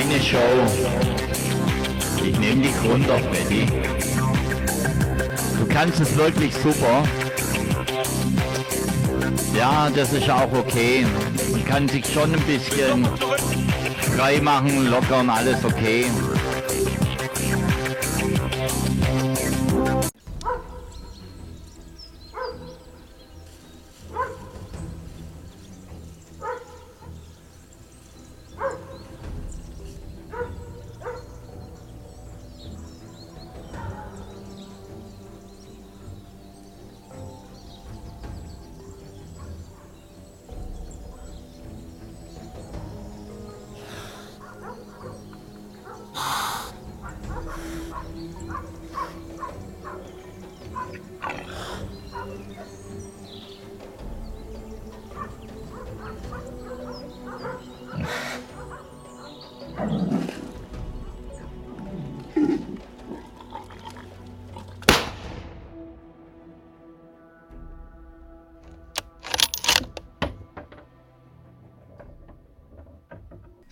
[0.00, 0.38] meine Show.
[2.24, 3.66] Ich nehme dich runter, Freddy.
[5.58, 7.04] Du kannst es wirklich super.
[9.54, 11.06] Ja, das ist auch okay.
[11.52, 13.06] Man kann sich schon ein bisschen
[14.16, 16.06] frei machen, lockern, alles okay.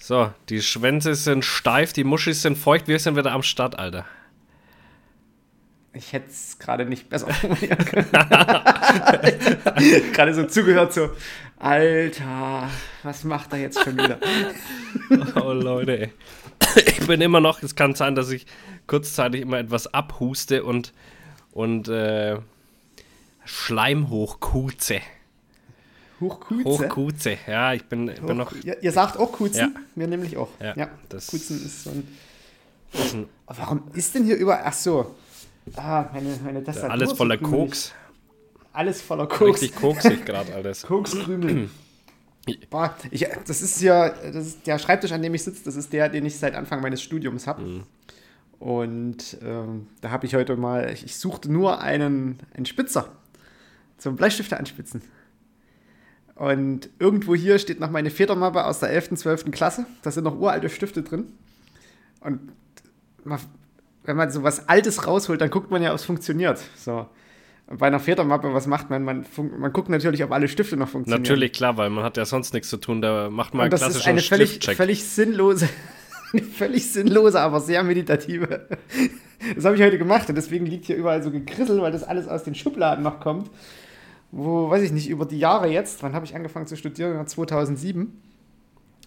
[0.08, 4.06] So, die Schwänze sind steif, die Muschis sind feucht, wir sind wieder am Start, Alter.
[5.92, 8.10] Ich hätte es gerade nicht besser formulieren können.
[10.14, 11.10] gerade so zugehört, so,
[11.58, 12.70] Alter,
[13.02, 14.18] was macht er jetzt schon wieder?
[15.44, 16.10] oh Leute, ey.
[16.86, 18.46] Ich bin immer noch, es kann sein, dass ich
[18.86, 20.94] kurzzeitig immer etwas abhuste und,
[21.52, 22.38] und äh,
[23.44, 25.02] Schleim hochkuze.
[26.20, 26.64] Hochkuze?
[26.64, 28.52] Hochkuze, ja, ich bin, ich bin noch.
[28.64, 29.58] Ihr, ihr, sagt auch Kuzen?
[29.58, 29.70] Ja.
[29.94, 30.48] Wir nämlich auch.
[30.60, 30.88] Ja, ja.
[31.08, 32.08] das- Kuzen ist so ein.
[32.92, 34.60] ist ein Warum ist denn hier über.
[34.64, 35.14] Ach so.
[35.76, 36.90] Ah, meine, meine Tastatur.
[36.90, 37.38] alles voller.
[37.38, 37.92] Koks.
[38.72, 39.62] Alles voller Koks.
[39.62, 40.82] Richtig koksig gerade alles.
[40.86, 41.68] Kokskrümel.
[42.70, 45.92] Boah, ich, das ist ja das ist der Schreibtisch, an dem ich sitze, das ist
[45.92, 47.62] der, den ich seit Anfang meines Studiums habe.
[47.62, 47.82] Mhm.
[48.58, 53.12] Und ähm, da habe ich heute mal, ich, ich suchte nur einen, einen Spitzer
[53.98, 55.02] zum Bleistifte anspitzen.
[56.38, 59.50] Und irgendwo hier steht noch meine Federmappe aus der 11., 12.
[59.50, 59.86] Klasse.
[60.02, 61.32] Da sind noch uralte Stifte drin.
[62.20, 62.52] Und
[63.24, 63.40] man,
[64.04, 66.62] wenn man so was Altes rausholt, dann guckt man ja, ob es funktioniert.
[66.76, 67.08] So.
[67.66, 69.02] Und bei einer Federmappe, was macht man?
[69.02, 69.26] Man,
[69.58, 71.22] man guckt natürlich, ob alle Stifte noch funktionieren.
[71.22, 73.02] Natürlich, klar, weil man hat ja sonst nichts zu tun.
[73.02, 75.68] Da macht man Und das ist eine völlig, völlig sinnlose,
[76.54, 78.68] völlig sinnlose, aber sehr meditative.
[79.56, 82.28] Das habe ich heute gemacht und deswegen liegt hier überall so gekrissel, weil das alles
[82.28, 83.50] aus den Schubladen noch kommt.
[84.30, 87.14] Wo, weiß ich nicht, über die Jahre jetzt, wann habe ich angefangen zu studieren?
[87.14, 88.12] Ja, 2007.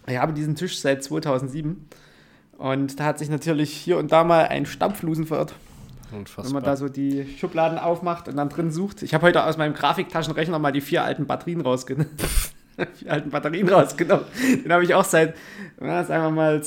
[0.08, 1.88] Ich habe diesen Tisch seit 2007.
[2.58, 5.54] Und da hat sich natürlich hier und da mal ein Stampflusen verirrt,
[6.12, 6.44] Unfassbar.
[6.44, 9.02] wenn man da so die Schubladen aufmacht und dann drin sucht.
[9.02, 12.10] Ich habe heute aus meinem Grafiktaschenrechner mal die vier alten Batterien rausgenommen.
[12.94, 14.24] vier alten Batterien rausgenommen.
[14.64, 15.34] Den habe ich auch seit,
[15.80, 16.62] na, sagen wir mal,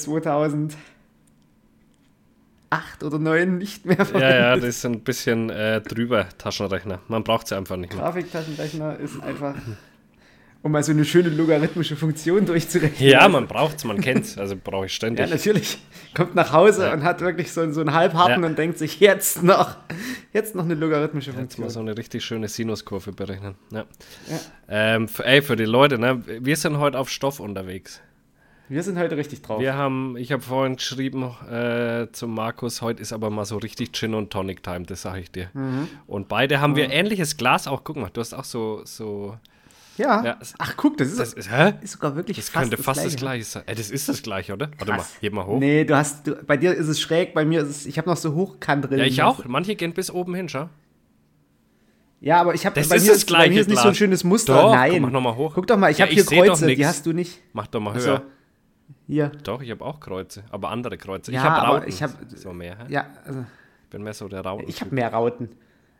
[3.00, 4.22] 2008 oder 2009 nicht mehr verwendet.
[4.22, 7.00] ja, ja, das ist ein bisschen äh, drüber, Taschenrechner.
[7.08, 8.02] Man braucht sie einfach nicht mehr.
[8.04, 9.56] Grafiktaschenrechner ist einfach,
[10.62, 13.08] um mal so eine schöne logarithmische Funktion durchzurechnen.
[13.10, 14.38] Ja, man braucht es, man kennt es.
[14.38, 15.30] Also brauche ich Ja, ständig.
[15.30, 15.78] natürlich.
[16.16, 16.94] Kommt nach Hause Ja.
[16.94, 18.50] und hat wirklich so, so einen Halbharten Ja.
[18.50, 19.78] und denkt sich jetzt noch,
[20.34, 21.70] jetzt noch eine logarithmische Jetzt mal Funktion.
[21.70, 23.56] so eine richtig schöne Sinuskurve berechnen.
[23.72, 23.86] Ja.
[24.30, 24.40] Ja.
[24.68, 26.24] Ähm, für, ey, für die Leute, ne?
[26.26, 28.02] Wir sind heute auf Stoff unterwegs.
[28.68, 29.60] Wir sind heute richtig drauf.
[29.62, 33.92] Wir haben, ich habe vorhin geschrieben äh, zum Markus, heute ist aber mal so richtig
[33.94, 35.50] Gin und Tonic Time, das sage ich dir.
[35.54, 35.88] Mhm.
[36.08, 37.84] Und beide haben wir ähnliches Glas auch.
[37.84, 39.38] Guck mal, du hast auch so, so.
[39.98, 40.26] Ja.
[40.26, 41.74] Ja, Ach, guck, das ist, Das ist, hä?
[41.82, 43.18] ist sogar wirklich Das fast könnte fast das Gleiche.
[43.18, 43.64] gleiche sein.
[43.68, 44.70] Ey, das ist das gleiche, oder?
[44.80, 45.14] Warte mal, Krass.
[45.22, 45.60] heb mal hoch.
[45.60, 48.10] Nee, du hast, du, bei dir ist es schräg, bei mir ist es, ich habe
[48.10, 48.98] noch so hochkant drin.
[48.98, 49.46] Ja, ich auch.
[49.46, 50.70] Manche gehen bis oben hin, schau.
[52.20, 53.80] Ja, aber ich habe, Das bei ist mir das ist, bei gleiche mir ist nicht
[53.82, 54.54] so ein schönes Muster.
[54.56, 54.92] Doch, Nein.
[54.94, 55.52] guck, mach noch mal hoch.
[55.54, 57.40] Guck doch mal, ich Ja, habe hier Kreuze, die hast du nicht.
[57.54, 58.22] Mach doch mal Also, höher.
[59.08, 59.32] Hier.
[59.44, 61.32] Doch, ich habe auch Kreuze, aber andere Kreuze.
[61.32, 61.90] Ja, ich habe Rauten.
[61.90, 62.78] ich hab- so mehr.
[62.78, 62.84] hä?
[62.90, 63.46] Ja, also,
[63.84, 64.68] Ich bin mehr so der Rauten.
[64.68, 65.50] ich habe mehr Rauten.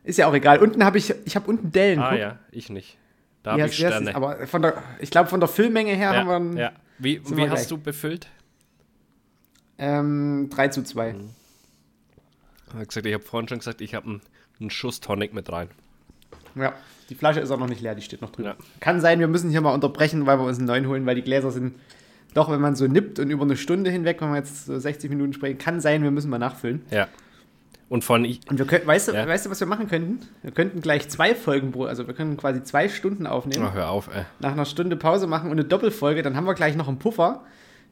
[0.04, 0.58] Ist ja auch egal.
[0.58, 1.98] Unten habe ich, ich habe unten Dellen.
[1.98, 2.18] Ah guck.
[2.18, 2.96] ja, ich nicht.
[3.42, 4.14] Da habe ich Sterne.
[4.14, 6.72] Aber von der, ich glaube, von der Füllmenge her haben wir ja, ja.
[6.98, 7.68] Wie, wie wir hast gleich.
[7.68, 8.28] du befüllt?
[9.78, 11.12] ähm, 3 zu 2.
[11.12, 11.30] Mhm.
[12.68, 14.22] Ich habe gesagt, ich habe vorhin schon gesagt, ich habe einen,
[14.60, 15.68] einen Schuss Tonic mit rein.
[16.54, 16.72] Ja,
[17.10, 18.48] die Flasche ist auch noch nicht leer, die steht noch drüben.
[18.48, 18.56] Ja.
[18.80, 21.22] Kann sein, wir müssen hier mal unterbrechen, weil wir uns einen neuen holen, weil die
[21.22, 21.74] Gläser sind
[22.34, 25.08] doch, wenn man so nippt und über eine Stunde hinweg, wenn wir jetzt so 60
[25.10, 26.82] Minuten sprechen, kann sein, wir müssen mal nachfüllen.
[26.90, 27.08] Ja.
[27.88, 28.40] Und von ich.
[28.50, 29.26] Und wir können, weißt du, Ja.
[29.28, 30.18] weißt du, was wir machen könnten?
[30.42, 33.90] Wir könnten gleich zwei Folgen pro, also wir können quasi zwei Stunden aufnehmen, Oh, hör
[33.90, 34.24] auf, ey.
[34.40, 37.42] nach einer Stunde Pause machen und eine Doppelfolge, dann haben wir gleich noch einen Puffer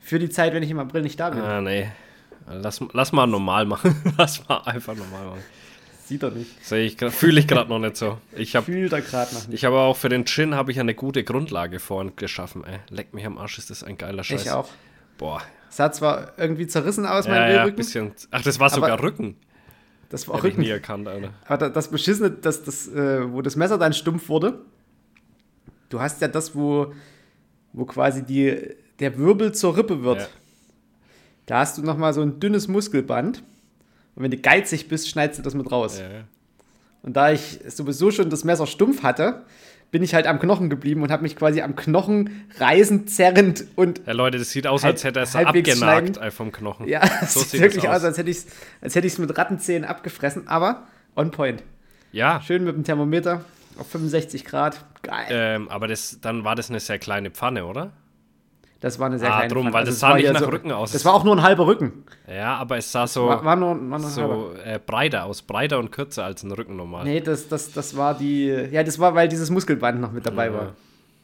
[0.01, 1.41] für die Zeit, wenn ich im April nicht da bin.
[1.41, 1.87] Ah, nee.
[2.47, 3.95] Lass, lass mal normal machen.
[4.19, 5.41] lass mal einfach normal machen.
[6.07, 6.65] Sieht er nicht.
[6.65, 8.19] Sehe ich, fühle ich gerade noch nicht so.
[8.37, 9.55] Ich habe Fühlt er gerade noch nicht.
[9.55, 12.79] ich habe auch für den Gin habe ich eine gute Grundlage vorhin geschaffen, ey.
[12.91, 14.43] Leck mich am Arsch, ist das ein geiler Scheiß.
[14.43, 14.69] Ich auch.
[15.17, 15.41] Boah.
[15.71, 17.77] Sah zwar irgendwie zerrissen aus, mein Ja, ja, Rücken.
[17.77, 18.13] bisschen.
[18.31, 19.37] Ach, das war sogar Rücken.
[20.11, 20.61] Das war Hab ich Rücken.
[20.61, 21.33] nie erkannt, Alter.
[21.47, 24.61] Aber da- das Beschissene, dass das, äh, wo das Messer dann stumpf wurde,
[25.89, 26.93] du hast ja das, wo,
[27.73, 28.57] wo quasi die,
[29.01, 30.21] der Wirbel zur Rippe wird.
[30.21, 30.27] Ja.
[31.47, 33.43] Da hast du nochmal so ein dünnes Muskelband.
[34.17, 35.99] Und wenn du geizig bist, schneidest du das mit raus.
[35.99, 36.25] Ja, ja.
[37.03, 39.43] Und da ich sowieso schon das Messer stumpf hatte,
[39.91, 44.01] bin ich halt am Knochen geblieben und habe mich quasi am Knochen reißend, zerrend und
[44.07, 45.77] Ja, Leute, das sieht aus, Halb- als hätte er es abgenagt
[46.17, 46.31] schneiden.
[46.33, 46.89] vom Knochen.
[46.89, 48.05] ja, so sieht wirklich aus, aus.
[48.05, 48.31] als hätte
[49.07, 50.85] ich es mit Rattenzähnen abgefressen, aber
[51.15, 51.63] on point.
[52.13, 53.45] Ja, Schön mit dem Thermometer
[53.79, 54.85] auf 65 Grad.
[55.03, 55.27] Geil.
[55.31, 57.93] ähm, aber das, dann war das eine sehr kleine Pfanne, oder?
[58.81, 59.73] Das war eine sehr Ah, kleine drum, Pfanne.
[59.75, 60.93] weil Also das es sah nicht nach so, Rücken aus.
[60.93, 62.05] Das war auch nur ein halber Rücken.
[62.29, 65.79] Ja, aber es sah so, War, war nur, war nur so äh, breiter aus, breiter
[65.79, 67.05] und kürzer als ein Rücken normal.
[67.05, 68.47] Nee, das, das, das war die.
[68.47, 70.75] Ja, das war, weil dieses Muskelband noch mit dabei war.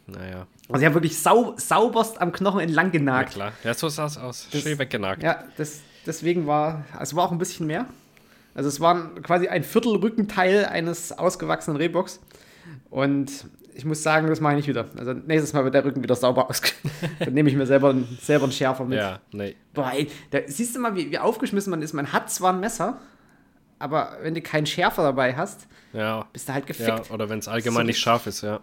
[0.06, 3.32] Naja, Also ich habe wirklich sau, sauberst am Knochen entlang na genagt.
[3.34, 3.52] klar.
[3.62, 4.48] Ja, so sah es aus.
[4.50, 5.22] Das- Schön weggenagt.
[5.22, 6.84] Ja, das, deswegen war.
[7.00, 7.84] Es war auch ein bisschen mehr.
[8.54, 12.20] Also es war quasi ein Viertel Rückenteil eines ausgewachsenen Rehbocks.
[12.88, 13.30] Und
[13.80, 14.86] ich muss sagen, das mache ich nicht wieder.
[14.96, 16.60] Also nächstes Mal wird der Rücken wieder sauber aus.
[17.18, 18.98] Dann nehme ich mir selber, selber einen Schärfer mit.
[18.98, 19.56] Ja, nee.
[19.72, 21.94] Boah, ey, da siehst du mal, wie, wie aufgeschmissen man ist.
[21.94, 22.98] Man hat zwar ein Messer,
[23.78, 26.26] aber wenn du keinen Schärfer dabei hast, Ja.
[26.32, 26.66] bist du halt Ja,
[26.96, 27.10] gefickt.
[27.10, 28.60] oder wenn es allgemein So- nicht scharf ist, ja.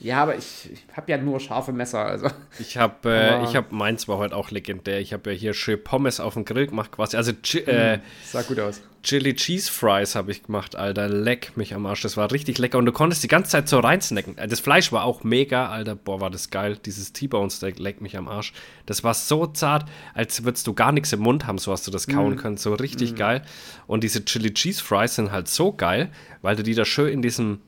[0.00, 2.04] Ja, aber ich, ich habe ja nur scharfe Messer.
[2.06, 2.28] Also
[2.58, 5.00] Ich habe, äh, ich habe, meins war heute auch legendär.
[5.00, 7.16] Ich habe ja hier schön Pommes auf dem Grill gemacht, quasi.
[7.16, 8.80] Also Chi äh, sah gut aus.
[9.08, 11.08] Chili Cheese Fries habe ich gemacht, Alter.
[11.08, 12.02] Leck mich am Arsch.
[12.02, 12.76] Das war richtig lecker.
[12.76, 14.36] Und du konntest die ganze Zeit so reinsnacken.
[14.36, 15.94] Äh, Das Fleisch war auch mega, Alter.
[15.94, 16.76] Boah, war das geil.
[16.84, 18.52] Dieses T-Bone Steak leck mich am Arsch.
[18.84, 21.90] Das war so zart, als würdest du gar nichts im Mund haben, so hast du
[21.90, 22.58] das kauen können.
[22.58, 23.40] So richtig geil.
[23.86, 26.10] Und diese Chili Cheese Fries sind halt so geil,
[26.42, 27.60] weil du die da schön in diesem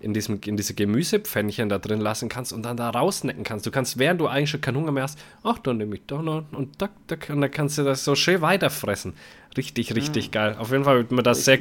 [0.00, 3.66] in, diesem, in diese Gemüsepfännchen da drin lassen kannst und dann da rausnecken kannst.
[3.66, 6.22] Du kannst, während du eigentlich schon keinen Hunger mehr hast, ach, dann nehme ich da
[6.22, 9.12] noch und tak, tak, und dann kannst du das so schön weiterfressen.
[9.56, 10.54] Richtig, richtig geil.
[10.58, 11.58] Auf jeden Fall hat mir das sehr,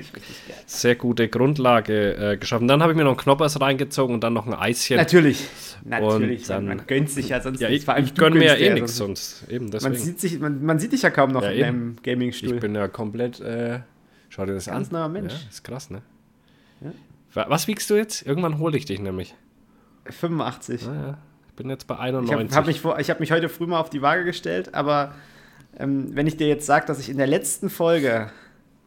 [0.67, 2.67] sehr gute Grundlage äh, geschaffen.
[2.67, 4.97] Dann habe ich mir noch einen Knoppers reingezogen und dann noch ein Eischen.
[4.97, 5.43] Natürlich.
[5.83, 6.45] Natürlich.
[6.45, 7.81] dann- man, man gönnt sich ja sonst Ja, nichts.
[7.81, 9.43] ich, Vor allem ich gönne mir ja eh dir nichts sonst-.
[9.49, 12.53] Eben Man sieht, sich, man, man sieht dich ja kaum noch Ja, in deinem Gaming-Stuhl.
[12.55, 13.79] ich bin ja komplett, äh,
[14.29, 14.93] schau dir das Ganz an.
[14.93, 15.33] neuer Mensch.
[15.33, 16.01] Ja, ist krass, ne?
[16.81, 16.91] Wa-
[17.33, 18.25] Was wiegst du jetzt?
[18.25, 19.35] Irgendwann hole ich dich nämlich.
[20.05, 20.85] 85.
[20.87, 21.17] Naja,
[21.47, 22.35] ich bin jetzt bei Ich 91.
[22.35, 25.13] habe hab mich, ich hab mich heute früh mal auf die Waage gestellt, aber
[25.77, 28.31] ähm, wenn ich dir jetzt sage, dass ich in der letzten Folge,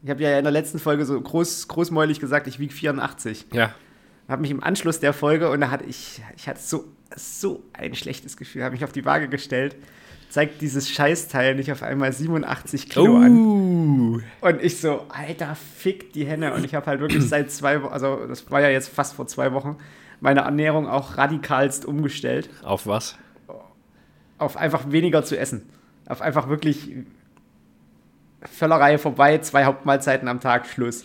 [0.02, 3.46] ich habe ja in der letzten Folge so groß, großmäulig gesagt, ich wiege 84.
[3.52, 3.72] ja,
[4.28, 6.84] Habe mich im Anschluss der Folge und da hatte ich, ich hatte so,
[7.14, 9.76] so ein schlechtes Gefühl, habe mich auf die Waage gestellt,
[10.32, 13.37] zeigt dieses Scheißteil nicht auf einmal 87 Kilo an.
[13.37, 16.55] Uh, Und ich so, Alter, fick die Hände.
[16.55, 19.26] Und ich habe halt wirklich seit zwei Wochen, also das war ja jetzt fast vor
[19.26, 19.76] zwei Wochen,
[20.20, 22.49] meine Ernährung auch radikalst umgestellt.
[22.64, 23.19] auf was?
[24.38, 25.69] Auf einfach weniger zu essen.
[26.08, 26.96] Auf einfach wirklich
[28.40, 31.05] Völlerei vorbei, zwei Hauptmahlzeiten am Tag, Schluss.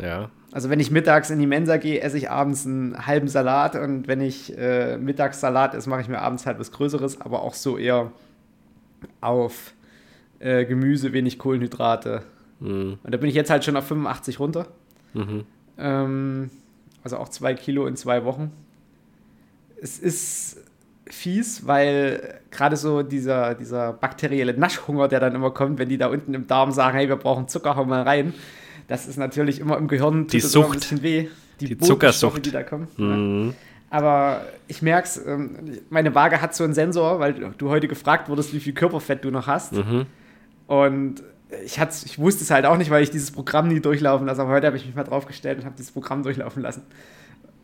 [0.00, 3.74] Ja, Also wenn ich mittags in die Mensa gehe, esse ich abends einen halben Salat
[3.74, 7.42] und wenn ich äh, mittags Salat esse, mache ich mir abends halt was Größeres, aber
[7.42, 8.12] auch so eher
[9.20, 9.74] auf
[10.40, 12.22] äh, Gemüse, wenig Kohlenhydrate.
[12.60, 14.66] hm, Und da bin ich jetzt halt schon auf 85 runter.
[15.14, 15.44] mhm.
[15.78, 16.50] Ähm,
[17.04, 18.50] also auch zwei Kilo in zwei Wochen.
[19.80, 20.56] Es ist
[21.08, 26.08] fies, weil gerade so dieser, dieser bakterielle Naschhunger, der dann immer kommt, wenn die da
[26.08, 28.34] unten im Darm sagen, hey, wir brauchen Zucker, hau mal rein.
[28.88, 30.72] Das ist natürlich immer im Gehirn, Die immer ein Sucht.
[30.80, 31.28] bisschen weh.
[31.60, 32.46] Die Botenstoffe, Zuckersucht.
[32.46, 32.88] die da kommen.
[32.96, 33.54] Ja.
[33.90, 38.28] Aber ich merke es, ähm, meine Waage hat so einen Sensor, weil du heute gefragt
[38.28, 39.72] wurdest, wie viel Körperfett du noch hast.
[39.72, 40.04] Mhm.
[40.66, 41.22] Und
[41.64, 44.42] ich, hat's, ich wusste es halt auch nicht, weil ich dieses Programm nie durchlaufen lasse.
[44.42, 46.82] Aber heute habe ich mich mal draufgestellt und habe dieses Programm durchlaufen lassen.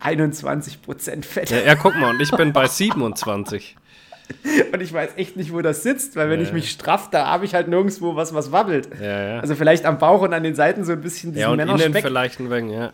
[0.02, 1.50] 21% Fett.
[1.50, 3.76] Ja, ja, guck mal, und ich bin bei 27.
[4.72, 6.46] Und ich weiß echt nicht, wo das sitzt, weil wenn Ja.
[6.46, 8.88] ich mich straff, da habe ich halt nirgendwo was, was wabbelt.
[8.98, 9.40] Ja.
[9.40, 11.76] Also vielleicht am Bauch und an den Seiten so ein bisschen diesen ja, und innen
[11.76, 12.02] Männerspeck.
[12.02, 12.92] vielleicht ein wenig, ja.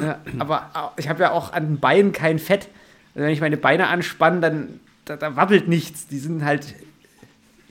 [0.00, 2.68] Ja, aber ich habe ja auch an den Beinen kein Fett.
[3.14, 6.06] Also wenn ich meine Beine anspanne, dann da, da wabbelt nichts.
[6.08, 6.74] Die sind halt.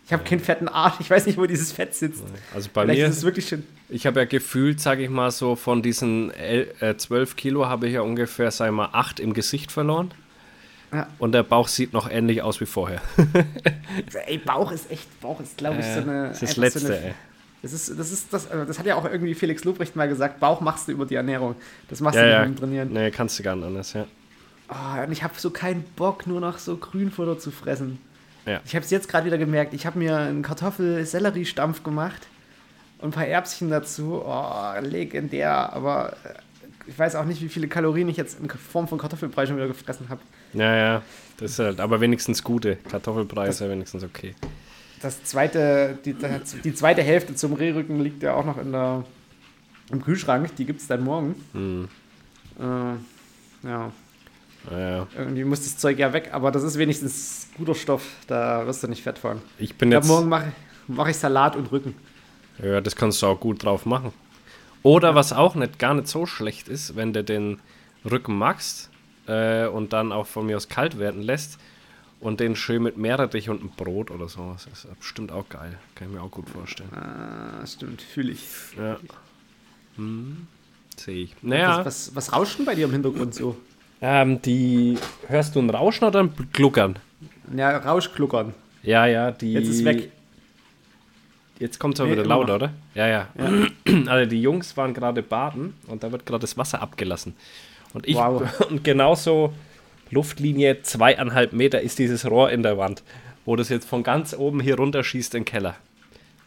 [0.05, 0.95] Ich habe keinen fetten Arsch.
[0.99, 2.23] Ich weiß nicht, wo dieses Fett sitzt.
[2.53, 3.63] Also bei Vielleicht mir, ist es wirklich schon.
[3.87, 7.87] ich habe ja gefühlt, sage ich mal so, von diesen el- äh, 12 Kilo habe
[7.87, 10.11] ich ja ungefähr, sag ich mal, 8 im Gesicht verloren.
[10.93, 11.07] Ja.
[11.17, 12.99] Und der Bauch sieht noch ähnlich aus wie vorher.
[14.27, 16.27] Ey, Bauch ist echt, Bauch ist, glaube ich, so eine.
[16.29, 17.13] das ist das Letzte, so eine, ey.
[17.61, 20.39] Das ist, das ist das, also das hat ja auch irgendwie Felix Lobrecht mal gesagt,
[20.39, 21.55] Bauch machst du über die Ernährung.
[21.89, 22.45] Das machst Ja, du nicht ja.
[22.45, 22.93] mit dem Trainieren.
[22.93, 24.05] Nee, kannst du gar nicht anders, ja.
[24.69, 27.99] Oh, und ich habe so keinen Bock, nur noch so Grünfutter zu fressen.
[28.45, 28.61] Ja.
[28.65, 29.73] Ich habe es jetzt gerade wieder gemerkt.
[29.73, 32.27] Ich habe mir einen Kartoffel-Sellerie-Stampf gemacht
[32.99, 34.23] und ein paar Erbschen dazu.
[34.25, 35.73] Oh, legendär.
[35.73, 36.33] Aber äh,
[36.87, 39.67] ich weiß auch nicht, wie viele Kalorien ich jetzt in Form von Kartoffelbrei schon wieder
[39.67, 40.21] gefressen habe.
[40.53, 41.01] Ja, ja.
[41.37, 42.77] Das ist halt, aber wenigstens gute.
[42.89, 44.35] Kartoffelbrei ist ja wenigstens okay.
[45.01, 46.15] Das zweite, die,
[46.63, 49.03] die zweite Hälfte zum Rehrücken liegt ja auch noch in der,
[49.91, 50.55] im Kühlschrank.
[50.55, 51.35] Die gibt es dann morgen.
[51.53, 51.87] Hm.
[52.59, 53.91] Äh, ja,
[54.69, 58.03] Ja, irgendwie muss das Zeug ja weg, aber das ist wenigstens guter Stoff.
[58.27, 59.41] Da wirst du nicht fett fahren.
[59.57, 60.07] ich bin Ich glaube, jetzt.
[60.07, 60.51] morgen mache
[60.87, 61.95] mach ich Salat und Rücken.
[62.61, 64.11] Ja, das kannst du auch gut drauf machen.
[64.83, 67.59] Oder was auch nicht gar nicht so schlecht ist, wenn du den
[68.09, 68.89] Rücken machst
[69.27, 71.59] äh, und dann auch von mir aus kalt werden lässt
[72.21, 74.53] und den schön mit Meerrettich und einem Brot oder so.
[74.53, 75.77] Das ist bestimmt auch geil.
[75.95, 76.89] Kann ich mir auch gut vorstellen.
[76.93, 78.41] Ah, stimmt, fühle ich.
[78.77, 78.97] Ja.
[79.97, 80.47] Hm,
[80.97, 81.35] Sehe ich.
[81.35, 83.57] Was, Naja, was, was rauscht denn bei dir im Hintergrund so?
[84.01, 84.97] ähm, die.
[85.27, 86.97] Hörst du ein Rauschen oder ein Gluckern?
[87.55, 88.53] Ja, Rauschgluckern.
[88.83, 89.53] Ja, ja, die.
[89.53, 90.11] Jetzt ist weg.
[91.59, 92.55] Jetzt kommt es aber Nee, wieder immer laut, noch.
[92.55, 92.73] oder?
[92.95, 93.27] Ja, ja.
[94.07, 97.35] Also die Jungs waren gerade baden und da wird gerade das Wasser abgelassen.
[97.93, 98.43] Und ich Wow.
[98.69, 99.53] und genauso
[100.11, 103.03] Luftlinie zweieinhalb Meter ist dieses Rohr in der Wand,
[103.45, 105.75] wo das jetzt von ganz oben hier runter schießt in den Keller.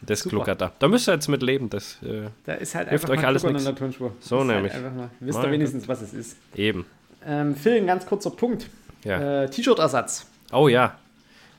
[0.01, 0.35] Das Super.
[0.35, 0.71] gluckert da.
[0.79, 1.69] Da müsst ihr jetzt mit leben.
[1.69, 3.41] Das äh, Da ist halt Hilft einfach euch alles
[3.75, 4.13] Tonspur.
[4.19, 4.73] So ist nämlich.
[4.73, 5.09] Halt mal.
[5.19, 6.37] Wisst ihr wenigstens, was es ist.
[6.55, 6.85] eben.
[7.25, 8.69] Ähm, Phil, ein ganz kurzer Punkt.
[9.03, 9.43] Ja.
[9.43, 10.27] Äh, T-Shirt-Ersatz.
[10.51, 10.97] Oh ja.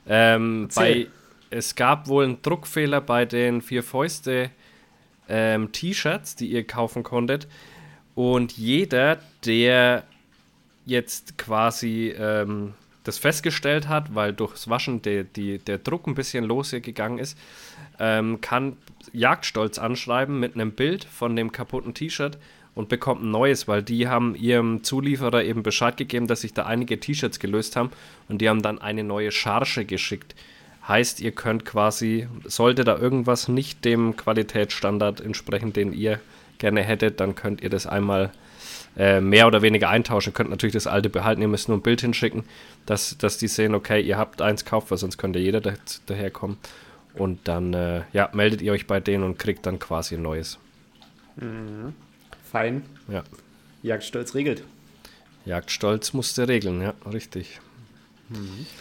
[0.07, 1.07] Ähm, bei,
[1.49, 4.49] es gab wohl einen Druckfehler bei den vier Fäuste
[5.27, 7.47] ähm, T-Shirts, die ihr kaufen konntet.
[8.15, 10.03] Und jeder, der
[10.87, 16.43] jetzt quasi ähm, das festgestellt hat, weil durchs Waschen der, die, der Druck ein bisschen
[16.43, 17.37] losgegangen ist,
[17.99, 18.77] ähm, kann
[19.13, 22.37] Jagdstolz anschreiben mit einem Bild von dem kaputten T-Shirt
[22.73, 26.65] und bekommt ein neues, weil die haben ihrem Zulieferer eben Bescheid gegeben, dass sich da
[26.65, 27.91] einige T-Shirts gelöst haben
[28.29, 30.35] und die haben dann eine neue Charge geschickt.
[30.87, 36.19] Heißt, ihr könnt quasi, sollte da irgendwas nicht dem Qualitätsstandard entsprechen, den ihr
[36.59, 38.31] gerne hättet, dann könnt ihr das einmal
[38.97, 40.31] äh, mehr oder weniger eintauschen.
[40.31, 42.43] Ihr könnt natürlich das alte behalten, ihr müsst nur ein Bild hinschicken,
[42.85, 45.73] dass, dass die sehen, okay, ihr habt eins gekauft, weil sonst könnte jeder da,
[46.07, 46.57] daherkommen.
[47.13, 50.59] Und dann äh, ja, meldet ihr euch bei denen und kriegt dann quasi ein neues.
[52.51, 52.83] Fein.
[53.07, 53.23] Ja.
[53.83, 54.63] Jagdstolz regelt.
[55.45, 57.59] Jagdstolz musste regeln, ja, richtig.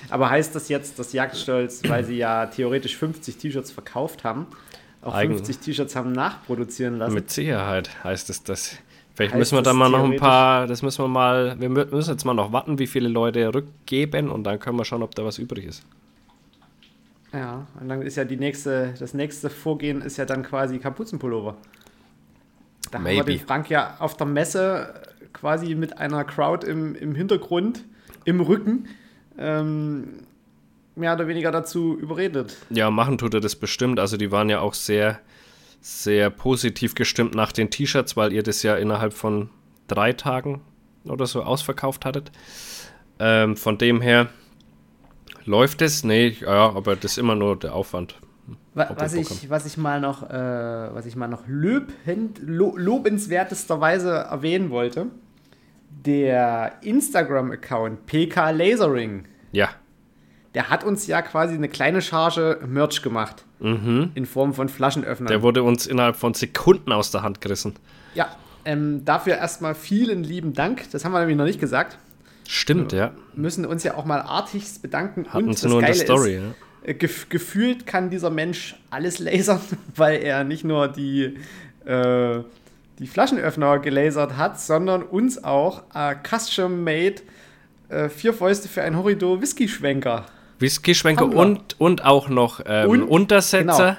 [0.09, 4.47] Aber heißt das jetzt, dass Jagdstolz, weil sie ja theoretisch 50 T-Shirts verkauft haben,
[5.03, 7.15] auch Eigen- 50 T-Shirts haben nachproduzieren lassen?
[7.15, 8.77] Mit Sicherheit heißt es das.
[9.17, 11.91] Vielleicht Heißt müssen wir dann mal noch ein paar, das müssen wir mal, wir mü-
[11.91, 15.15] müssen jetzt mal noch warten, wie viele Leute rückgeben und dann können wir schauen, ob
[15.15, 15.83] da was übrig ist.
[17.33, 21.57] Ja, und dann ist ja die nächste, das nächste Vorgehen ist ja dann quasi Kapuzenpullover.
[22.91, 23.33] Da haben wir Maybe.
[23.39, 27.85] den Frank ja auf der Messe quasi mit einer Crowd im, im Hintergrund,
[28.27, 28.87] im Rücken,
[29.39, 30.09] ähm,
[30.95, 32.57] mehr oder weniger dazu überredet.
[32.71, 33.99] Ja, machen tut er das bestimmt.
[33.99, 35.21] Also die waren ja auch sehr,
[35.87, 39.51] sehr positiv gestimmt nach den T-Shirts, weil ihr das ja innerhalb von
[39.87, 40.61] drei Tagen
[41.05, 42.33] oder so ausverkauft hattet.
[43.21, 44.27] Ähm, von dem her
[45.45, 46.03] läuft es.
[46.03, 48.17] Nee, ja, aber das ist immer nur der Aufwand.
[48.75, 50.35] Was ich, was ich mal noch, äh,
[50.93, 55.07] was ich mal noch lobend, lo, lobenswertesterweise erwähnen wollte,
[56.05, 59.69] der Instagram-Account PK Lasering, Ja.
[60.55, 63.46] der hat uns ja quasi eine kleine Charge Merch gemacht.
[64.15, 65.29] In Form von Flaschenöffnern.
[65.29, 67.75] Der wurde uns innerhalb von Sekunden aus der Hand gerissen.
[68.15, 68.29] ja,
[68.67, 70.91] ähm, dafür erstmal vielen lieben Dank.
[70.91, 71.99] Das haben wir nämlich noch nicht gesagt.
[72.49, 73.13] Stimmt, ja.
[73.35, 75.27] Müssen uns ja auch mal artigst bedanken.
[75.29, 76.43] Hatten Und sie nur in der Story, ist,
[76.85, 76.91] ja.
[76.91, 79.61] äh, gef gefühlt kann dieser Mensch alles lasern,
[79.97, 81.39] weil er nicht nur die,
[81.85, 82.41] äh,
[82.99, 87.23] die Flaschenöffner gelasert hat, sondern uns auch äh, custom-made
[87.89, 90.27] äh, vier Fäuste für ein Horridor Whisky-Schwenker.
[90.59, 93.99] Whisky-Schwenker und, und auch noch ähm, Und- Untersetzer.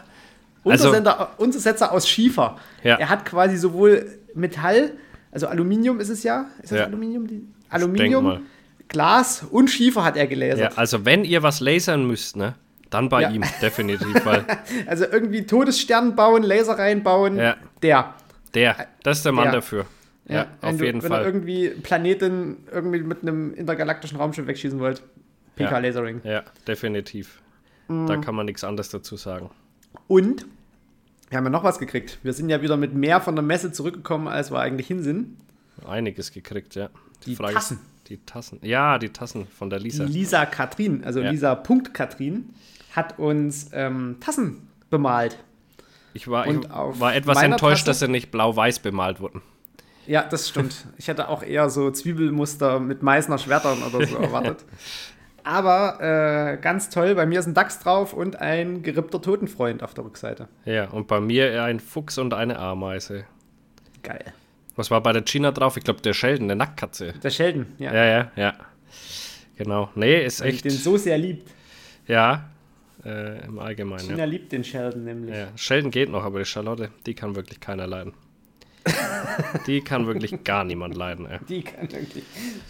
[0.65, 2.57] Also, Untersetzer, Untersetzer aus Schiefer.
[2.83, 2.95] Ja.
[2.97, 4.91] Er hat quasi sowohl Metall,
[5.31, 6.47] also Aluminium ist es ja.
[6.61, 6.85] Ist das Ja.
[6.85, 7.27] Aluminium?
[7.27, 8.41] Die, Aluminium.
[8.89, 10.77] Glas und Schiefer hat er ja, gelasert.
[10.77, 12.55] also wenn ihr was lasern müsst, ne,
[12.89, 13.29] dann bei Ja.
[13.31, 14.07] ihm, definitiv,
[14.87, 17.37] Also irgendwie Todesstern bauen, Laser reinbauen.
[17.37, 17.55] Ja.
[17.81, 18.13] Der.
[18.53, 19.53] der, das ist der Mann Der.
[19.53, 19.85] dafür.
[20.29, 21.21] Ja, wenn auf du, jeden wenn Fall.
[21.21, 25.01] ihr irgendwie Planeten irgendwie mit einem intergalaktischen Raumschiff wegschießen wollt.
[25.57, 25.77] PK Ja.
[25.79, 26.21] Lasering.
[26.23, 27.41] Ja, definitiv.
[27.87, 28.07] Mhm.
[28.07, 29.49] Da kann man nichts anderes dazu sagen.
[30.07, 30.45] Und
[31.29, 32.19] wir haben ja noch was gekriegt.
[32.23, 35.37] Wir sind ja wieder mit mehr von der Messe zurückgekommen, als wir eigentlich hin sind.
[35.85, 36.89] Einiges gekriegt, ja.
[37.25, 37.77] Die Frage Tassen.
[37.77, 38.59] Ist, die Tassen.
[38.61, 40.05] Ja, die Tassen von der Lisa.
[40.05, 41.29] Die Lisa Katrin, also Ja.
[41.31, 42.49] Lisa Punkt Katrin,
[42.95, 45.37] hat uns ähm, Tassen bemalt.
[46.13, 49.41] Ich war, ich war etwas enttäuscht, Tasse- dass sie nicht blau-weiß bemalt wurden.
[50.07, 50.85] Ja, das stimmt.
[50.97, 54.63] Ich hätte auch eher so Zwiebelmuster mit Meißner Schwertern oder so erwartet.
[55.49, 59.93] Aber äh, ganz toll, bei mir ist ein Dachs drauf und ein gerippter Totenfreund auf
[59.93, 60.49] der Rückseite.
[60.65, 63.23] Ja, und bei mir ein Fuchs und eine Ameise.
[64.03, 64.25] Geil.
[64.75, 65.77] Was war bei der China drauf?
[65.77, 67.13] Ich glaube, der Sheldon, der Nacktkatze.
[67.23, 67.93] Der Sheldon, ja.
[67.93, 68.53] Ja, ja, ja.
[69.55, 69.89] Genau.
[69.95, 70.65] Nee, ist Weil ich echt.
[70.65, 71.49] den so sehr liebt.
[72.07, 72.49] Ja.
[73.05, 74.01] äh, im Allgemeinen.
[74.05, 74.25] China Ja.
[74.25, 75.33] liebt den Sheldon nämlich.
[75.33, 75.47] Ja.
[75.55, 78.13] Sheldon geht noch, aber die Charlotte, die kann wirklich keiner leiden.
[79.67, 81.25] Die kann wirklich gar niemand leiden.
[81.25, 81.39] Ey.
[81.47, 82.23] Die kann wirklich.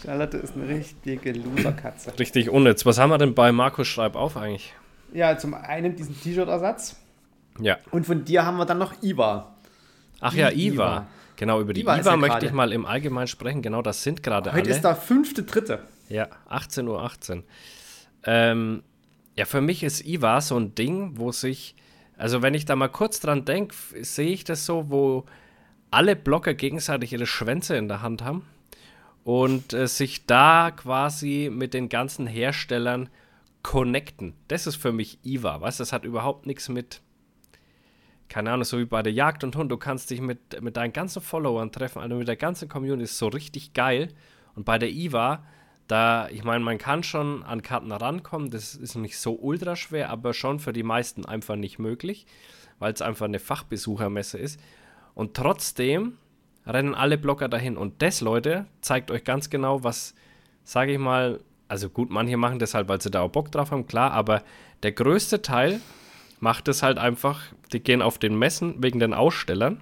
[0.03, 2.17] Charlotte ist eine richtige Loserkatze.
[2.19, 2.85] Richtig unnütz.
[2.85, 4.73] Was haben wir denn bei Markus Schreib auf eigentlich?
[5.13, 6.97] Ja, zum einen diesen T-Shirt-Ersatz.
[7.59, 7.77] Ja.
[7.91, 9.55] Und von dir haben wir dann noch Iva.
[10.19, 10.55] Ach ja, Iva.
[10.55, 11.07] Iva.
[11.37, 13.61] Genau, über die Iva Iva, ja möchte ich mal im Allgemeinen sprechen.
[13.61, 14.69] Genau, das sind gerade Heute alle.
[14.71, 15.83] ist der fünfte, dritte.
[16.09, 17.03] Ja, 18.18 Uhr.
[17.03, 17.43] 18.
[18.23, 18.83] Ähm,
[19.35, 21.75] ja, für mich ist IWA so ein Ding, wo sich,
[22.17, 25.25] also wenn ich da mal kurz dran denke, sehe ich das so, wo
[25.91, 28.46] alle Blogger gegenseitig ihre Schwänze in der Hand haben
[29.24, 33.10] und äh, sich da quasi mit den ganzen Herstellern
[33.63, 34.34] connecten.
[34.48, 37.01] Das ist für mich weißt du, das hat überhaupt nichts mit,
[38.29, 40.94] keine Ahnung, so wie bei der Jagd und Hund, du kannst dich mit, mit deinen
[40.94, 44.13] ganzen Followern treffen, also mit der ganzen Community, ist so richtig geil.
[44.56, 45.44] Und bei der IWA,
[45.88, 50.10] da, ich meine, man kann schon an Karten rankommen, das ist nicht so ultra schwer,
[50.10, 52.25] aber schon für die meisten einfach nicht möglich,
[52.79, 54.60] weil es einfach eine Fachbesuchermesse ist.
[55.17, 56.13] Und trotzdem
[56.67, 57.75] rennen alle Blogger dahin.
[57.75, 60.13] Und das, Leute, zeigt euch ganz genau, was,
[60.63, 63.71] sage ich mal, also gut, manche machen das halt, weil sie da auch Bock drauf
[63.71, 64.43] haben, klar, aber
[64.83, 65.81] der größte Teil
[66.39, 67.41] macht es halt einfach,
[67.74, 69.81] die gehen auf den Messen wegen den Ausstellern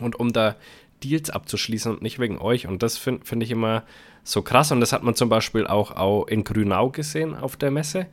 [0.00, 0.56] und um da
[1.02, 2.66] Deals abzuschließen und nicht wegen euch.
[2.66, 3.84] Und das finde find ich immer
[4.22, 4.70] so krass.
[4.70, 8.06] Und das hat man zum Beispiel auch, auch in Grünau gesehen auf der Messe.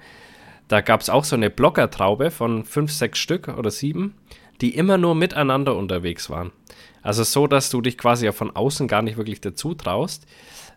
[0.70, 4.16] Da gab es auch so eine Bloggertraube von fünf, sechs Stück oder sieben,
[4.62, 6.52] die immer nur miteinander unterwegs waren.
[7.02, 10.26] Also so, dass du dich quasi ja von außen gar nicht wirklich dazu traust.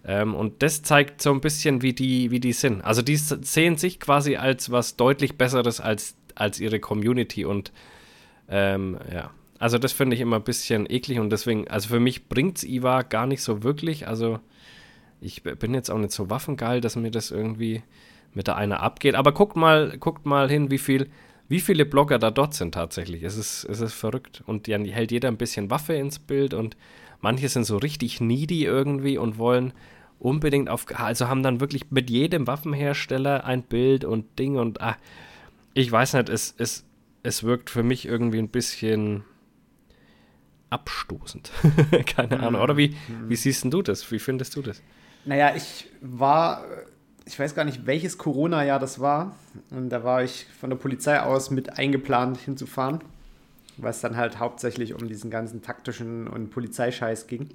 [0.04, 2.82] Ähm, und das zeigt so ein bisschen, wie die, wie die sind.
[2.82, 7.44] Also die sehen sich quasi als was deutlich Besseres als, als ihre Community.
[7.44, 7.72] Und
[8.48, 12.28] ähm, ja, also das finde ich immer ein bisschen eklig und deswegen, also für mich
[12.28, 14.06] bringt's Iva gar nicht so wirklich.
[14.06, 14.40] Also
[15.20, 17.82] ich bin jetzt auch nicht so waffengeil, dass mir das irgendwie
[18.34, 19.14] mit der einer abgeht.
[19.14, 21.08] Aber guckt mal, guckt mal hin, wie viel,
[21.48, 23.22] wie viele Blogger da dort sind tatsächlich.
[23.22, 24.42] Es ist, es ist verrückt.
[24.46, 26.76] Und dann hält jeder ein bisschen Waffe ins Bild und
[27.20, 29.72] manche sind so richtig needy irgendwie und wollen
[30.18, 34.96] unbedingt auf, also haben dann wirklich mit jedem Waffenhersteller ein Bild und Ding und ah,
[35.74, 36.84] ich weiß nicht, es, es,
[37.22, 39.24] es wirkt für mich irgendwie ein bisschen
[40.70, 41.52] abstoßend.
[42.06, 42.60] Keine Ahnung.
[42.60, 42.96] Oder wie,
[43.28, 44.10] wie siehst denn du das?
[44.10, 44.82] Wie findest du das?
[45.24, 46.64] Naja, ich war,
[47.26, 49.34] ich weiß gar nicht, welches Corona-Jahr das war.
[49.70, 53.00] Und da war ich von der Polizei aus mit eingeplant hinzufahren,
[53.76, 57.50] was dann halt hauptsächlich um diesen ganzen taktischen und Polizeischeiß ging.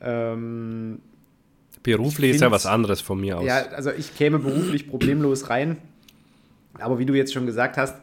[0.00, 1.00] Ähm,
[1.82, 3.46] Beruflich Ich ist ja was anderes von mir aus.
[3.46, 5.78] ja, also ich käme beruflich problemlos rein.
[6.78, 7.96] Aber wie du jetzt schon gesagt hast,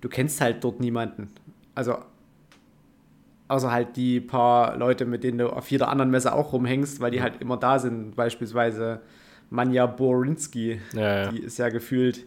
[0.00, 1.30] du kennst halt dort niemanden.
[1.74, 1.98] Also
[3.48, 7.10] außer halt die paar Leute, mit denen du auf jeder anderen Messe auch rumhängst, weil
[7.10, 8.14] die halt immer da sind.
[8.14, 9.00] Beispielsweise
[9.50, 11.30] Manja Borinski, Ja, ja.
[11.32, 12.24] die ist ja gefühlt,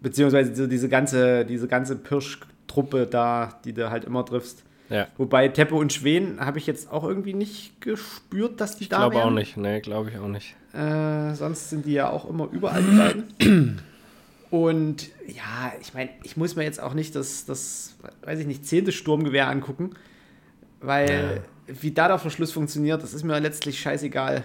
[0.00, 4.64] beziehungsweise diese, diese ganze, diese ganze Pirsch-Truppe da, die du halt immer triffst.
[4.88, 5.06] ja.
[5.18, 9.08] Wobei Teppe und Schwen habe ich jetzt auch irgendwie nicht gespürt, dass die Ich da
[9.08, 9.56] glaube auch nicht.
[9.56, 10.56] Nee, glaube ich auch nicht.
[10.72, 13.80] Äh, sonst sind die ja auch immer überall beiden.
[14.50, 18.64] Und ja, ich meine, ich muss mir jetzt auch nicht das, das, weiß ich nicht,
[18.66, 19.90] zehnte Sturmgewehr angucken,
[20.80, 24.42] weil wie da der Verschluss funktioniert, das ist mir letztlich scheißegal.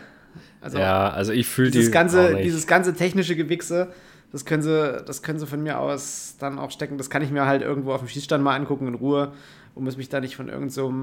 [0.62, 2.46] Also ja, also ich fühle die dieses auch ganze, nicht.
[2.46, 3.94] dieses ganze technische Gewichse,
[4.32, 6.98] das können sie, das können sie von mir aus dann auch stecken.
[6.98, 9.32] Das kann ich mir halt irgendwo auf dem Schießstand mal angucken in Ruhe
[9.76, 10.94] und muss mich da nicht von irgendeinem so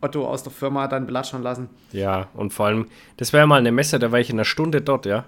[0.00, 1.68] Otto aus der Firma dann belatschern lassen.
[1.92, 2.86] Ja, und vor allem,
[3.18, 5.26] das wäre mal eine Messe, da wäre ich in einer Stunde dort, ja.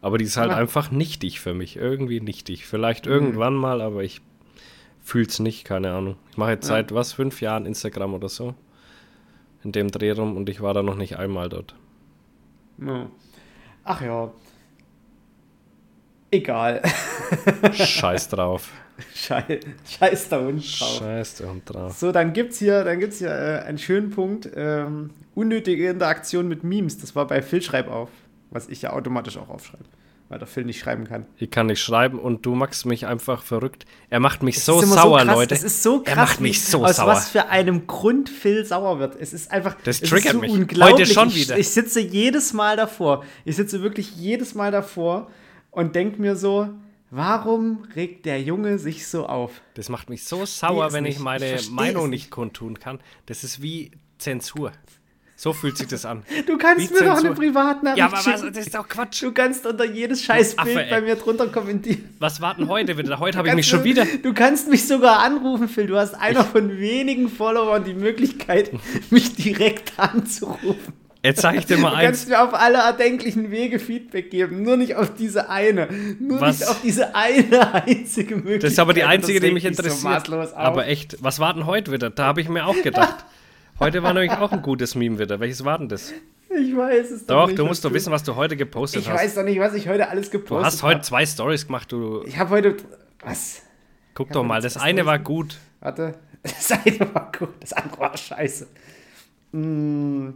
[0.00, 0.56] Aber die ist halt Ja.
[0.56, 1.76] einfach nichtig für mich.
[1.76, 2.66] Irgendwie nichtig.
[2.66, 3.12] Vielleicht Mhm.
[3.12, 4.20] irgendwann mal, aber ich
[5.00, 6.16] fühle es nicht, keine Ahnung.
[6.32, 6.74] Ich mache jetzt Ja.
[6.74, 8.54] seit, was, fünf Jahren Instagram oder so.
[9.62, 11.76] In dem Dreh rum und ich war da noch nicht einmal dort.
[12.78, 13.06] Ja.
[13.84, 14.32] Ach ja.
[16.30, 16.82] Egal.
[17.72, 18.70] Scheiß drauf.
[19.14, 20.98] Schei Scheiß da unten drauf.
[20.98, 21.96] Scheiß der Hund drauf.
[21.96, 24.48] So, dann gibt's hier, dann gibt's hier äh, einen schönen Punkt.
[24.54, 26.98] Ähm, unnötige Interaktion mit Memes.
[26.98, 28.10] Das war bei Phil Schreib auf,
[28.50, 29.84] was ich ja automatisch auch aufschreibe,
[30.32, 31.26] weil der Phil nicht schreiben kann.
[31.36, 33.84] Ich kann nicht schreiben und du machst mich einfach verrückt.
[34.08, 35.54] Er macht mich Es so ist immer sauer, krass, Leute.
[35.54, 37.08] Es ist so krass, Er macht mich so aus sauer.
[37.08, 39.14] was für einem Grund Phil sauer wird.
[39.20, 39.76] Es ist einfach.
[39.84, 40.50] Das es triggert ist so mich.
[40.52, 41.00] Unglaublich.
[41.00, 41.58] Heute schon ich, wieder.
[41.58, 43.26] Ich sitze jedes Mal davor.
[43.44, 45.30] Ich sitze wirklich jedes Mal davor
[45.70, 46.70] und denke mir so,
[47.10, 49.60] warum regt der Junge sich so auf?
[49.74, 51.10] Das macht mich so sauer, wenn nicht.
[51.12, 52.30] ich Ich meine versteh Meinung nicht.
[52.30, 53.00] kundtun kann.
[53.26, 54.72] Das ist wie Zensur.
[55.42, 56.22] So fühlt sich das an.
[56.46, 57.30] Du kannst Wie mir doch Zensur.
[57.30, 59.24] eine Privatnachricht Ja, aber was, das ist doch Quatsch.
[59.24, 62.14] Du kannst unter jedes Scheißbild bei mir drunter kommentieren.
[62.20, 63.18] Was warten heute wieder?
[63.18, 64.06] Heute habe ich mich schon du, wieder.
[64.22, 65.88] Du kannst mich sogar anrufen, Phil.
[65.88, 68.70] Du hast einer von wenigen Followern die Möglichkeit,
[69.10, 70.92] mich direkt anzurufen.
[71.24, 72.04] Jetzt zeige ich dir mal Du eins.
[72.06, 75.88] kannst mir auf alle erdenklichen Wege Feedback geben, nur nicht auf diese eine.
[76.20, 76.60] Nur Was?
[76.60, 78.62] nicht auf diese eine einzige Möglichkeit.
[78.62, 80.32] Das ist aber die einzige, die mich so interessiert.
[80.32, 80.56] auf.
[80.56, 82.10] aber echt, was war denn heute wieder?
[82.10, 83.24] Da habe ich mir auch gedacht.
[83.78, 85.40] Heute war nämlich auch ein gutes Meme wieder.
[85.40, 86.12] Welches war denn das?
[86.50, 87.58] ich weiß es Doch, nicht.
[87.58, 89.20] du was musst doch wissen, was du heute gepostet Ich hast.
[89.20, 91.04] weiß doch nicht, was ich heute alles gepostet du hast heute hab.
[91.04, 92.22] zwei Stories gemacht, du.
[92.26, 92.76] Ich habe heute.
[93.22, 93.62] Was?
[94.14, 95.58] Guck doch mal, das eine war gut.
[95.80, 96.14] Warte.
[96.42, 98.66] Das eine war gut, das andere war scheiße.
[99.52, 100.30] Mm,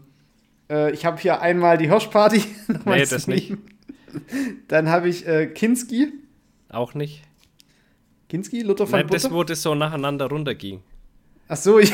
[0.71, 2.45] äh, ich habe hier einmal die Hirschparty.
[2.85, 3.55] Nee, das nicht.
[4.69, 6.13] Dann habe ich äh, Kinski.
[6.69, 7.23] Auch nicht.
[8.29, 10.81] Kinski, Luther von Nein, das, wo das so nacheinander runterging.
[11.49, 11.93] Ach so, ich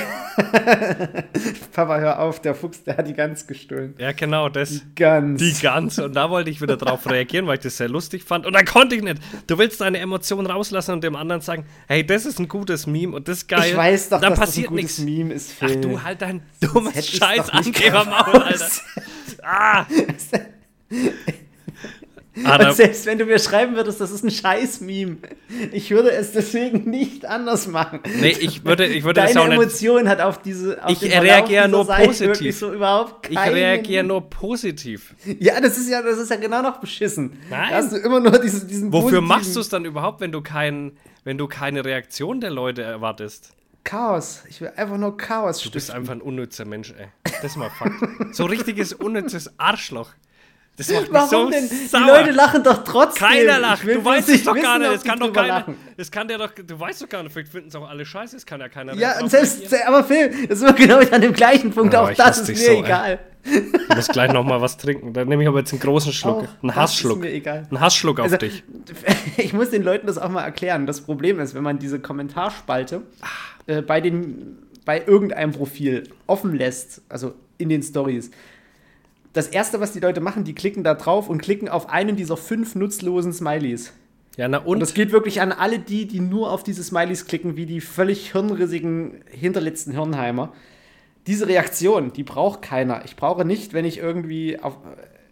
[1.73, 3.95] Papa, hör auf, der Fuchs, der hat die Gans gestohlen.
[3.99, 4.81] Ja, genau, das.
[4.95, 5.43] Gans.
[5.43, 5.99] Die Gans.
[5.99, 8.47] Und da wollte ich wieder drauf reagieren, weil ich das sehr lustig fand.
[8.47, 9.21] Und dann konnte ich nicht.
[9.47, 13.15] Du willst deine Emotionen rauslassen und dem anderen sagen, hey, das ist ein gutes Meme
[13.15, 13.71] und das ist geil.
[13.73, 15.19] ich weiß doch, dann dass passiert das ein gutes nichts.
[15.19, 15.81] Meme ist, Ach Phil.
[15.83, 18.67] du, halt dein dummes ich's scheiß doch nicht Angebermaul, Alter.
[19.43, 19.87] Ah!
[22.45, 25.17] Ah, Und da, selbst wenn du mir schreiben würdest, das ist ein Scheiß-Meme,
[25.71, 28.01] ich würde es deswegen nicht anders machen.
[28.21, 29.61] nee, ich würde, ich würde das Deine auch nicht.
[29.61, 32.59] Emotion hat auf diese auf Ich reagiere nur Seite positiv.
[32.59, 35.15] So überhaupt Ich keinen- reagiere nur positiv.
[35.41, 37.39] Ja, das ist ja, das ist ja genau noch beschissen.
[37.51, 37.69] Nein.
[37.71, 40.41] Da hast du immer nur diesen, diesen Wofür machst du es dann überhaupt, wenn du,
[40.41, 40.93] kein,
[41.25, 43.51] wenn du keine Reaktion der Leute erwartest?
[43.85, 44.45] Chaos.
[44.49, 46.01] Ich will einfach nur Chaos Du bist stiften.
[46.01, 47.09] einfach ein unnützer Mensch, ey.
[47.25, 47.95] Das ist mal Fakt.
[48.35, 50.11] So richtiges unnützes Arschloch.
[50.77, 51.69] Das macht mich Warum so denn?
[51.69, 52.01] sauer.
[52.01, 53.29] Die Leute lachen doch trotzdem.
[53.29, 53.85] Keiner lacht.
[53.85, 54.91] Du weißt es doch gar nicht.
[54.91, 55.49] Das die kann doch keiner.
[55.49, 55.77] lachen.
[55.99, 56.51] Das kann der doch.
[56.53, 57.33] Du weißt doch gar nicht.
[57.33, 58.37] Vielleicht finden es auch alle scheiße.
[58.37, 58.95] Das kann ja keiner.
[58.95, 61.95] Ja, und selbst, aber Phil, das ist genau an dem gleichen Punkt.
[61.95, 62.79] Oh, auch das ist mir so, ey.
[62.81, 63.19] egal.
[63.45, 65.13] Ich muss gleich noch mal was trinken.
[65.13, 66.45] Dann nehme ich aber jetzt einen großen Schluck.
[66.45, 67.19] Auch einen Hassschluck.
[67.19, 67.67] ist mir egal.
[67.69, 68.63] Einen Hassschluck auf Also, dich.
[69.37, 70.87] Ich muss den Leuten das auch mal erklären.
[70.87, 73.03] Das Problem ist, wenn man diese Kommentarspalte
[73.67, 78.31] äh, bei, den, bei irgendeinem Profil offen lässt, also in den Stories,
[79.33, 82.37] das erste, was die Leute machen, die klicken da drauf und klicken auf einen dieser
[82.37, 83.93] fünf nutzlosen Smileys.
[84.37, 84.81] Ja, na Und und?
[84.81, 88.33] das geht wirklich an alle die, die nur auf diese Smileys klicken, wie die völlig
[88.33, 90.53] hirnrissigen, hinterletzten Hirnheimer.
[91.27, 93.05] Diese Reaktion, die braucht keiner.
[93.05, 94.79] Ich brauche nicht, wenn ich irgendwie auf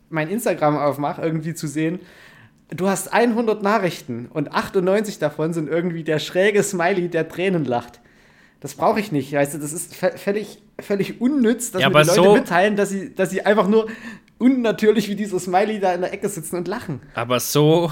[0.08, 2.00] mein Instagram aufmache, irgendwie zu sehen,
[2.68, 8.00] du hast 100 Nachrichten und 98 davon sind irgendwie der schräge Smiley, der Tränen lacht.
[8.60, 11.94] Das brauche ich nicht, weißt du, das ist vö- völlig, völlig unnütz, dass Ja, mir
[11.96, 13.88] aber die Leute so- mitteilen, dass sie, dass sie einfach nur
[14.38, 17.00] unnatürlich wie dieser Smiley da in der Ecke sitzen und lachen.
[17.14, 17.90] Aber so,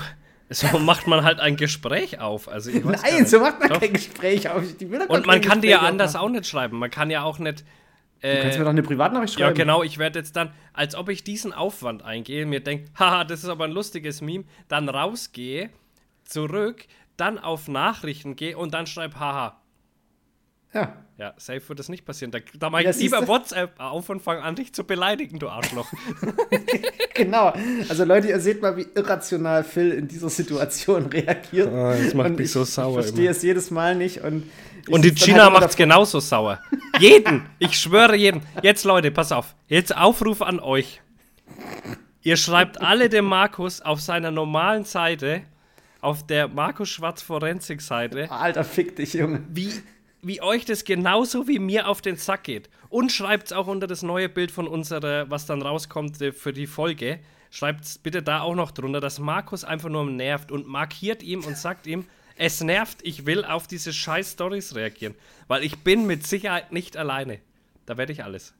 [0.50, 2.48] so macht man halt ein Gespräch auf.
[2.48, 3.81] Also Nein, so macht man Doch.
[3.81, 4.62] kein Gespräch auf.
[5.09, 6.78] Und man kann dir ja anders auch nicht schreiben.
[6.78, 7.64] Man kann ja auch nicht.
[8.20, 9.59] Du kannst mir doch eine Privatnachricht Ja, schreiben.
[9.59, 13.42] genau, ich werde jetzt dann, als ob ich diesen Aufwand eingehe, mir denke, haha, das
[13.44, 15.70] ist aber ein lustiges Meme, dann rausgehe,
[16.24, 16.85] zurück,
[17.16, 19.61] dann auf Nachrichten gehe und dann schreibe, haha.
[20.74, 20.94] Ja.
[21.16, 22.31] Ja, safe wird das nicht passieren.
[22.31, 23.26] Da, da mache ich lieber siehste.
[23.28, 25.88] WhatsApp auf und fange an, dich zu beleidigen, du Arschloch.
[27.14, 27.52] Genau.
[27.88, 31.68] Also Leute, ihr seht mal, wie irrational Phil in dieser Situation reagiert.
[31.72, 33.31] Ah, das macht Und mich ich, so sauer Ich verstehe immer.
[33.33, 34.20] es jedes Mal nicht.
[34.22, 34.44] Und,
[34.88, 36.61] Und die dann Gina halt macht's davor- genauso sauer.
[37.00, 37.46] Jeden.
[37.59, 38.42] Ich schwöre jeden.
[38.62, 39.54] Jetzt, Leute, pass auf.
[39.66, 41.00] Jetzt Aufruf an euch.
[42.22, 45.42] Ihr schreibt alle dem Markus auf seiner normalen Seite,
[46.00, 49.42] auf der Markus Schwarz Forensik Seite, Alter, fick dich, Junge.
[49.50, 49.72] wie,
[50.22, 52.68] wie euch das genauso wie mir auf den Sack geht.
[52.88, 56.66] Und schreibt's auch unter das neue Bild von unserer, was dann rauskommt äh, für die
[56.66, 57.18] Folge.
[57.50, 61.57] Schreibt's bitte da auch noch drunter, dass Markus einfach nur nervt und markiert ihm und
[61.57, 65.14] sagt ihm, es nervt, ich will auf diese scheiß Stories reagieren.
[65.48, 67.38] Weil ich bin mit Sicherheit nicht alleine.
[67.87, 68.54] Da werde ich alles.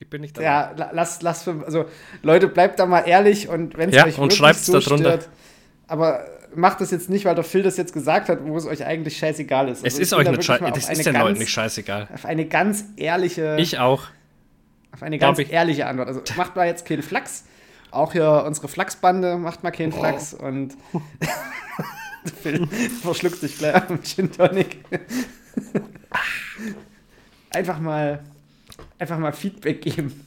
[0.00, 0.54] Ich bin nicht alleine.
[0.54, 1.86] Ja, la- lass, lass für, also
[2.22, 4.78] Leute, bleibt da mal ehrlich und wenn es Ja, euch und wirklich schreibt's so da
[4.80, 5.20] drunter.
[5.20, 5.28] stört,
[5.88, 6.24] aber
[6.54, 9.18] macht das jetzt nicht, weil der Phil das jetzt gesagt hat, wo es euch eigentlich
[9.18, 9.78] scheißegal ist.
[9.78, 10.72] Es Also ich ist euch nicht scheißegal.
[10.72, 12.08] Das eine ist den ganz- Leuten nicht scheißegal.
[12.14, 14.04] Auf eine ganz ehrliche, Ich auch.
[14.92, 15.50] auf eine ganz ich.
[15.52, 16.08] ehrliche Antwort.
[16.08, 17.44] Also macht mal jetzt keinen Flachs.
[17.90, 20.74] Auch hier unsere Flachsbande macht mal keinen Flachs und
[22.42, 22.66] Phil
[23.02, 24.78] verschluckt sich gleich auf den Gin Tonic.
[27.50, 28.20] einfach mal,
[28.98, 30.24] einfach mal Feedback geben.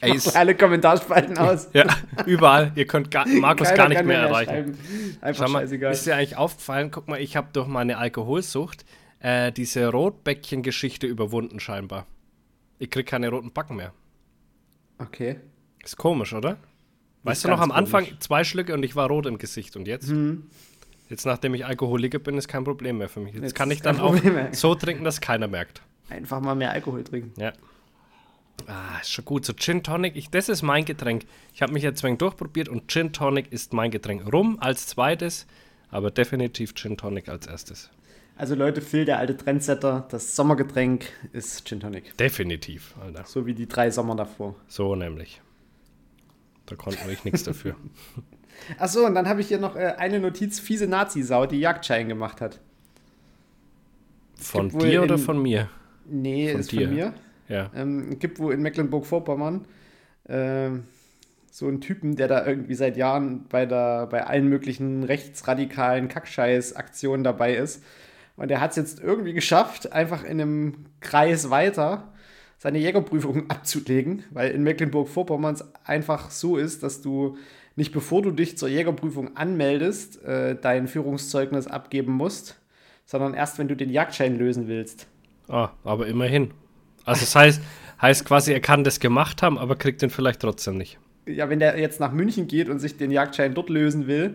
[0.00, 1.68] Ey, ist, alle Kommentarspalten aus.
[1.72, 1.84] ja,
[2.26, 2.72] überall.
[2.76, 4.78] Ihr könnt gar, Markus Keiner gar nicht mehr mir erreichen.
[5.20, 5.92] Einfach Schau mal, scheißegal.
[5.92, 6.90] ist dir eigentlich aufgefallen?
[6.90, 8.84] Guck mal, ich habe durch meine Alkoholsucht
[9.20, 12.06] äh, diese Rotbäckchen-Geschichte überwunden scheinbar.
[12.78, 13.92] Ich krieg keine roten Backen mehr.
[14.98, 15.40] Okay.
[15.84, 16.58] Ist komisch, oder?
[17.24, 18.18] Weißt du noch, am Anfang komisch.
[18.20, 19.76] zwei Schlücke und ich war rot im Gesicht.
[19.76, 20.08] Und jetzt?
[20.08, 20.44] Hm.
[21.08, 23.34] Jetzt, nachdem ich Alkoholiker bin, ist kein Problem mehr für mich.
[23.34, 24.52] Jetzt, Jetzt kann ich dann auch mehr.
[24.52, 25.82] so trinken, dass keiner merkt.
[26.10, 27.32] Einfach mal mehr Alkohol trinken.
[27.40, 27.52] Ja.
[28.66, 29.44] Ah, ist schon gut.
[29.44, 31.24] So Gin Tonic, ich, das ist mein Getränk.
[31.54, 34.30] Ich habe mich jetzt wenig durchprobiert und Gin Tonic ist mein Getränk.
[34.32, 35.46] Rum als zweites,
[35.90, 37.90] aber definitiv Gin Tonic als erstes.
[38.36, 42.16] Also Leute, Phil, der alte Trendsetter, das Sommergetränk ist Gin Tonic.
[42.18, 43.24] Definitiv, Alter.
[43.26, 44.54] So wie die drei Sommer davor.
[44.68, 45.40] So nämlich.
[46.66, 47.74] Da konnten wir nichts dafür.
[48.78, 52.40] Achso, und dann habe ich hier noch äh, eine Notiz, fiese Nazi-Sau, die Jagdschein gemacht
[52.40, 52.60] hat.
[54.36, 55.68] Von dir oder von mir?
[56.06, 56.86] Nee, Von ist dir.
[56.86, 57.14] von mir.
[57.48, 57.70] Ja.
[57.74, 59.66] Ähm, gibt wo in Mecklenburg-Vorpommern
[60.28, 60.84] ähm,
[61.50, 67.24] so einen Typen, der da irgendwie seit Jahren bei, der, bei allen möglichen rechtsradikalen Kackscheiß-Aktionen
[67.24, 67.82] dabei ist.
[68.36, 72.12] Und der hat es jetzt irgendwie geschafft, einfach in einem Kreis weiter
[72.58, 77.36] seine Jägerprüfung abzulegen, weil in Mecklenburg-Vorpommern es einfach so ist, dass du
[77.76, 82.60] nicht bevor du dich zur Jägerprüfung anmeldest, äh, dein Führungszeugnis abgeben musst,
[83.06, 85.06] sondern erst, wenn du den Jagdschein lösen willst.
[85.48, 86.50] Ah, aber immerhin.
[87.08, 87.62] Also das heißt,
[88.00, 90.98] heißt quasi, er kann das gemacht haben, aber kriegt den vielleicht trotzdem nicht.
[91.26, 94.34] ja, wenn der jetzt nach München geht und sich den Jagdschein dort lösen will,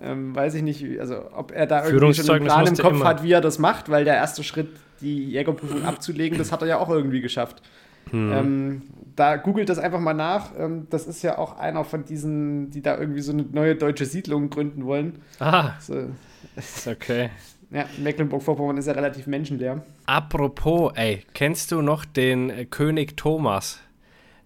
[0.00, 3.04] ähm, weiß ich nicht, also ob er da irgendwie schon einen Plan im Kopf immer.
[3.04, 4.68] hat, wie er das macht, weil der erste Schritt,
[5.00, 7.62] die Jägerprüfung abzulegen, das hat er ja auch irgendwie geschafft.
[8.10, 8.32] Hm.
[8.32, 8.82] Ähm,
[9.16, 10.50] da googelt das einfach mal nach.
[10.58, 14.06] Ähm, das ist ja auch einer von diesen, die da irgendwie so eine neue deutsche
[14.06, 15.20] Siedlung gründen wollen.
[15.38, 16.08] Ah, So,
[16.56, 17.30] ist okay.
[17.72, 19.82] Ja, Mecklenburg-Vorpommern ist ja relativ menschenleer.
[20.06, 23.80] Apropos, ey, kennst du noch den äh, König Thomas?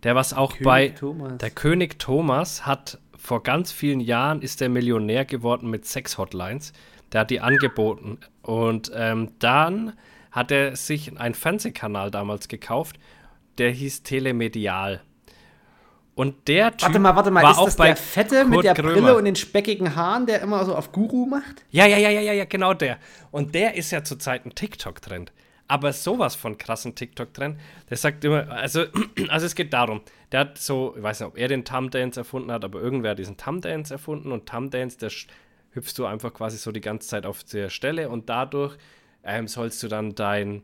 [0.03, 0.91] Der was auch bei.
[0.91, 1.39] Thomas.
[1.39, 6.73] Der König Thomas hat vor ganz vielen Jahren ist der Millionär geworden mit Sex-Hotlines.
[7.12, 8.19] Der hat die angeboten.
[8.43, 9.95] Und ähm, dann
[10.31, 12.99] hat er sich einen Fernsehkanal damals gekauft,
[13.59, 15.03] der hieß Telemedial.
[16.16, 18.64] Und der Typ Warte mal, warte mal, war ist das bei der Fette mit Kurt
[18.64, 18.92] der Krömer.
[18.94, 21.62] Brille und den speckigen Haaren, der immer so auf Guru macht?
[21.70, 22.96] Ja, ja, ja, ja, ja, genau der.
[23.31, 25.31] Und der ist ja zurzeit ein TikTok-Trend.
[25.68, 27.61] Aber sowas von krassen TikTok-Trend.
[27.90, 28.85] Der sagt immer, also,
[29.29, 30.00] also es geht darum,
[30.33, 33.18] der hat so, ich weiß nicht, ob er den Tum-Dance erfunden hat, aber irgendwer hat
[33.18, 35.11] diesen Tum-Dance erfunden und Tum-Dance, der
[35.72, 38.79] hüpfst du einfach quasi so die ganze Zeit auf der Stelle und dadurch
[39.22, 40.62] ähm, sollst du dann dein,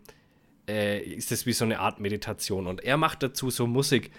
[0.67, 2.67] äh, ist das wie so eine Art Meditation.
[2.67, 4.11] Und er macht dazu so Musik.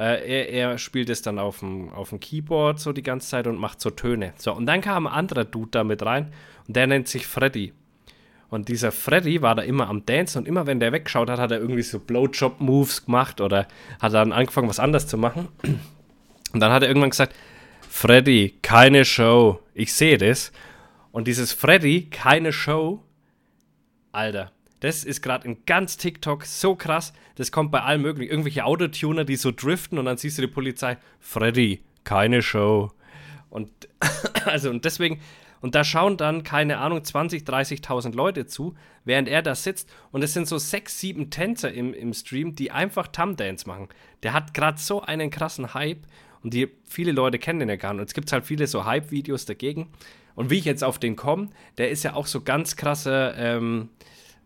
[0.00, 3.46] Äh, er, er spielt es dann auf dem, auf dem Keyboard so die ganze Zeit
[3.46, 4.32] und macht so Töne.
[4.38, 6.32] So, und dann kam ein anderer Dude da mit rein
[6.66, 7.74] und der nennt sich Freddy.
[8.48, 11.50] Und dieser Freddy war da immer am Dancen und immer wenn der weggeschaut hat, hat
[11.50, 13.68] er irgendwie so Blowjob-Moves gemacht oder
[14.00, 15.48] hat dann angefangen, was anderes zu machen.
[16.52, 17.36] Und dann hat er irgendwann gesagt,
[17.88, 19.60] Freddy, keine Show.
[19.74, 20.50] Ich sehe das.
[21.12, 23.04] Und dieses Freddy, keine Show,
[24.12, 27.12] Alter, das ist gerade in ganz TikTok so krass.
[27.36, 28.30] Das kommt bei allen möglichen.
[28.30, 30.96] Irgendwelche Autotuner, die so driften und dann siehst du die Polizei.
[31.20, 32.90] Freddy, keine Show.
[33.50, 33.70] Und
[34.44, 35.20] also und deswegen
[35.60, 40.22] und da schauen dann keine Ahnung 20, 30.000 Leute zu, während er da sitzt und
[40.22, 43.88] es sind so sechs, sieben Tänzer im, im Stream, die einfach Tum Dance machen.
[44.22, 46.06] Der hat gerade so einen krassen Hype
[46.42, 48.00] und die viele Leute kennen den ja gar nicht.
[48.00, 49.90] Und es gibt halt viele so Hype-Videos dagegen.
[50.34, 53.90] Und wie ich jetzt auf den komme, der ist ja auch so ganz krasser ähm,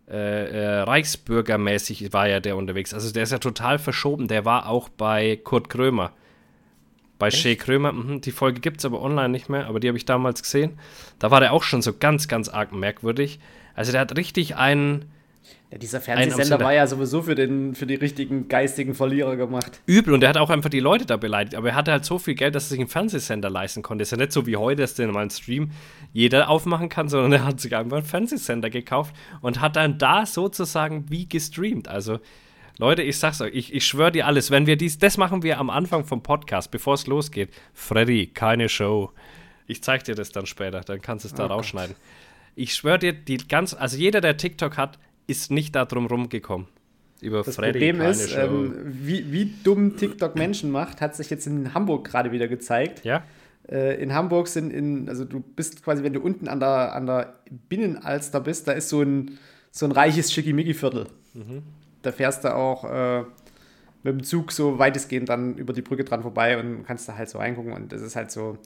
[0.09, 2.93] äh, äh, Reichsbürgermäßig war ja der unterwegs.
[2.93, 4.29] Also der ist ja total verschoben.
[4.29, 6.13] Der war auch bei Kurt Krömer.
[7.19, 9.97] Bei Shea Krömer, mhm, die Folge gibt es aber online nicht mehr, aber die habe
[9.97, 10.79] ich damals gesehen.
[11.19, 13.39] Da war der auch schon so ganz, ganz arg merkwürdig.
[13.75, 15.11] Also der hat richtig einen
[15.71, 16.65] Ja, dieser Fernsehsender Sender.
[16.65, 19.81] war ja sowieso für, den, für die richtigen geistigen Verlierer gemacht.
[19.87, 21.55] übel und der hat auch einfach die Leute da beleidigt.
[21.55, 24.03] Aber er hatte halt so viel Geld, dass er sich einen Fernsehsender leisten konnte.
[24.03, 25.71] Ist ja nicht so wie heute, dass den mal einen Stream
[26.13, 30.27] jeder aufmachen kann, sondern er hat sich einfach einen Fernsehsender gekauft und hat dann da
[30.27, 31.89] sozusagen wie gestreamt.
[31.89, 32.21] Also
[32.79, 35.59] Leute, ich sag's euch, ich, ich schwöre dir alles, wenn wir dies, das machen wir
[35.59, 37.51] am Anfang vom Podcast, bevor es losgeht.
[37.73, 39.13] Freddy, keine Show.
[39.67, 41.57] Ich zeig dir das dann später, dann kannst du es da Oh Gott.
[41.59, 41.95] rausschneiden.
[42.57, 46.67] Ich schwöre dir, die ganz, also jeder, der TikTok hat, ist nicht da drum rumgekommen.
[47.21, 48.39] Über Das Freddy, Problem ist, Show.
[48.41, 53.05] ähm, wie, wie dumm TikTok Menschen macht, hat sich jetzt in Hamburg gerade wieder gezeigt.
[53.05, 53.23] ja?
[53.67, 57.07] Äh, in Hamburg sind in, also du bist quasi, wenn du unten an der, an
[57.07, 57.35] der
[57.69, 59.39] Binnenalster bist, da ist so ein,
[59.71, 61.07] so ein reiches Schickimicki-Viertel.
[62.03, 63.21] Da fährst du auch äh,
[64.03, 67.31] mit dem Zug so weitestgehend dann über die Brücke dran vorbei und kannst da halt
[67.31, 68.59] so reingucken und das ist halt so,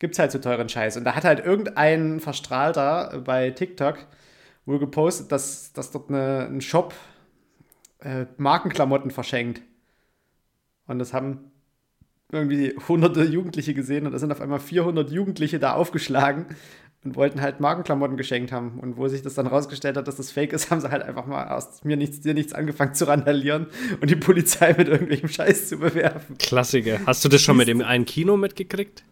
[0.00, 0.96] gibt's halt so teuren Scheiß.
[0.96, 3.98] Und da hat halt irgendein Verstrahlter bei TikTok
[4.66, 6.94] wohl gepostet, dass, dass dort eine, ein Shop
[8.00, 9.62] äh, Markenklamotten verschenkt.
[10.86, 11.50] Und das haben
[12.32, 16.46] irgendwie hunderte Jugendliche gesehen und da sind auf einmal 400 Jugendliche da aufgeschlagen
[17.04, 18.78] und wollten halt Markenklamotten geschenkt haben.
[18.78, 21.26] Und wo sich das dann rausgestellt hat, dass das fake ist, haben sie halt einfach
[21.26, 23.66] mal aus mir nichts, dir nichts angefangen zu randalieren
[24.00, 26.36] und die Polizei mit irgendwelchem Scheiß zu bewerfen.
[26.38, 27.00] Klassiker.
[27.06, 29.04] Hast du das schon mit dem einen Kino mitgekriegt?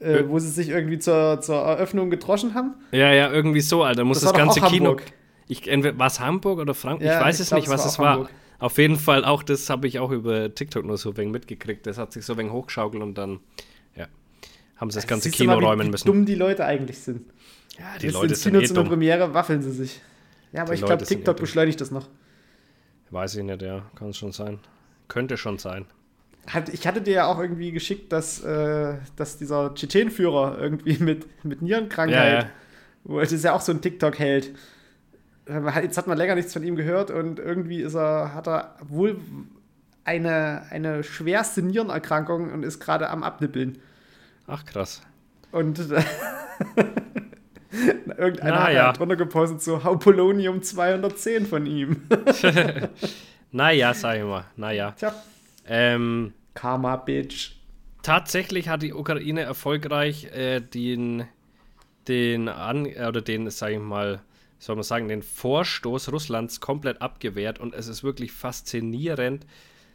[0.00, 2.74] Äh, wo sie sich irgendwie zur, zur Eröffnung getroschen haben.
[2.92, 4.04] Ja, ja, irgendwie so, Alter.
[4.04, 4.90] Muss Das das, ganze auch Kino.
[4.90, 5.02] Hamburg.
[5.48, 7.06] Ich, entweder, war es Hamburg oder Frankfurt?
[7.06, 8.12] Ja, ich weiß ich es glaub, nicht, es was es war.
[8.12, 8.30] Hamburg.
[8.60, 11.86] Auf jeden Fall auch das habe ich auch über TikTok nur so wenig mitgekriegt.
[11.86, 13.40] Das hat sich so wenig hochgeschaukelt und dann,
[13.96, 14.06] ja.
[14.76, 16.06] haben sie das ganze Kino mal, wie, räumen wie müssen.
[16.06, 17.22] dumm die Leute eigentlich sind.
[17.78, 18.88] Ja, die Jetzt Leute ins sind Kino eh zu einer.
[18.88, 20.00] Premiere waffeln sie sich.
[20.52, 22.08] Ja, aber Die ich glaube, eh TikTok beschleunigt das noch.
[23.10, 23.82] Weiß ich nicht, ja.
[23.96, 24.58] Kann schon sein.
[25.08, 25.86] Könnte schon sein.
[26.72, 31.62] Ich hatte dir ja auch irgendwie geschickt, dass, äh, dass dieser Tschetschenführer irgendwie mit, mit
[31.62, 32.50] Nierenkrankheit, Ja,
[33.04, 34.54] wo das ist ja auch so ein TikTok-Held.
[35.82, 39.18] Jetzt hat man länger nichts von ihm gehört und irgendwie ist er, hat er wohl
[40.04, 43.78] eine, eine schwerste Nierenerkrankung und ist gerade am Abnippeln.
[44.46, 45.02] Ach, krass.
[45.52, 45.78] Und
[48.18, 48.92] irgendeiner Na hat ja.
[48.92, 52.02] drunter gepostet, so Haupolonium 210 von ihm.
[53.50, 54.44] Naja, sag ich mal.
[54.56, 54.92] Naja.
[54.92, 55.14] Tja,
[55.66, 57.52] Ähm, Karma, Bitch.
[58.02, 61.24] tatsächlich hat die Ukraine erfolgreich äh, den,
[62.08, 64.22] den an äh, oder den, sage ich mal,
[64.58, 69.46] soll man sagen, den Vorstoß Russlands komplett abgewehrt und es ist wirklich faszinierend,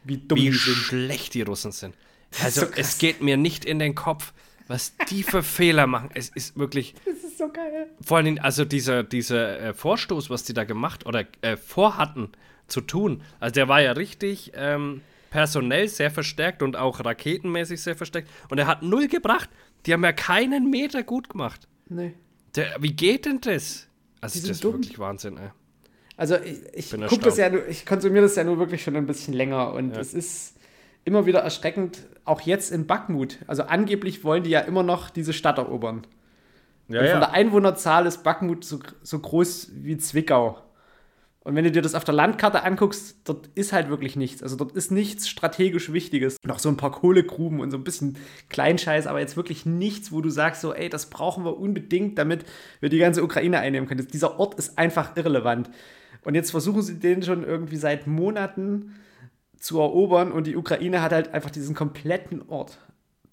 [0.04, 1.94] Wie dumm wie schlecht die Russen sind.
[2.42, 4.32] Also so es geht mir nicht in den Kopf,
[4.66, 6.08] was die für Fehler machen.
[6.14, 7.88] Es ist wirklich, Das ist so geil.
[8.00, 12.30] vor allem, also dieser, dieser äh, Vorstoß, was die da gemacht oder äh, vorhatten
[12.68, 15.02] zu tun, also der war ja richtig ähm,
[15.34, 19.50] personell sehr verstärkt und auch raketenmäßig sehr verstärkt und er hat null gebracht.
[19.84, 21.66] Die haben ja keinen Meter gut gemacht.
[21.88, 22.14] Nee.
[22.54, 23.88] Der, wie geht denn das?
[24.20, 24.74] Also das ist dumm.
[24.74, 25.48] wirklich Wahnsinn, ey.
[26.16, 29.06] Also ich, ich Bin guck das ja ich konsumiere das ja nur wirklich schon ein
[29.06, 30.00] bisschen länger und Ja.
[30.00, 30.54] es ist
[31.04, 33.38] immer wieder erschreckend, auch jetzt in Bakhmut.
[33.48, 36.06] Also angeblich wollen die ja immer noch diese Stadt erobern.
[36.86, 40.62] Ja, und von der Einwohnerzahl ist Bakhmut so, so groß wie Zwickau.
[41.44, 44.42] Und wenn du dir das auf der Landkarte anguckst, dort ist halt wirklich nichts.
[44.42, 46.38] Also dort ist nichts strategisch Wichtiges.
[46.42, 48.16] Noch so ein paar Kohlegruben und so ein bisschen
[48.48, 52.46] Kleinscheiß, aber jetzt wirklich nichts, wo du sagst so, ey, das brauchen wir unbedingt, damit
[52.80, 54.08] wir die ganze Ukraine einnehmen können.
[54.10, 55.70] Dieser Ort ist einfach irrelevant.
[56.22, 58.94] Und jetzt versuchen sie den schon irgendwie seit Monaten
[59.58, 62.78] zu erobern und die Ukraine hat halt einfach diesen kompletten Ort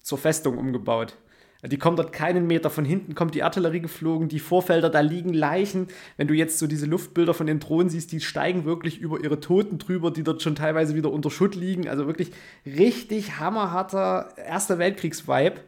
[0.02, 1.16] zur Festung umgebaut.
[1.64, 2.70] Die kommen dort keinen Meter.
[2.70, 5.86] Von hinten kommt die Artillerie geflogen, die Vorfelder, da liegen Leichen.
[6.16, 9.38] Wenn du jetzt so diese Luftbilder von den Drohnen siehst, die steigen wirklich über ihre
[9.38, 11.88] Toten drüber, die dort schon teilweise wieder unter Schutt liegen.
[11.88, 12.32] Also wirklich
[12.66, 15.60] richtig hammerharter Erster Weltkriegs-Vibe.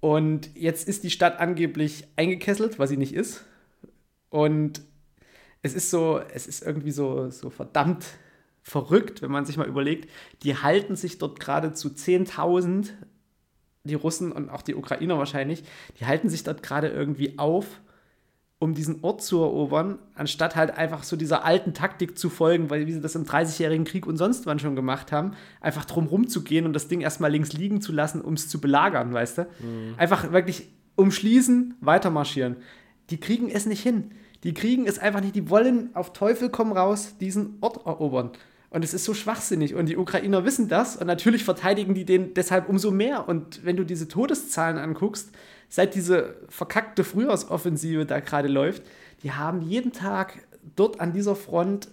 [0.00, 3.44] Und jetzt ist die Stadt angeblich eingekesselt, was sie nicht ist.
[4.30, 4.82] Und
[5.62, 8.04] es ist so, es ist irgendwie so, so verdammt
[8.62, 10.10] verrückt, wenn man sich mal überlegt,
[10.42, 12.90] die halten sich dort gerade zu 10.000,
[13.84, 15.64] die Russen und auch die Ukrainer wahrscheinlich,
[15.98, 17.80] die halten sich dort gerade irgendwie auf,
[18.58, 22.86] um diesen Ort zu erobern, anstatt halt einfach so dieser alten Taktik zu folgen, weil
[22.86, 26.66] wie sie das im 30-jährigen Krieg und sonst wann schon gemacht haben, einfach drum rumzugehen
[26.66, 29.46] und das Ding erstmal links liegen zu lassen, um es zu belagern, weißt du?
[29.96, 32.56] Einfach wirklich umschließen, weitermarschieren.
[33.08, 34.10] Die kriegen es nicht hin.
[34.44, 35.34] Die kriegen es einfach nicht.
[35.34, 38.32] Die wollen auf Teufel komm raus diesen Ort erobern.
[38.70, 39.74] Und es ist so schwachsinnig.
[39.74, 40.96] Und die Ukrainer wissen das.
[40.96, 43.28] Und natürlich verteidigen die den deshalb umso mehr.
[43.28, 45.30] Und wenn du diese Todeszahlen anguckst,
[45.68, 48.82] seit diese verkackte Frühjahrsoffensive da gerade läuft,
[49.22, 50.34] die haben jeden Tag
[50.76, 51.88] dort an dieser Front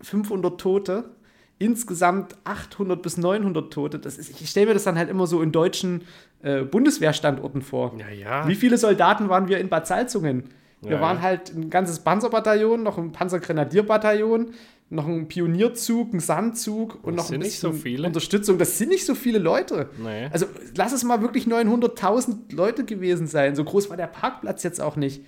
[0.00, 1.10] 500 Tote.
[1.58, 3.98] Insgesamt 800 bis 900 Tote.
[3.98, 6.02] Das ist, ich stelle mir das dann halt immer so in deutschen
[6.42, 7.94] äh, Bundeswehrstandorten vor.
[7.98, 8.48] Ja, ja.
[8.48, 10.44] Wie viele Soldaten waren wir in Bad Salzungen?
[10.80, 14.52] Wir Ja, waren halt ein ganzes Panzerbataillon, noch ein Panzergrenadierbataillon,
[14.94, 18.06] noch ein Pionierzug, ein Sandzug und Das noch ein so bisschen viele.
[18.06, 18.58] Unterstützung.
[18.58, 19.90] Das sind nicht so viele Leute.
[20.02, 20.28] Nee.
[20.32, 23.54] Also lass es mal wirklich 900.000 Leute gewesen sein.
[23.56, 25.24] So groß war der Parkplatz jetzt auch nicht.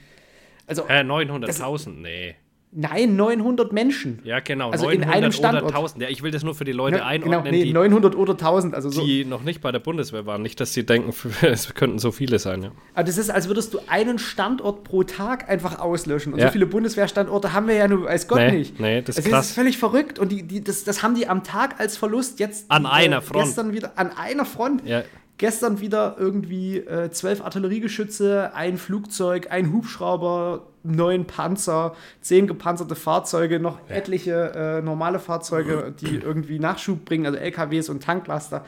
[0.67, 2.35] Also Äh, 900.000, nee.
[2.73, 4.21] Nein, 900 Menschen.
[4.25, 4.71] Ja, genau.
[4.71, 5.75] Also in 900 einem oder Standort.
[5.75, 6.03] 1000.
[6.03, 8.33] Ja, ich will das nur für die Leute Ne, einordnen, genau, nee, die, 900 oder
[8.33, 8.75] 1000.
[8.75, 9.05] Also so.
[9.05, 10.43] die noch nicht bei der Bundeswehr waren.
[10.43, 12.63] Nicht, dass sie denken, es könnten so viele sein.
[12.63, 12.71] Ja.
[12.95, 16.33] Aber das ist, als würdest du einen Standort pro Tag einfach auslöschen.
[16.33, 16.47] Und Ja.
[16.49, 18.81] so viele Bundeswehrstandorte haben wir ja nur als Gott Nee, nicht.
[18.81, 19.47] nee, das ist also krass.
[19.49, 20.19] ist völlig verrückt.
[20.19, 22.71] Und die, die, das, das haben die am Tag als Verlust jetzt.
[22.71, 23.45] An äh, einer Front.
[23.47, 24.87] Gestern wieder, an einer Front.
[24.87, 25.03] Ja.
[25.39, 33.61] Gestern wieder irgendwie äh, zwölf Artilleriegeschütze, ein Flugzeug, ein Hubschrauber, neun Panzer, zehn gepanzerte Fahrzeuge,
[33.61, 38.65] noch etliche äh, normale Fahrzeuge, die irgendwie Nachschub bringen, also LKWs und Tanklaster.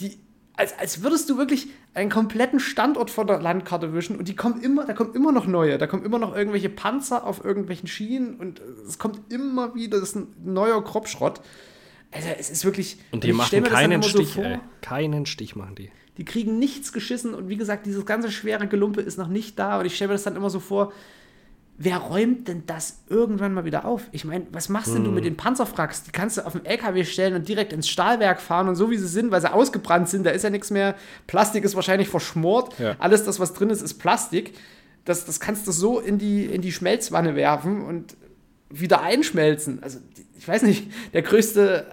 [0.00, 0.18] Die,
[0.56, 4.60] als, als würdest du wirklich einen kompletten Standort von der Landkarte wischen und die kommen
[4.62, 8.36] immer, da kommen immer noch neue, da kommen immer noch irgendwelche Panzer auf irgendwelchen Schienen
[8.36, 11.40] und es kommt immer wieder, das ist ein neuer Kropfschrott.
[12.12, 12.98] Also es ist wirklich.
[13.10, 14.44] Und die machen keinen immer so Stich, vor.
[14.44, 14.58] ey.
[14.80, 15.90] Keinen Stich machen die.
[16.18, 19.80] Die kriegen nichts geschissen und wie gesagt, dieses ganze schwere Gelumpe ist noch nicht da
[19.80, 20.92] und ich stelle mir das dann immer so vor,
[21.78, 24.02] wer räumt denn das irgendwann mal wieder auf?
[24.12, 26.04] Ich meine, was machst denn du mit den Panzerfracks?
[26.04, 28.96] Die kannst du auf den LKW stellen und direkt ins Stahlwerk fahren und so wie
[28.96, 30.94] sie sind, weil sie ausgebrannt sind, da ist ja nichts mehr.
[31.26, 32.78] Plastik ist wahrscheinlich verschmort.
[32.78, 32.96] Ja.
[32.98, 34.54] Alles das, was drin ist, ist Plastik.
[35.04, 38.16] Das, das kannst du so in die, in die Schmelzwanne werfen und
[38.70, 39.82] wieder einschmelzen.
[39.82, 39.98] Also,
[40.38, 41.86] ich weiß nicht, der größte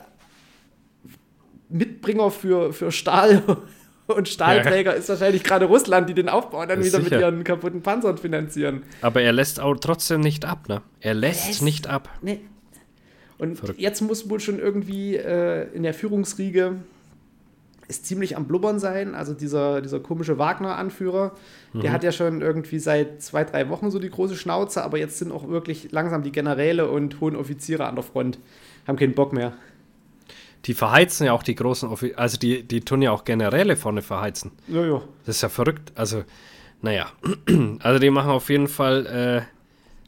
[1.69, 3.43] Mitbringer für, für Stahl
[4.07, 4.97] Und Stahlträger ja.
[4.97, 7.03] ist wahrscheinlich gerade Russland, die den Aufbau dann wieder sicher.
[7.03, 8.83] mit ihren kaputten Panzern finanzieren.
[9.01, 10.81] Aber er lässt auch trotzdem nicht ab, ne?
[10.99, 12.09] Er lässt, lässt nicht ab.
[12.21, 12.41] Nee.
[13.37, 13.79] Und Verrückt.
[13.79, 16.77] jetzt muss wohl schon irgendwie äh, in der Führungsriege
[17.87, 19.15] ist ziemlich am Blubbern sein.
[19.15, 21.33] Also dieser, dieser komische Wagner-Anführer,
[21.73, 21.81] mhm.
[21.81, 25.17] der hat ja schon irgendwie seit zwei, drei Wochen so die große Schnauze, aber jetzt
[25.19, 28.39] sind auch wirklich langsam die Generäle und hohen Offiziere an der Front,
[28.87, 29.53] haben keinen Bock mehr.
[30.65, 34.01] Die verheizen ja auch die großen, Offi also die, die tun ja auch Generäle vorne
[34.01, 34.51] verheizen.
[34.67, 35.01] Ja, ja.
[35.25, 35.91] Das ist ja verrückt.
[35.95, 36.23] Also,
[36.81, 37.07] naja.
[37.79, 39.41] Also die machen auf jeden Fall, äh,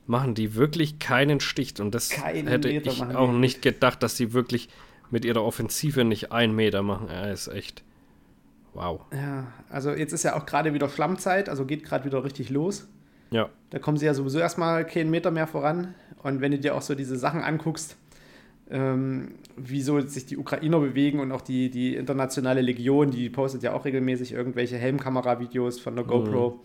[0.08, 1.80] machen die wirklich keinen Stich.
[1.82, 4.70] Und das Keinen hätte Meter ich auch nicht gedacht, dass die wirklich
[5.12, 7.10] mit ihrer Offensive nicht einen Meter machen.
[7.10, 7.84] Er ist echt.
[8.74, 9.02] Wow.
[9.14, 12.88] Ja, also jetzt ist ja auch gerade wieder Schlammzeit, also geht gerade wieder richtig los.
[13.32, 13.50] Ja.
[13.70, 15.96] Da kommen sie ja sowieso erstmal keinen Meter mehr voran.
[16.24, 17.96] Und wenn du dir auch so diese Sachen anguckst,
[18.70, 23.74] ähm, wieso sich die Ukrainer bewegen und auch die, die internationale Legion, die postet ja
[23.74, 26.52] auch regelmäßig irgendwelche Helmkamera-Videos von der GoPro.
[26.52, 26.60] Mhm.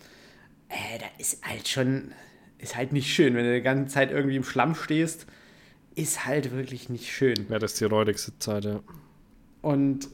[0.68, 2.12] Äh, da ist halt schon,
[2.58, 5.26] ist halt nicht schön, wenn du die ganze Zeit irgendwie im Schlamm stehst
[5.94, 7.46] ist halt wirklich nicht schön.
[7.48, 8.80] Ja, das ist die räudigste Zeit, ja.
[9.62, 10.08] Und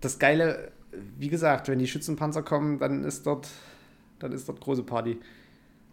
[0.00, 0.72] das Geile,
[1.18, 3.48] wie gesagt, wenn die Schützenpanzer kommen, dann ist dort,
[4.20, 5.18] dann ist dort große Party.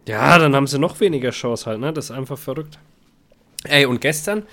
[0.08, 1.92] Ja, dann haben sie noch weniger Chance halt, ne?
[1.92, 2.78] Das ist einfach verrückt.
[3.64, 4.44] Ey, und gestern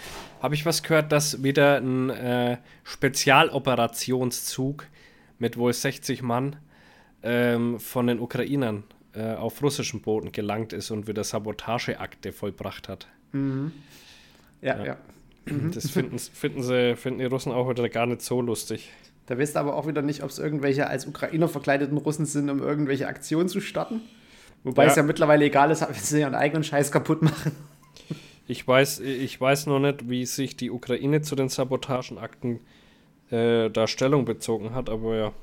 [0.43, 4.85] habe ich was gehört, dass wieder ein äh, Spezialoperationszug
[5.39, 6.57] mit wohl 60 Mann
[7.23, 8.83] ähm, von den Ukrainern
[9.13, 13.07] äh, auf russischen Boden gelangt ist und wieder Sabotageakte vollbracht hat.
[13.31, 13.71] Mhm.
[14.61, 14.85] Ja, ja.
[14.85, 14.97] ja.
[15.73, 18.91] Das finden, finden, sie, finden die Russen auch wieder gar nicht so lustig.
[19.27, 22.49] Da weißt du aber auch wieder nicht, ob es irgendwelche als Ukrainer verkleideten Russen sind,
[22.49, 24.01] um irgendwelche Aktionen zu starten.
[24.65, 24.89] Wobei ja.
[24.89, 27.53] es ja mittlerweile egal ist, wenn sie ihren eigenen Scheiß kaputt machen.
[28.47, 32.59] Ich weiß, ich weiß noch nicht, wie sich die Ukraine zu den Sabotagenakten
[33.31, 35.33] äh, da Stellung bezogen hat, aber ja,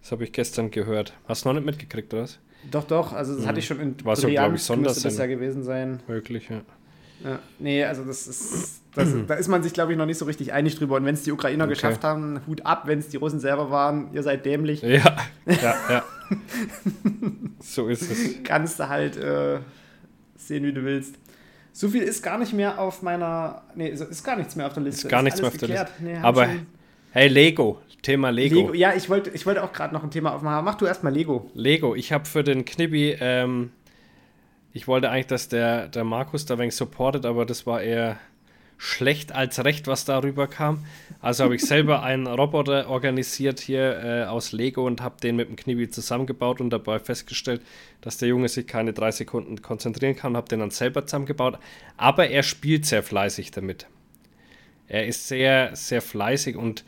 [0.00, 1.14] das habe ich gestern gehört.
[1.28, 2.38] Hast du noch nicht mitgekriegt, oder was?
[2.70, 3.48] Doch, doch, also das hm.
[3.48, 5.10] hatte ich schon in War so, glaube ich, Sondersendung.
[5.10, 6.00] das ja gewesen sein.
[6.08, 6.62] Möglich, ja.
[7.24, 10.26] Ja, nee, also das ist, das, da ist man sich, glaube ich, noch nicht so
[10.26, 10.96] richtig einig drüber.
[10.96, 11.74] Und wenn es die Ukrainer okay.
[11.74, 14.82] geschafft haben, Hut ab, wenn es die Russen selber waren, ihr seid dämlich.
[14.82, 15.16] Ja,
[15.46, 16.04] ja, ja.
[17.60, 18.42] so ist es.
[18.42, 19.60] Kannst du halt äh,
[20.36, 21.16] sehen, wie du willst.
[21.76, 23.60] So viel ist gar nicht mehr auf meiner.
[23.74, 25.08] Nee, ist gar nichts mehr auf der Liste.
[25.08, 25.88] Ist gar nichts mehr auf der Liste.
[25.98, 26.48] Nee, Aber
[27.10, 27.82] hey, Lego.
[28.00, 28.54] Thema Lego.
[28.54, 28.72] Lego.
[28.72, 30.64] Ja, ich wollte ich wollt auch gerade noch ein Thema aufmachen.
[30.64, 31.50] Mach du erstmal Lego.
[31.52, 31.94] Lego.
[31.94, 33.72] Ich habe für den Knibbi ähm,
[34.72, 38.18] ich wollte eigentlich, dass der, der Markus da wenig supportet, aber das war eher
[38.78, 40.84] schlecht als recht, was darüber kam.
[41.20, 45.48] Also habe ich selber einen Roboter organisiert hier äh, aus Lego und habe den mit
[45.48, 47.62] dem Knibi zusammengebaut und dabei festgestellt,
[48.00, 51.58] dass der Junge sich keine drei Sekunden konzentrieren kann und habe den dann selber zusammengebaut.
[51.96, 53.86] Aber er spielt sehr fleißig damit.
[54.88, 56.84] Er ist sehr, sehr fleißig und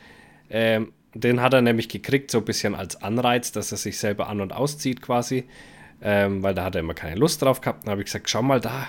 [0.50, 4.28] ähm, den hat er nämlich gekriegt, so ein bisschen als Anreiz, dass er sich selber
[4.28, 5.46] an- und auszieht quasi
[6.00, 7.84] ähm, weil da hat er immer keine Lust drauf gehabt.
[7.84, 8.88] Dann habe ich gesagt, schau mal da,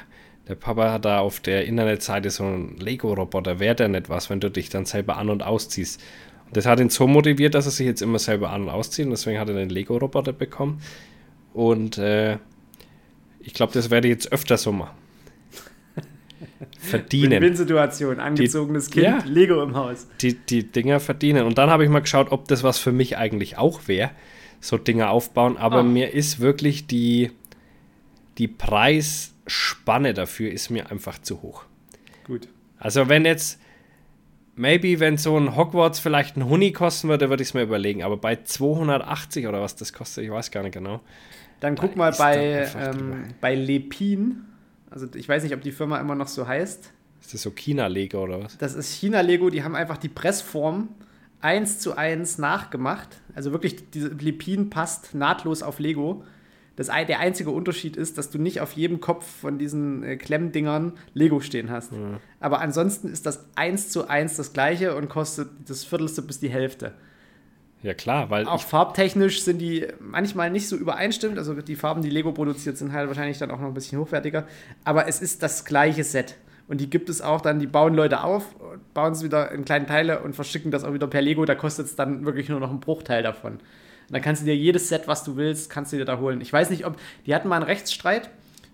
[0.49, 4.39] der Papa hat da auf der Internetseite so einen Lego-Roboter, wäre der nicht was, wenn
[4.39, 6.01] du dich dann selber an- und ausziehst.
[6.47, 9.05] Und das hat ihn so motiviert, dass er sich jetzt immer selber an- und auszieht
[9.05, 10.81] und deswegen hat er den Lego-Roboter bekommen.
[11.53, 12.39] Und äh,
[13.39, 14.97] ich glaube, das werde ich jetzt öfter so machen.
[16.79, 17.43] verdienen.
[17.43, 20.07] Win-Situation, angezogenes die, Kind, ja, Lego im Haus.
[20.21, 21.45] Die, die Dinger verdienen.
[21.45, 24.09] Und dann habe ich mal geschaut, ob das was für mich eigentlich auch wäre
[24.61, 25.57] so Dinge aufbauen.
[25.57, 25.83] Aber oh.
[25.83, 27.31] mir ist wirklich die,
[28.37, 28.47] die
[29.49, 31.63] Preisspanne dafür ist mir einfach zu hoch.
[32.23, 32.47] Gut.
[32.77, 33.59] Also wenn jetzt,
[34.55, 38.03] maybe wenn so ein Hogwarts vielleicht ein Huni kosten würde, würde ich es mir überlegen.
[38.03, 41.01] Aber bei 280 oder was das kostet, ich weiß gar nicht genau.
[41.59, 44.45] Dann guck mal bei, ähm, bei Lepin.
[44.91, 46.91] Also ich weiß nicht, ob die Firma immer noch so heißt.
[47.21, 48.57] Ist das so China-Lego oder was?
[48.59, 50.89] Das ist China-Lego, die haben einfach die Pressform
[51.41, 53.09] eins zu eins nachgemacht.
[53.33, 56.23] Also wirklich, diese Lepin passt nahtlos auf Lego.
[56.79, 60.93] Das, der einzige Unterschied ist, dass du nicht auf jedem Kopf von diesen äh, Klemmdingern
[61.13, 61.91] Lego stehen hast.
[61.91, 62.19] Mhm.
[62.39, 66.47] Aber ansonsten ist das eins zu eins das gleiche und kostet das Viertelste bis die
[66.47, 66.93] Hälfte.
[67.83, 68.45] Ja, klar, weil.
[68.45, 71.37] Auch farbtechnisch sind die manchmal nicht so übereinstimmend.
[71.37, 74.47] Also die Farben, die Lego produziert, sind halt wahrscheinlich dann auch noch ein bisschen hochwertiger.
[74.85, 76.37] Aber es ist das gleiche Set.
[76.69, 78.55] Und die gibt es auch dann, die bauen Leute auf,
[78.93, 81.43] bauen es wieder in kleine Teile und verschicken das auch wieder per Lego.
[81.43, 83.59] Da kostet es dann wirklich nur noch einen Bruchteil davon.
[84.09, 86.41] Und dann kannst du dir jedes Set, was du willst, kannst du dir da holen.
[86.41, 86.97] Ich weiß nicht, ob,
[87.27, 88.31] die hatten mal einen Rechtsstreit,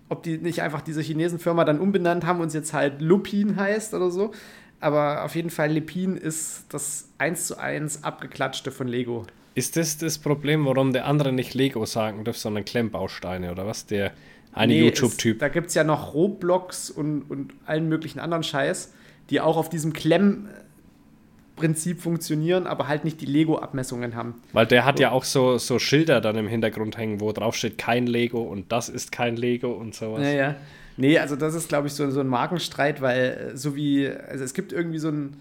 [0.08, 3.92] ob die nicht einfach diese Chinesenfirma dann umbenannt haben und es jetzt halt Lupin heißt
[3.92, 4.32] oder so.
[4.80, 9.26] Aber auf jeden Fall, Lepin ist das 1 zu 1 abgeklatschte von Lego.
[9.54, 13.86] Ist das das Problem, warum der andere nicht Lego sagen darf, sondern Klemmbausteine oder was?
[13.86, 14.12] Der,
[14.52, 15.38] eine nee, YouTube-Typ.
[15.38, 18.92] Da gibt es ja noch Roblox und, und allen möglichen anderen Scheiß,
[19.28, 20.48] die auch auf diesem Klemm,
[21.56, 24.34] Prinzip funktionieren, aber halt nicht die Lego-Abmessungen haben.
[24.52, 27.78] Weil der hat ja auch so, so Schilder dann im Hintergrund hängen, wo drauf steht
[27.78, 30.22] kein Lego und das ist kein Lego und sowas.
[30.22, 30.54] Ja, ja.
[30.98, 34.44] Nee, also das ist, glaube ich, so, so ein Markenstreit, weil äh, so wie, also
[34.44, 35.36] es gibt irgendwie so ein,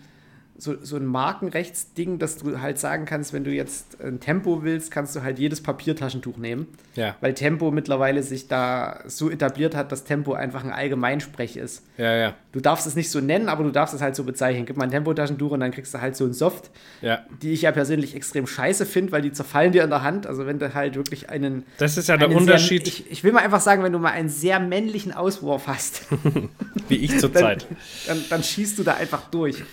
[0.58, 4.90] so, so ein Markenrechtsding, dass du halt sagen kannst, wenn du jetzt ein Tempo willst,
[4.90, 6.68] kannst du halt jedes Papiertaschentuch nehmen.
[6.96, 7.16] Ja.
[7.20, 11.84] Weil Tempo mittlerweile sich da so etabliert hat, dass Tempo einfach ein Allgemeinsprech ist.
[11.98, 12.34] Ja, ja.
[12.54, 14.66] Du darfst es nicht so nennen, aber du darfst es halt so bezeichnen.
[14.66, 17.26] Gib mal ein Tempotaschentuch und dann kriegst du halt so ein Soft, Ja.
[17.42, 20.26] die ich ja persönlich extrem scheiße finde, weil die zerfallen dir in der Hand.
[20.26, 21.66] Also wenn du halt wirklich einen.
[21.80, 24.12] Das ist ja der Unterschied, Sehr, ich, ich will mal einfach sagen, wenn du mal
[24.12, 26.04] einen sehr männlichen Auswurf hast,
[26.88, 27.66] wie ich dann, zurzeit.
[28.08, 29.64] dann, dann schießt du da einfach durch.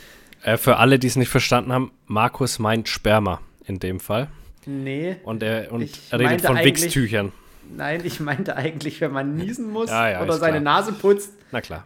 [0.42, 4.28] Äh, für alle, die es nicht verstanden haben, Markus meint Sperma in dem Fall.
[4.66, 5.16] Nee.
[5.24, 7.32] Und er, und er redet von Wichstüchern.
[7.76, 10.78] Nein, ich meinte eigentlich, wenn man niesen muss Ja, ja, oder seine klar.
[10.80, 11.32] Nase putzt.
[11.52, 11.84] Na klar.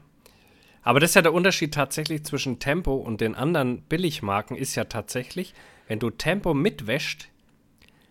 [0.83, 4.85] Aber das ist ja der Unterschied tatsächlich zwischen Tempo und den anderen Billigmarken, ist ja
[4.85, 5.53] tatsächlich,
[5.89, 7.29] wenn du Tempo mitwäscht,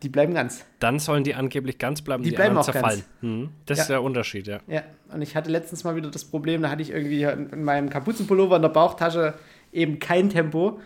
[0.03, 0.65] Die bleiben ganz.
[0.79, 2.73] dann sollen die angeblich ganz bleiben, Die die, bleiben auch ganz.
[2.73, 3.03] zerfallen.
[3.21, 3.49] Mhm.
[3.65, 3.81] Das Ja.
[3.83, 4.59] ist der Unterschied, ja.
[4.67, 4.83] Ja,
[5.13, 8.57] und ich hatte letztens mal wieder das Problem, da hatte ich irgendwie in meinem Kapuzenpullover
[8.57, 9.35] in der Bauchtasche
[9.75, 10.79] eben kein Tempo.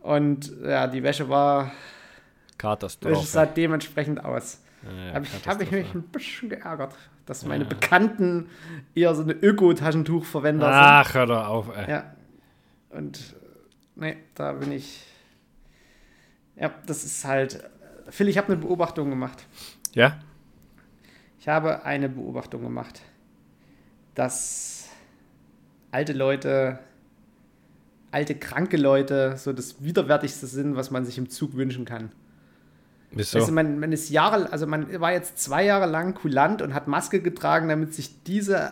[0.00, 1.72] Und ja, die Wäsche war,
[2.50, 3.26] es Katastrophe.
[3.26, 4.62] sah dementsprechend aus.
[4.82, 6.94] Ja, ja, Habe ich, hab ich mich ein bisschen geärgert,
[7.26, 8.48] dass meine Bekannten
[8.94, 11.76] eher so eine Öko-Taschentuchverwender Ach, hör doch auf, ey.
[11.76, 11.88] sind.
[11.88, 12.14] Ja.
[12.90, 13.34] Und
[13.96, 15.04] nee, da bin ich.
[16.56, 17.68] Ja, das ist halt.
[18.08, 19.44] Phil, ich habe eine Beobachtung gemacht.
[19.94, 20.18] Ja?
[21.40, 23.02] Ich habe eine Beobachtung gemacht,
[24.14, 24.88] dass
[25.90, 26.78] alte Leute,
[28.10, 32.10] alte kranke Leute so das widerwärtigste sind, was man sich im Zug wünschen kann.
[33.10, 33.38] Wieso?
[33.38, 36.88] Also man, man ist Jahre, also man war jetzt zwei Jahre lang kulant und hat
[36.88, 38.70] Maske getragen, damit sich diese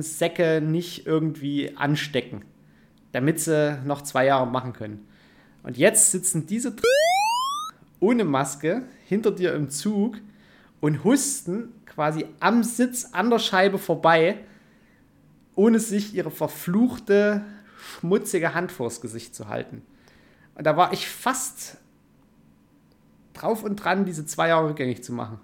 [0.00, 2.42] Säcke nicht irgendwie anstecken,
[3.12, 5.06] damit sie noch zwei Jahre machen können.
[5.62, 6.74] Und jetzt sitzen diese
[8.00, 10.18] ohne Maske hinter dir im Zug
[10.80, 14.38] und husten quasi am Sitz an der Scheibe vorbei,
[15.58, 17.42] ohne sich ihre verfluchte,
[17.98, 19.82] schmutzige Hand vors Gesicht zu halten.
[20.54, 21.78] Und da war ich fast
[23.34, 25.40] drauf und dran, diese zwei Jahre rückgängig zu machen.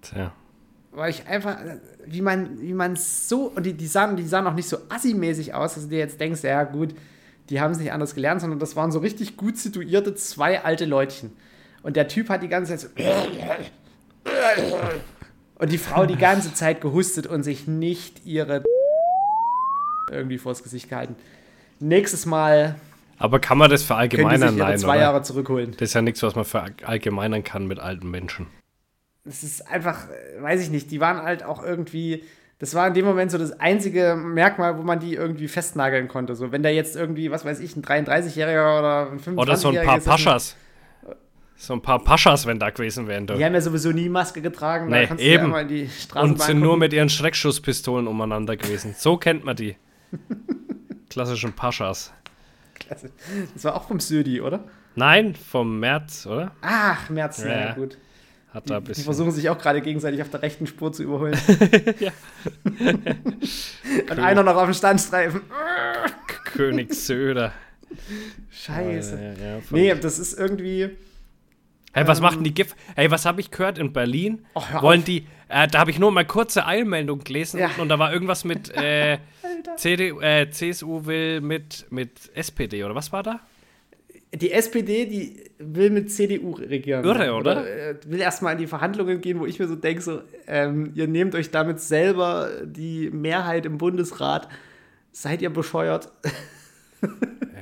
[0.00, 0.32] Tja.
[0.90, 1.58] Weil ich einfach,
[2.06, 5.52] wie man, wie man so, und die, die, sahen, die sahen auch nicht so assi-mäßig
[5.52, 6.94] aus, dass du dir jetzt denkst, ja gut,
[7.50, 10.86] die haben es nicht anders gelernt, sondern das waren so richtig gut situierte zwei alte
[10.86, 11.36] Leutchen.
[11.82, 14.78] Und der Typ hat die ganze Zeit so
[15.58, 18.64] und die Frau die ganze Zeit gehustet und sich nicht ihre
[20.10, 21.16] irgendwie vors Gesicht gehalten.
[21.80, 22.76] Nächstes Mal
[23.18, 24.56] Aber kann man das verallgemeinern?
[24.56, 25.00] Nein, zwei oder?
[25.00, 25.72] Jahre zurückholen.
[25.72, 28.46] Das ist ja nichts, was man verallgemeinern kann mit alten Menschen.
[29.24, 32.22] es ist einfach, äh, weiß ich nicht, die waren halt auch irgendwie,
[32.58, 36.34] das war in dem Moment so das einzige Merkmal, wo man die irgendwie festnageln konnte.
[36.34, 39.68] So, wenn da jetzt irgendwie, was weiß ich, ein 33-Jähriger oder ein 25-Jähriger Oder so
[39.70, 40.56] ein paar Paschas.
[41.58, 43.26] So ein paar Paschas, wenn da gewesen wären.
[43.26, 45.38] Die haben ja sowieso nie Maske getragen, Nee, da kannst du eben.
[45.38, 46.80] ja immer in die Straßenbahn Und sind nur gucken.
[46.80, 48.94] mit ihren Schreckschusspistolen umeinander gewesen.
[48.96, 49.76] So kennt man die.
[51.10, 52.12] Klassischen Paschas.
[52.74, 53.10] Klasse.
[53.54, 54.64] Das war auch vom Södi, oder?
[54.94, 56.52] Nein, vom März, oder?
[56.62, 57.72] Ach, März, Ja, na ja.
[57.74, 57.98] gut.
[58.52, 59.04] Hat da Die bisschen.
[59.04, 61.36] versuchen sich auch gerade gegenseitig auf der rechten Spur zu überholen.
[62.00, 62.12] Ja.
[64.10, 65.40] Und einer noch auf dem Standstreifen.
[66.44, 67.52] König Söder.
[68.50, 69.34] Scheiße.
[69.38, 69.58] Ja, ja.
[69.70, 70.90] Nee, das ist irgendwie.
[71.92, 72.74] Hey, was macht denn die GIF?
[72.94, 74.44] Hey, was habe ich gehört in Berlin?
[74.54, 77.70] Oh, Wollen die, äh, da habe ich nur mal kurze Eilmeldung gelesen Ja.
[77.78, 79.18] und da war irgendwas mit äh,
[79.56, 79.76] Alter.
[79.76, 83.40] CDU, äh, CSU will mit, mit SPD oder was war da?
[84.34, 87.04] Die SPD, die will mit CDU regieren.
[87.04, 87.66] Irre, oder?
[87.66, 91.06] äh, will erstmal in die Verhandlungen gehen, wo ich mir so denke, so, ähm, ihr
[91.06, 94.48] nehmt euch damit selber die Mehrheit im Bundesrat.
[95.12, 96.10] Seid ihr bescheuert?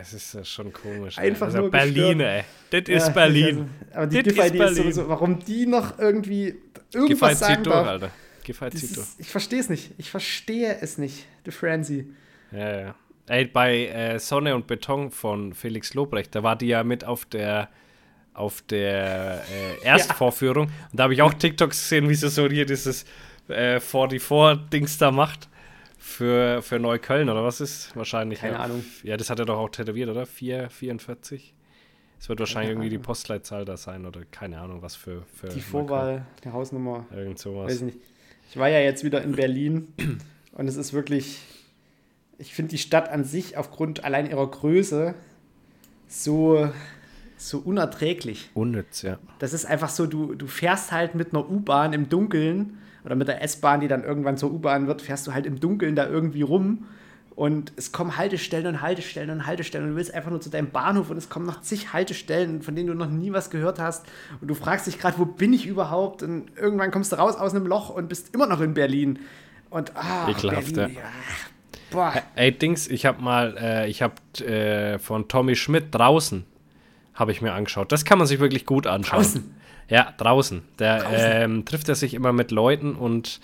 [0.00, 1.16] Es ist ja schon komisch.
[1.16, 1.52] Einfach ey.
[1.54, 2.44] Also nur Berlin, gestört.
[2.70, 2.82] ey.
[2.82, 3.70] Das Ja, ist Berlin.
[3.90, 7.66] Also, aber die Das GIF-ID ist sowieso, warum die noch irgendwie Giffey irgendwas sagen zieht
[7.66, 7.86] durch, darf.
[7.88, 8.10] Alter.
[8.42, 9.06] Giffey zieht durch.
[9.06, 9.92] ist, ich verstehe es nicht.
[9.96, 11.26] Ich verstehe es nicht.
[11.44, 12.06] The Frenzy.
[12.52, 12.94] Ja, ja.
[13.26, 17.24] Ey, bei äh, Sonne und Beton von Felix Lobrecht, da war die ja mit auf
[17.24, 17.70] der
[18.34, 20.66] auf der äh, Erstvorführung.
[20.90, 23.04] Und da habe ich auch TikToks gesehen, wie sie so hier dieses
[23.48, 25.48] äh, 44-Dings da macht.
[25.96, 27.96] Für, für Neukölln, oder was ist?
[27.96, 28.40] Wahrscheinlich.
[28.40, 28.60] Keine ja.
[28.60, 28.84] Ahnung.
[29.04, 30.26] Ja, das hat er doch auch tätowiert, oder?
[30.26, 31.54] 4, 44?
[32.18, 32.98] Es wird wahrscheinlich irgendwie die.
[32.98, 35.22] Postleitzahl da sein, oder keine Ahnung, was für.
[35.32, 36.98] für Die Vorwahl, die Hausnummer.
[36.98, 37.20] Neukölln.
[37.20, 37.74] Irgend Weiß sowas.
[37.76, 37.98] ich nicht.
[38.50, 39.94] Ich war ja jetzt wieder in Berlin
[40.54, 41.40] und es ist wirklich.
[42.36, 45.14] Ich finde die Stadt an sich aufgrund allein ihrer Größe
[46.08, 46.68] so,
[47.36, 48.50] so unerträglich.
[48.54, 49.18] Unnütz, ja.
[49.38, 53.28] Das ist einfach so, du, du fährst halt mit einer U-Bahn im Dunkeln oder mit
[53.28, 56.42] der S-Bahn, die dann irgendwann zur U-Bahn wird, fährst du halt im Dunkeln da irgendwie
[56.42, 56.86] rum
[57.36, 60.70] Und es kommen Haltestellen und Haltestellen und Haltestellen und du willst einfach nur zu deinem
[60.70, 64.06] Bahnhof und es kommen noch zig Haltestellen, von denen du noch nie was gehört hast.
[64.40, 66.22] Und du fragst dich gerade, wo bin ich überhaupt?
[66.22, 69.18] Und irgendwann kommst du raus aus einem Loch und bist immer noch in Berlin.
[69.74, 71.02] Und ah, Ekelhaft, Berlin, ja.
[71.90, 72.12] Boah.
[72.36, 74.14] Ey, Dings, ich habe mal, äh, ich habe
[74.44, 76.44] äh, von Tommy Schmidt draußen,
[77.14, 77.90] habe ich mir angeschaut.
[77.90, 79.22] Das kann man sich wirklich gut anschauen.
[79.22, 79.54] Draußen?
[79.88, 80.62] Ja, draußen.
[80.76, 81.08] Draußen?
[81.12, 83.40] Ähm, trifft er sich immer mit Leuten und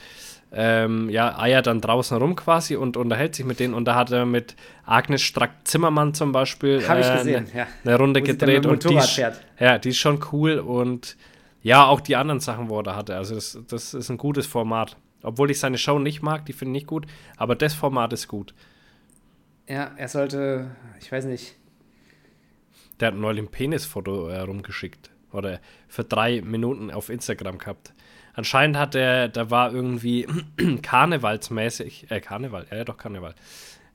[0.52, 3.74] ähm, ja, eiert dann draußen rum quasi und unterhält sich mit denen.
[3.74, 4.54] Und da hat er mit
[4.86, 7.66] Agnes Strack-Zimmermann zum Beispiel äh, gesehen, ne- ja.
[7.84, 8.66] eine Runde Wo gedreht.
[8.66, 9.40] und die, fährt.
[9.58, 11.16] ja, die ist schon cool und
[11.62, 13.16] ja, auch die anderen Sachen, wo er da hatte.
[13.16, 14.96] Also das, das ist ein gutes Format.
[15.22, 17.06] Obwohl ich seine Show nicht mag, die finde ich nicht gut,
[17.36, 18.54] aber das Format ist gut.
[19.68, 21.56] Ja, er sollte, ich weiß nicht,
[22.98, 25.10] Der hat neulich ein Penisfoto äh, rumgeschickt.
[25.32, 27.92] Oder für drei Minuten auf Instagram gehabt.
[28.34, 30.26] Anscheinend hat er, da war irgendwie
[30.82, 33.34] karnevalsmäßig, äh, Karneval, ja, doch Karneval,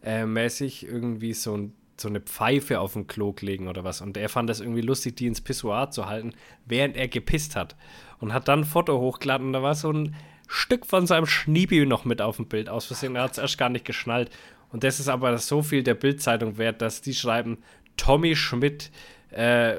[0.04, 4.02] äh, mäßig irgendwie so, ein, so eine Pfeife auf dem Klo legen oder was.
[4.02, 6.34] Und er fand das irgendwie lustig, die ins Pissoir zu halten,
[6.66, 7.76] während er gepisst hat.
[8.20, 10.16] Und hat dann ein Foto hochgeladen und da war so ein
[10.48, 13.16] Stück von seinem Schniebi noch mit auf dem Bild aus Versehen.
[13.16, 14.30] Er hat es erst gar nicht geschnallt.
[14.72, 17.60] Und das ist aber so viel der Bildzeitung wert, dass die schreiben,
[17.98, 18.92] Tommy Schmidt
[19.32, 19.76] äh,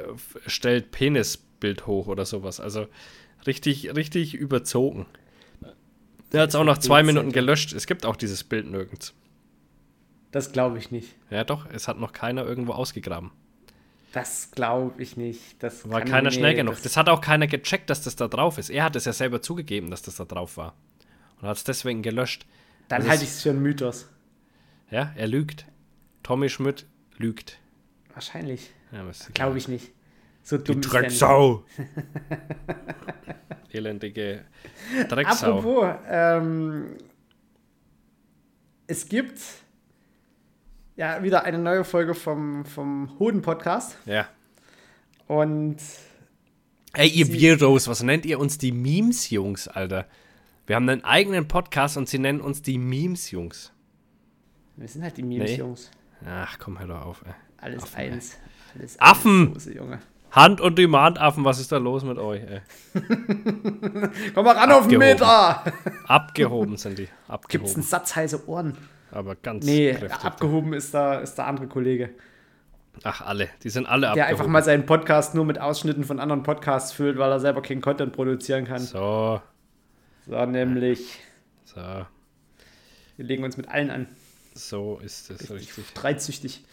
[0.46, 2.60] stellt Penisbild hoch oder sowas.
[2.60, 2.86] Also
[3.46, 5.06] richtig, richtig überzogen.
[6.32, 7.02] Der hat es auch nach zwei.
[7.02, 7.72] Minuten gelöscht.
[7.72, 9.14] Es gibt auch dieses Bild nirgends.
[10.32, 11.14] das glaube ich nicht.
[11.30, 13.30] Ja, doch, es hat noch keiner irgendwo ausgegraben.
[14.16, 15.62] Das glaube ich nicht.
[15.62, 16.72] Das War kann- keiner nee, schnell genug.
[16.76, 18.70] Das, Das hat auch keiner gecheckt, dass das da drauf ist.
[18.70, 20.74] Er hat es ja selber zugegeben, dass das da drauf war.
[21.42, 22.46] Und hat es deswegen gelöscht.
[22.88, 24.08] dann das halte ich es für einen Mythos.
[24.90, 25.66] Ja, er lügt.
[26.22, 26.86] Tommy Schmidt
[27.18, 27.58] lügt.
[28.14, 28.70] Wahrscheinlich.
[28.90, 29.04] Ja,
[29.34, 29.92] Glaube ich nicht.
[30.42, 30.88] So dumm Die.
[30.88, 31.66] Drecksau.
[33.70, 34.46] Elendige
[35.10, 35.58] Drecksau.
[35.58, 36.96] Apropos, ähm,
[38.86, 39.40] es gibt
[40.96, 43.96] ja wieder eine neue Folge vom, vom Hoden-Podcast.
[44.06, 44.26] Ja.
[45.26, 45.76] Und
[46.92, 50.06] Ey, ihr Weirdos, was nennt ihr uns die Memes-Jungs, Alter?
[50.66, 53.72] Wir haben einen eigenen Podcast und sie nennen uns die Memes-Jungs.
[54.76, 55.56] wir sind halt die Memes, Nee.
[55.58, 55.90] Jungs.
[56.26, 57.32] Ach, komm, hör doch auf, ey.
[57.58, 58.10] Alles Affen, ey.
[58.12, 58.36] eins.
[58.78, 59.52] Alles Affen!
[59.52, 59.98] eins, Junge.
[60.32, 62.60] Hand- und Demand-Affen, was ist da los mit euch, ey?
[64.34, 64.98] Komm mal ran auf den Abgehoben.
[64.98, 65.72] Meter!
[66.06, 67.02] Abgehoben sind die.
[67.02, 67.82] Gibt's einen Abgehoben.
[67.82, 68.76] Satz heiße Ohren?
[69.16, 70.24] Aber ganz Nee, kräftig.
[70.24, 72.10] abgehoben ist da, ist der andere Kollege.
[73.02, 73.48] Ach, alle.
[73.62, 74.30] Die sind alle Der abgehoben.
[74.30, 77.80] einfach mal seinen Podcast nur mit Ausschnitten von anderen Podcasts füllt, weil er selber keinen
[77.80, 78.80] Content produzieren kann.
[78.80, 79.40] So,
[80.26, 81.18] So, nämlich,
[81.64, 81.76] so.
[81.80, 84.06] wir legen uns mit allen an.
[84.54, 85.84] So ist es richtig.
[85.90, 86.64] Streitsüchtig.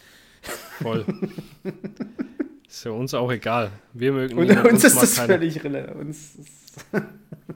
[0.82, 1.04] Voll.
[2.68, 3.70] ist für uns auch egal.
[3.94, 5.96] Wir mögen Und niemand, uns ist das völlig relevant.
[5.96, 6.84] Uns ist,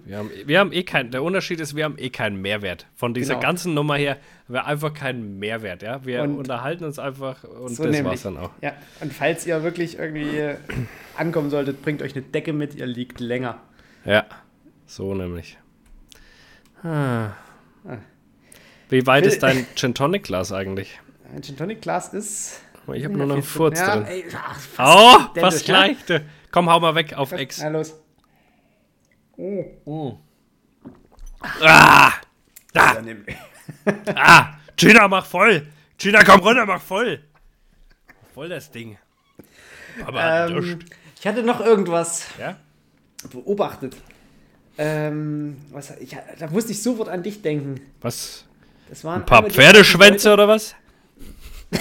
[0.05, 2.86] Wir haben, wir haben eh keinen, der Unterschied ist, wir haben eh keinen Mehrwert.
[2.95, 3.47] Von dieser Genau.
[3.47, 6.05] ganzen Nummer her haben wir einfach keinen Mehrwert, ja.
[6.05, 8.05] Wir Und- unterhalten uns einfach und so das nämlich.
[8.05, 8.51] war's dann auch.
[8.61, 10.55] Ja, und falls ihr wirklich irgendwie
[11.16, 13.61] ankommen solltet, bringt euch eine Decke mit, ihr liegt länger.
[14.05, 14.24] Ja,
[14.86, 15.57] so nämlich.
[16.82, 17.28] Ah.
[17.86, 17.97] Ah.
[18.91, 21.01] Wie weit Will- ist dein Gin Tonic Glas eigentlich?
[21.34, 22.61] Ein Gin Tonic Glas ist.
[22.95, 24.07] Ich habe nur noch einen Furz ja, drin.
[24.07, 25.95] Ey, ach, fast Oh, fast ne?
[26.07, 26.22] gleich.
[26.51, 27.61] Komm, hau mal weg auf Ex.
[27.62, 27.95] Na los.
[31.61, 32.12] Ah,
[32.74, 33.24] Ja, nimm.
[34.14, 35.66] ah, Gina, mach voll.
[35.97, 37.20] Gina, komm runter, mach voll.
[38.34, 38.99] Voll das Ding.
[40.05, 40.78] Aber Ähm,
[41.18, 42.57] ich hatte noch irgendwas Ja?
[43.30, 43.97] beobachtet.
[44.76, 47.80] Ähm, was, ich, da musste ich sofort an dich denken.
[48.01, 48.45] Was?
[48.89, 50.74] Das waren Ein paar einmal Pferdeschwänze oder was?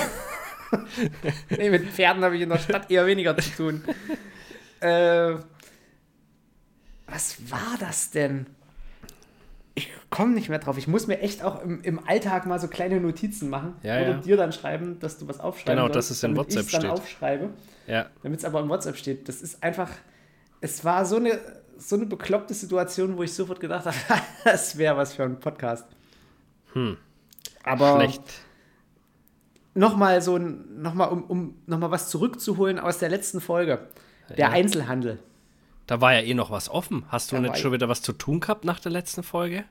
[1.50, 3.86] Nee, mit Pferden habe ich in der Stadt eher weniger zu tun.
[4.82, 5.36] äh,
[7.08, 8.46] was war das denn?
[9.76, 10.78] Ich komme nicht mehr drauf.
[10.78, 13.76] Ich muss mir echt auch im, im Alltag mal so kleine Notizen machen.
[13.84, 14.18] Ja, oder ja.
[14.18, 16.92] dir dann schreiben, dass du was aufschreiben Genau, dass es in WhatsApp ich's dann steht.
[16.92, 17.50] aufschreibe.
[17.86, 18.08] Ja.
[18.24, 19.30] Damit es aber im WhatsApp steht.
[19.30, 19.92] Das ist einfach,
[20.62, 21.40] es war so eine,
[21.78, 23.96] so eine bekloppte Situation, wo ich sofort gedacht habe,
[24.44, 25.86] das wäre was für ein Podcast.
[26.74, 26.98] Hm.
[27.64, 28.24] Aber Schlecht.
[29.76, 33.88] nochmal so, ein- noch mal, um, um nochmal was zurückzuholen aus der letzten Folge.
[34.30, 34.50] Der Ja.
[34.50, 35.20] Einzelhandel.
[35.88, 37.06] Da war ja eh noch was offen.
[37.10, 39.64] Hast du Da nicht schon wieder was zu tun gehabt nach der letzten Folge?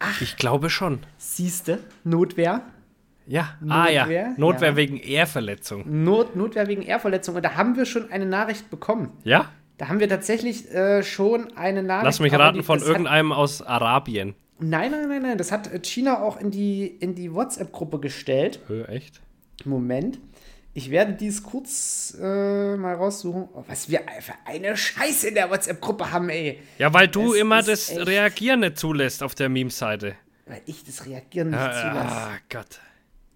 [0.00, 0.20] Ach.
[0.20, 1.00] Ich glaube schon.
[1.18, 2.62] Siehste, Notwehr.
[3.26, 3.54] Ja.
[3.68, 4.02] ah ja.
[4.02, 4.34] Notwehr?
[4.38, 4.76] Notwehr Ja.
[4.76, 5.84] wegen Ehrverletzung.
[6.04, 7.36] Not, Notwehr wegen Ehrverletzung.
[7.36, 9.10] Und da haben wir schon eine Nachricht bekommen.
[9.24, 9.50] Ja?
[9.78, 12.04] Da haben wir tatsächlich äh, schon eine Nachricht.
[12.06, 14.34] Lass mich raten, die- von das hat- irgendeinem aus Arabien.
[14.58, 15.38] Nein, nein, nein, nein.
[15.38, 18.60] Das hat äh, China auch in die, in die WhatsApp-Gruppe gestellt.
[18.66, 19.20] Hö, echt?
[19.64, 20.18] Moment.
[20.72, 23.48] Ich werde dies kurz äh, mal raussuchen.
[23.54, 26.60] Oh, was wir für eine Scheiße in der WhatsApp-Gruppe haben, ey.
[26.78, 30.14] Ja, weil du Es immer das echt- Reagieren nicht zulässt auf der Meme-Seite.
[30.46, 32.16] Weil ich das Reagieren nicht zulasse.
[32.16, 32.78] Ah, Gott.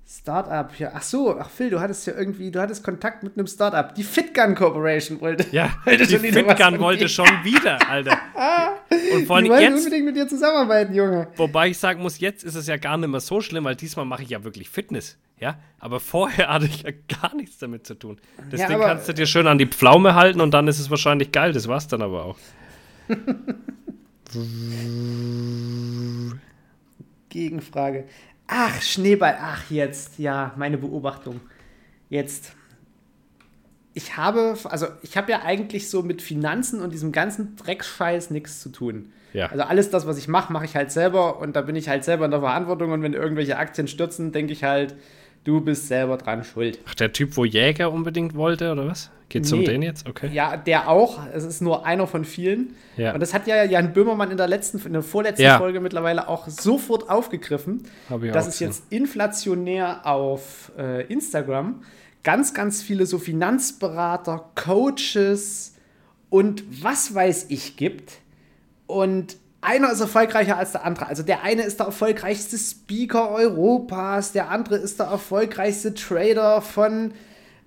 [0.07, 0.93] Startup, ja.
[0.95, 3.93] Ach so, ach Phil, du hattest ja irgendwie, du hattest Kontakt mit einem Startup.
[3.95, 5.45] Die Fitgun Corporation wollte.
[5.51, 8.17] Ja, wollte die Fitgun wollte schon wieder, Alter.
[9.13, 11.27] Und vor allem jetzt unbedingt mit dir zusammenarbeiten, Junge.
[11.37, 14.05] Wobei ich sagen muss, jetzt ist es ja gar nicht mehr so schlimm, weil diesmal
[14.05, 15.17] mache ich ja wirklich Fitness.
[15.45, 16.91] Ja, aber vorher hatte ich ja
[17.21, 18.19] gar nichts damit zu tun.
[18.51, 20.89] Das ja, Ding kannst du dir schön an die Pflaume halten und dann ist es
[20.89, 21.53] wahrscheinlich geil.
[21.53, 22.39] Das war's dann aber auch.
[27.29, 28.05] Gegenfrage.
[28.47, 29.37] Ach, Schneeball.
[29.39, 30.19] Ach, jetzt.
[30.19, 31.43] Ja, meine Beobachtung.
[32.09, 32.55] Jetzt.
[33.93, 38.63] Ich habe, also ich habe ja eigentlich so mit Finanzen und diesem ganzen Dreckscheiß nichts
[38.63, 39.13] zu tun.
[39.35, 39.49] Ja.
[39.49, 42.03] Also alles das, was ich mache, mache ich halt selber und da bin ich halt
[42.05, 44.95] selber in der Verantwortung und wenn irgendwelche Aktien stürzen, denke ich halt,
[45.45, 46.79] du bist selber dran schuld.
[46.87, 49.11] Ach, der Typ, wo Jäger unbedingt wollte, oder was?
[49.29, 49.59] Geht's nee.
[49.59, 50.09] um den jetzt?
[50.09, 50.31] Okay.
[50.33, 51.19] Ja, der auch.
[51.33, 52.75] Es ist nur einer von vielen.
[52.97, 53.15] Ja.
[53.15, 55.59] Und das hat ja Jan Böhmermann in der letzten, in der vorletzten ja.
[55.59, 57.85] Folge mittlerweile auch sofort aufgegriffen.
[58.11, 61.83] Habe ich dass auch es jetzt inflationär auf äh, Instagram
[62.23, 65.75] ganz, ganz viele so Finanzberater, Coaches
[66.31, 68.19] und was weiß ich gibt.
[68.87, 71.07] Und einer ist erfolgreicher als der andere.
[71.07, 77.13] Also der eine ist der erfolgreichste Speaker Europas, der andere ist der erfolgreichste Trader von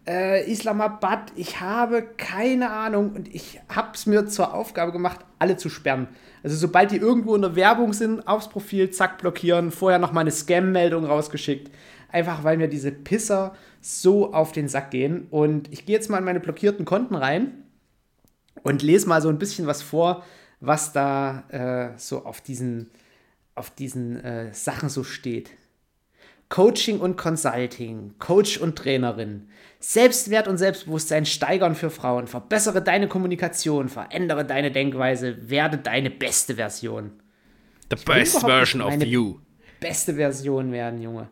[0.07, 1.31] äh, Islamabad.
[1.35, 6.07] Ich habe keine Ahnung und ich habe es mir zur Aufgabe gemacht, alle zu sperren.
[6.43, 10.21] Also sobald die irgendwo in der Werbung sind, aufs Profil, zack, blockieren, vorher noch mal
[10.21, 11.71] eine Scam-Meldung rausgeschickt.
[12.09, 15.27] Einfach weil mir diese Pisser so auf den Sack gehen.
[15.29, 17.63] Und ich gehe jetzt mal in meine blockierten Konten rein
[18.63, 20.23] und lese mal so ein bisschen was vor,
[20.59, 22.89] was da äh, so auf diesen,
[23.55, 25.51] auf diesen äh, Sachen so steht.
[26.49, 29.49] Coaching und Consulting, Coach und Trainerin,
[29.79, 36.55] Selbstwert und Selbstbewusstsein steigern für Frauen, verbessere deine Kommunikation, verändere deine Denkweise, werde deine beste
[36.55, 37.11] Version.
[37.89, 39.39] The best version of you.
[39.79, 41.27] Beste Version werden, Junge.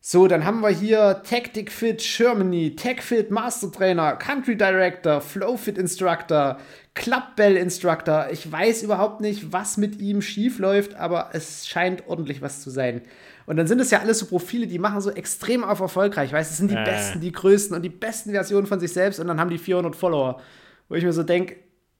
[0.00, 6.58] So, dann haben wir hier Tactic Fit Germany, TechFit Master Trainer, Country Director, Flowfit Instructor,
[6.94, 8.28] Clubbell Instructor.
[8.30, 12.70] Ich weiß überhaupt nicht, was mit ihm schief läuft, aber es scheint ordentlich was zu
[12.70, 13.02] sein.
[13.46, 16.32] Und dann sind es ja alles so Profile, die machen so extrem auf erfolgreich.
[16.32, 16.84] Weißt, es sind die äh.
[16.84, 19.96] besten, die größten und die besten Versionen von sich selbst und dann haben die 400
[19.96, 20.40] Follower.
[20.88, 21.56] Wo ich mir so denke,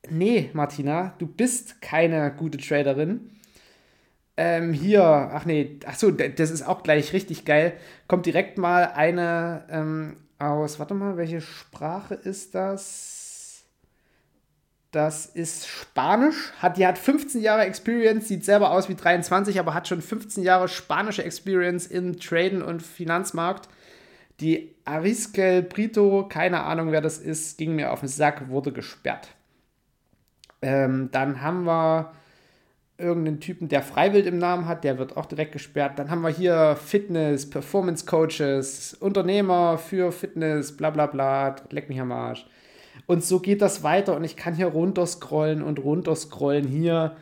[0.09, 3.33] nee, Martina, du bist keine gute Traderin
[4.41, 7.73] ähm, hier, ach nee, ach so, das ist auch gleich richtig geil.
[8.07, 13.65] Kommt direkt mal eine ähm, aus, warte mal, welche Sprache ist das?
[14.93, 16.53] Das ist Spanisch.
[16.63, 20.45] Hat, die hat 15 Jahre Experience, sieht selber aus wie 23, aber hat schon 15
[20.45, 23.69] Jahre spanische Experience im Traden und Finanzmarkt.
[24.39, 29.31] Die Ariskel Brito, keine Ahnung wer das ist, ging mir auf den Sack, wurde gesperrt.
[30.63, 32.13] Ähm, dann haben wir
[32.99, 35.99] irgendeinen Typen, der Freiwild im Namen hat, der wird auch direkt gesperrt.
[35.99, 42.01] Dann haben wir hier Fitness, Performance Coaches, Unternehmer für Fitness, bla bla bla, leck mich
[42.01, 42.47] am Arsch.
[43.07, 46.67] Und so geht das weiter und ich kann hier runterscrollen und runterscrollen.
[46.67, 47.17] Hier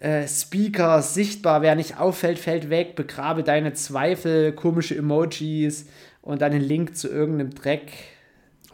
[0.00, 5.88] äh, Speaker, sichtbar, wer nicht auffällt, fällt weg, begrabe deine Zweifel, komische Emojis
[6.20, 7.92] und dann einen Link zu irgendeinem Dreck.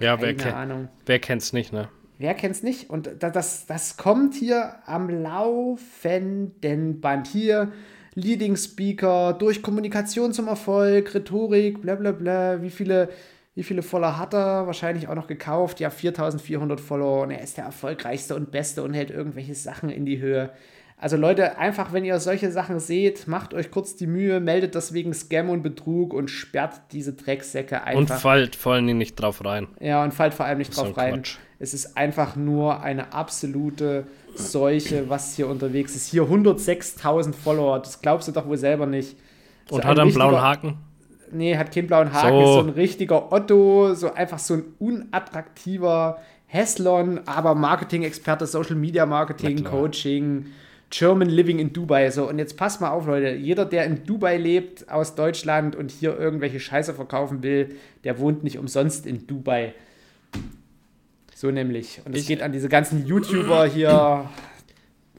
[0.00, 1.88] Ja, wer, kennt, wer kennt's nicht, ne?
[2.18, 2.90] Wer kennt's nicht?
[2.90, 7.28] Und das, das kommt hier am laufenden Band.
[7.28, 7.72] Hier
[8.14, 12.60] Leading Speaker, durch Kommunikation zum Erfolg, Rhetorik, bla bla bla.
[12.60, 13.10] Wie viele,
[13.54, 14.66] wie viele Follower hat er?
[14.66, 15.78] Wahrscheinlich auch noch gekauft.
[15.78, 20.04] Ja, 4400 Follower und er ist der erfolgreichste und beste und hält irgendwelche Sachen in
[20.04, 20.50] die Höhe.
[21.00, 24.92] Also Leute, einfach wenn ihr solche Sachen seht, macht euch kurz die Mühe, meldet das
[24.92, 28.00] wegen Scam und Betrug und sperrt diese Drecksäcke einfach.
[28.00, 29.68] Und fallt vor allem nicht drauf rein.
[29.78, 31.14] Ja, und fallt vor allem nicht drauf rein.
[31.14, 31.38] Quatsch.
[31.60, 36.06] Es ist einfach nur eine absolute Seuche, was hier unterwegs ist.
[36.06, 39.16] Hier 106.000 Follower, das glaubst du doch wohl selber nicht.
[39.68, 40.78] So und hat er einen blauen Haken?
[41.32, 42.40] Nee, hat keinen blauen Haken, so.
[42.40, 49.04] ist so ein richtiger Otto, so einfach so ein unattraktiver Heslon, aber Marketing-Experte, Social Media
[49.04, 50.46] Marketing, Coaching,
[50.90, 52.10] German Living in Dubai.
[52.10, 53.34] So, und jetzt passt mal auf, Leute.
[53.34, 58.44] Jeder, der in Dubai lebt, aus Deutschland und hier irgendwelche Scheiße verkaufen will, der wohnt
[58.44, 59.74] nicht umsonst in Dubai.
[61.38, 62.00] So nämlich.
[62.04, 64.28] Und es geht an diese ganzen YouTuber hier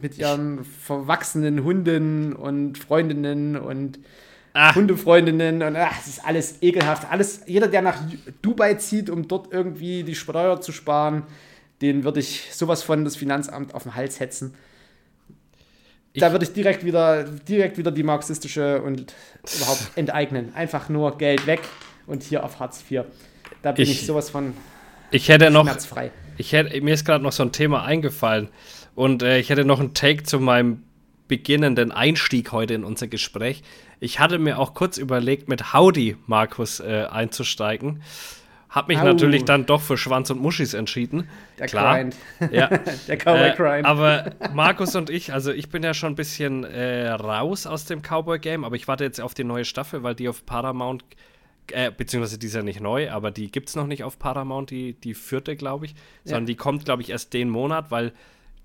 [0.01, 3.99] mit ihren verwachsenen Hunden und Freundinnen und
[4.51, 4.75] ach.
[4.75, 7.09] Hundefreundinnen und ach, das ist alles ekelhaft.
[7.09, 8.01] Alles, jeder, der nach
[8.41, 11.23] Dubai zieht, um dort irgendwie die Steuer zu sparen,
[11.81, 14.55] den würde ich sowas von das Finanzamt auf den Hals hetzen
[16.15, 19.13] da würde ich direkt wieder, direkt wieder die marxistische und
[19.55, 20.53] überhaupt enteignen.
[20.55, 21.61] Einfach nur Geld weg
[22.07, 23.03] und hier auf Hartz IV.
[23.61, 24.53] Da bin ich, ich sowas von
[25.11, 26.11] ich hätte noch, schmerzfrei.
[26.37, 28.49] Ich hätte, mir ist gerade noch so ein Thema eingefallen
[28.95, 30.83] und äh, ich hätte noch einen Take zu meinem
[31.27, 33.61] beginnenden Einstieg heute in unser Gespräch.
[33.99, 38.01] Ich hatte mir auch kurz überlegt, mit Howdy Markus äh, einzusteigen.
[38.69, 39.03] Hab mich Au.
[39.03, 41.27] natürlich dann doch für Schwanz und Muschis entschieden.
[41.57, 41.95] Der Klar.
[41.97, 42.15] Grind.
[42.51, 42.67] Ja.
[43.07, 43.85] Der Cowboy Äh, Grind.
[43.85, 48.01] aber Markus und ich, also ich bin ja schon ein bisschen äh, raus aus dem
[48.01, 51.03] Cowboy-Game, aber ich warte jetzt auf die neue Staffel, weil die auf Paramount,
[51.73, 54.69] äh, beziehungsweise die ist ja nicht neu, aber die gibt es noch nicht auf Paramount,
[54.69, 58.13] die, die vierte, glaube ich, sondern die kommt, glaube ich, erst den Monat, weil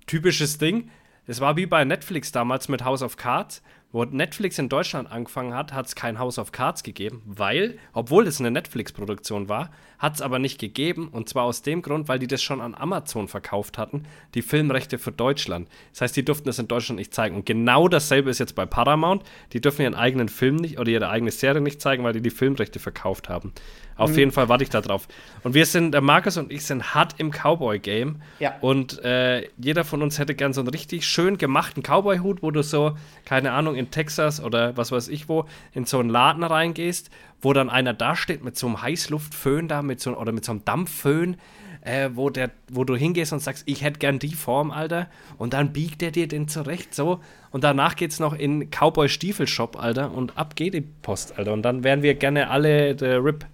[0.06, 0.90] typisches Ding,
[1.26, 5.54] es war wie bei Netflix damals mit House of Cards, wo Netflix in Deutschland angefangen
[5.54, 9.70] hat, hat es kein House of Cards gegeben, weil, obwohl es eine Netflix-Produktion war,
[10.04, 11.08] hat es aber nicht gegeben.
[11.10, 14.98] Und zwar aus dem Grund, weil die das schon an Amazon verkauft hatten, die Filmrechte
[14.98, 15.68] für Deutschland.
[15.92, 17.36] Das heißt, die durften das in Deutschland nicht zeigen.
[17.36, 19.22] Und genau dasselbe ist jetzt bei Paramount.
[19.52, 22.30] Die dürfen ihren eigenen Film nicht oder ihre eigene Serie nicht zeigen, weil die die
[22.30, 23.52] Filmrechte verkauft haben.
[23.96, 25.06] Auf jeden Fall warte ich da drauf.
[25.44, 28.20] Und wir sind, der Markus und ich sind hart im Cowboy-Game.
[28.40, 28.56] Ja.
[28.60, 32.62] Und äh, jeder von uns hätte gern so einen richtig schön gemachten Cowboy-Hut, wo du
[32.62, 37.10] so, keine Ahnung, in Texas oder was weiß ich wo, in so einen Laden reingehst,
[37.44, 40.52] wo dann einer da steht mit so einem Heißluftföhn da, mit so, oder mit so
[40.52, 41.36] einem Dampfföhn,
[41.82, 45.08] äh, wo, der, wo du hingehst und sagst, ich hätte gern die Form, Alter.
[45.36, 47.20] Und dann biegt er dir den zurecht, so.
[47.50, 50.12] Und danach geht's noch in Cowboy-Stiefel-Shop, Alter.
[50.12, 51.52] Und ab geht die Post, Alter.
[51.52, 53.44] Und dann wären wir gerne alle der Rip.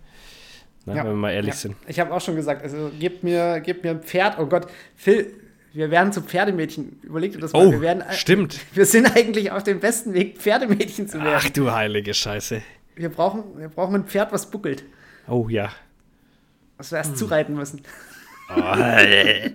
[0.87, 1.05] Ne, Ja.
[1.05, 1.61] Wenn wir mal ehrlich ja.
[1.61, 1.77] sind.
[1.89, 4.39] Ich habe auch schon gesagt, also gebt mir, gebt mir ein Pferd.
[4.39, 5.35] Oh Gott, Phil,
[5.73, 7.01] wir werden zu Pferdemädchen.
[7.03, 7.67] Überleg dir das mal.
[7.67, 8.61] Oh, wir werden, stimmt.
[8.75, 11.35] Wir sind eigentlich auf dem besten Weg, Pferdemädchen zu werden.
[11.37, 12.63] Ach du heilige Scheiße.
[12.97, 14.85] Wir, brauchen, wir brauchen ein Pferd, was buckelt.
[15.29, 15.71] Oh ja.
[16.77, 17.05] Was wir Hm.
[17.11, 17.83] erst zureiten müssen.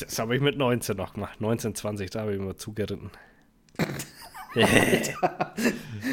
[0.00, 1.40] Das habe ich mit 19 noch gemacht.
[1.40, 3.10] 19, 20, da habe ich immer zugeritten.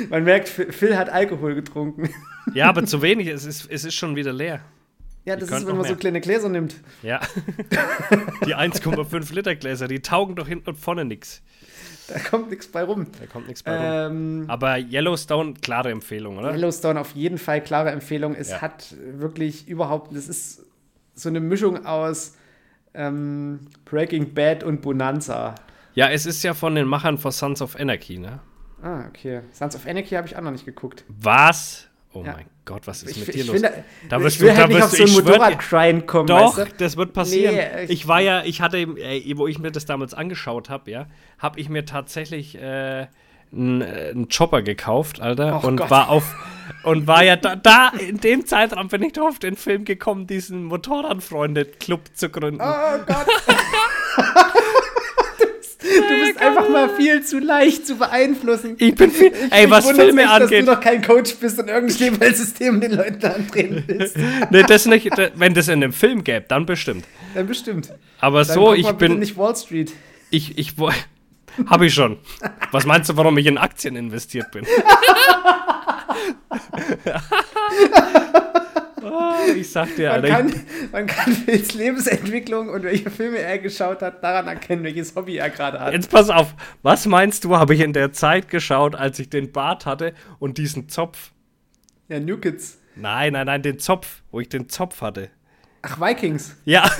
[0.09, 2.09] Man merkt, Phil hat Alkohol getrunken.
[2.53, 3.27] Ja, aber zu wenig.
[3.27, 4.61] Es ist, es ist schon wieder leer.
[5.25, 6.75] Ja, das ist, wenn man so kleine Gläser nimmt.
[7.01, 7.19] Ja.
[8.45, 11.41] Die 1,5 Liter Gläser, die taugen doch hinten und vorne nichts.
[12.13, 13.07] Da kommt nichts bei rum.
[13.19, 13.75] Da kommt nichts bei
[14.07, 14.17] rum.
[14.17, 16.51] Ähm, Aber Yellowstone, klare Empfehlung, oder?
[16.53, 18.35] Yellowstone auf jeden Fall klare Empfehlung.
[18.35, 18.61] Es Ja.
[18.61, 20.63] hat wirklich überhaupt, das ist
[21.15, 22.35] so eine Mischung aus
[22.93, 25.55] ähm, Breaking Bad und Bonanza.
[25.95, 28.39] Ja, es ist ja von den Machern von Sons of Anarchy, ne?
[28.81, 29.41] Ah, okay.
[29.51, 31.03] Sons of Anarchy habe ich auch noch nicht geguckt.
[31.07, 31.87] Was?
[32.15, 32.33] Oh Ja.
[32.33, 33.61] mein Gott, was ist Ich, mit ich, dir los?
[33.61, 35.25] finde, Da ich wirst will du, da halt nicht wirst auf du, so einen ich
[35.25, 36.75] Motorrad-Grind kommen, Doch, weißt du?
[36.77, 37.55] das wird passieren.
[37.55, 40.89] Nee, ich- ich war ja, ich hatte, äh, wo ich mir das damals angeschaut habe,
[40.89, 41.07] ja,
[41.39, 43.07] habe ich mir tatsächlich äh,
[43.51, 45.89] einen, äh, Chopper gekauft, Alter, Oh und Gott.
[45.91, 46.35] war auf
[46.83, 50.25] und war ja da, da in dem Zeitraum bin ich doch auf den Film gekommen,
[50.25, 52.61] diesen Motorradfreunde-Club zu gründen.
[52.61, 53.27] Oh Gott.
[55.85, 58.75] du bist einfach mal viel zu leicht zu beeinflussen.
[58.79, 60.59] Ich bin viel, ey, was wundert's Filme mich, angeht.
[60.59, 64.17] dass du doch kein Coach bist und irgendein Schneeballsystem den Leuten andrehen willst.
[64.49, 67.05] nee, das nicht, wenn das in einem Film gäbe, dann bestimmt.
[67.33, 67.93] Dann bestimmt.
[68.19, 69.93] Aber Dann so, guck ich bin, nicht Wall Street.
[70.31, 70.91] ich, ich, wo-
[71.67, 72.17] hab ich schon.
[72.71, 74.65] Was meinst du, warum ich in Aktien investiert bin?
[79.05, 80.53] Ah, ich sag dir, Man Alter, kann,
[80.91, 85.49] man kann Phils Lebensentwicklung und welche Filme er geschaut hat, daran erkennen, welches Hobby er
[85.51, 85.93] gerade hat.
[85.93, 89.51] Jetzt pass auf, was meinst du, habe ich in der Zeit geschaut, als ich den
[89.51, 91.31] Bart hatte und diesen Zopf?
[92.07, 92.79] Ja, New Kids.
[92.95, 95.29] Nein, nein, nein, den Zopf, wo ich den Zopf hatte.
[95.83, 96.55] Ach, Vikings.
[96.65, 96.89] Ja.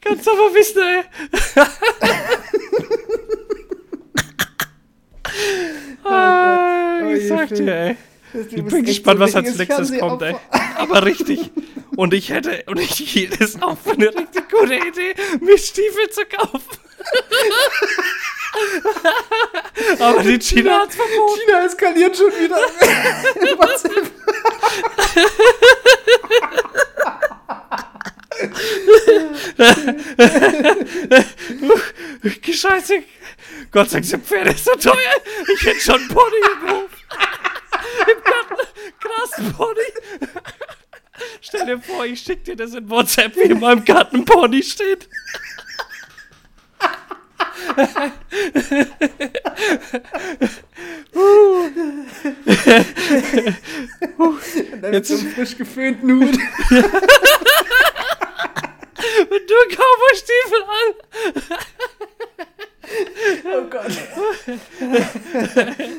[0.00, 1.04] Kannst aber wissen, ey.
[6.04, 7.56] Ah, Oh ich je, sag Phil.
[7.58, 7.96] dir, ey.
[8.32, 10.34] Du Ich bist bin echt gespannt, was als nächstes kommt, ey.
[10.78, 11.50] Aber richtig.
[11.96, 16.10] Und ich hätte, und ich hielt es auch für eine richtig gute Idee, mir Stiefel
[16.10, 16.78] zu kaufen.
[20.00, 21.40] Aber die China hat's verboten.
[21.40, 22.56] China eskaliert schon wieder.
[23.58, 24.10] WhatsApp.
[32.52, 33.02] Scheiße.
[33.70, 34.94] Gott sei Dank sind Pferde so teuer.
[35.54, 36.96] Ich hätte schon einen Pony gekauft.
[38.06, 38.66] Im Garten.
[39.00, 39.92] Krass, Pony.
[41.66, 45.08] Stell dir vor, ich schick dir das in WhatsApp, wie in meinem Garten Pony steht.
[55.02, 56.38] So einem frisch geföhnten Hut.
[59.28, 60.94] Mit nur Cowboy-Stiefel an.
[63.44, 63.90] Oh Gott.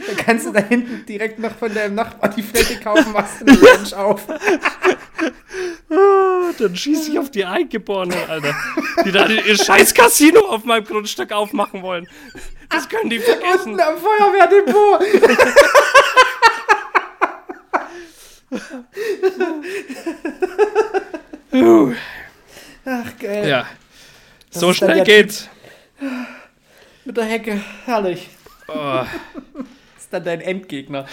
[0.08, 3.62] Dann kannst du da hinten direkt noch von deinem Nachbar die Fläche kaufen, machst eine
[3.62, 4.26] Ranch auf.
[6.68, 8.54] Dann schieße ich auf die Eingeborenen, Alter.
[9.06, 12.10] Die da ihr scheiß Casino auf meinem Grundstück aufmachen wollen.
[12.70, 13.72] Das können die vergessen.
[13.72, 15.02] Unten am Feuerwehrdepot.
[22.84, 23.48] Ach, geil.
[23.48, 23.66] Ja.
[24.50, 25.48] so ist dann schnell geht's.
[27.06, 28.28] Mit der Hecke, herrlich.
[28.68, 31.08] Oh, Das ist dann dein Endgegner.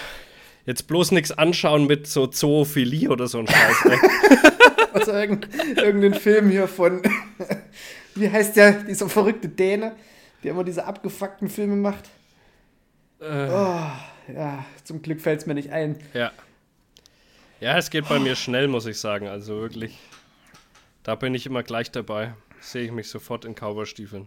[0.67, 3.77] Jetzt bloß nichts anschauen mit so Zoophilie oder so ein Scheiß.
[4.95, 7.03] Also irgendein, irgendein Film hier von,
[8.15, 9.97] wie heißt der, dieser verrückte Däne,
[10.45, 12.05] der immer diese abgefuckten Filme macht.
[13.19, 13.49] Äh.
[13.49, 13.91] Oh,
[14.33, 15.99] ja, zum Glück fällt es mir nicht ein.
[16.15, 16.31] ja.
[17.61, 19.27] Ja, es geht bei mir schnell, muss ich sagen.
[19.27, 19.99] Also wirklich.
[21.03, 22.35] Da bin ich immer gleich dabei.
[22.61, 24.27] Sehe ich mich sofort in Cowboystiefeln.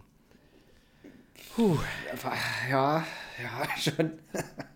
[2.68, 3.04] Ja,
[3.42, 4.12] ja, schon.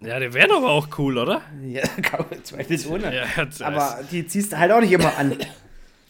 [0.01, 1.43] Ja, die wären aber auch cool, oder?
[1.63, 1.83] Ja,
[2.43, 3.15] zweifelsohne.
[3.15, 3.27] Ja,
[3.61, 5.37] Aber die ziehst du halt auch nicht immer an.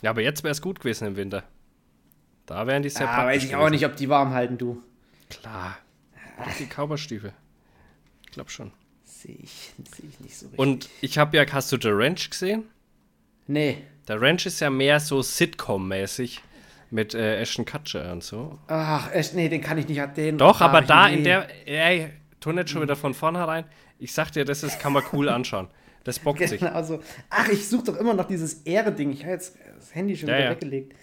[0.01, 1.45] Ja, aber jetzt wäre es gut gewesen im Winter.
[2.47, 4.83] Da wären die sehr Ja, praktisch weiß ich auch nicht, ob die warm halten, du.
[5.31, 5.79] Klar.
[6.39, 7.33] Auch die Cowboystiefel.
[8.27, 8.73] Ich glaube schon.
[9.05, 10.59] Sehe ich, seh ich nicht so richtig.
[10.59, 12.65] Und ich habe ja, hast du The Ranch gesehen?
[13.47, 13.79] Nee.
[14.09, 16.41] Der Ranch ist ja mehr so Sitcom-mäßig
[16.91, 18.59] mit äh, Ashton Kutcher und so.
[18.67, 20.01] Ach, echt, nee, den kann ich nicht.
[20.17, 21.19] Den Doch, aber da nie.
[21.19, 22.11] in der, ey,
[22.43, 23.65] tu nicht schon wieder von vornherein.
[23.99, 25.69] Ich sag dir, das ist, kann man cool anschauen.
[26.05, 26.61] Das bockt sich.
[26.61, 27.01] Genau so.
[27.31, 29.13] Ach, ich suche doch immer noch dieses Ehre-Ding.
[29.13, 30.51] Ich habe jetzt das Handy schon Ja, wieder ja.
[30.51, 30.95] weggelegt.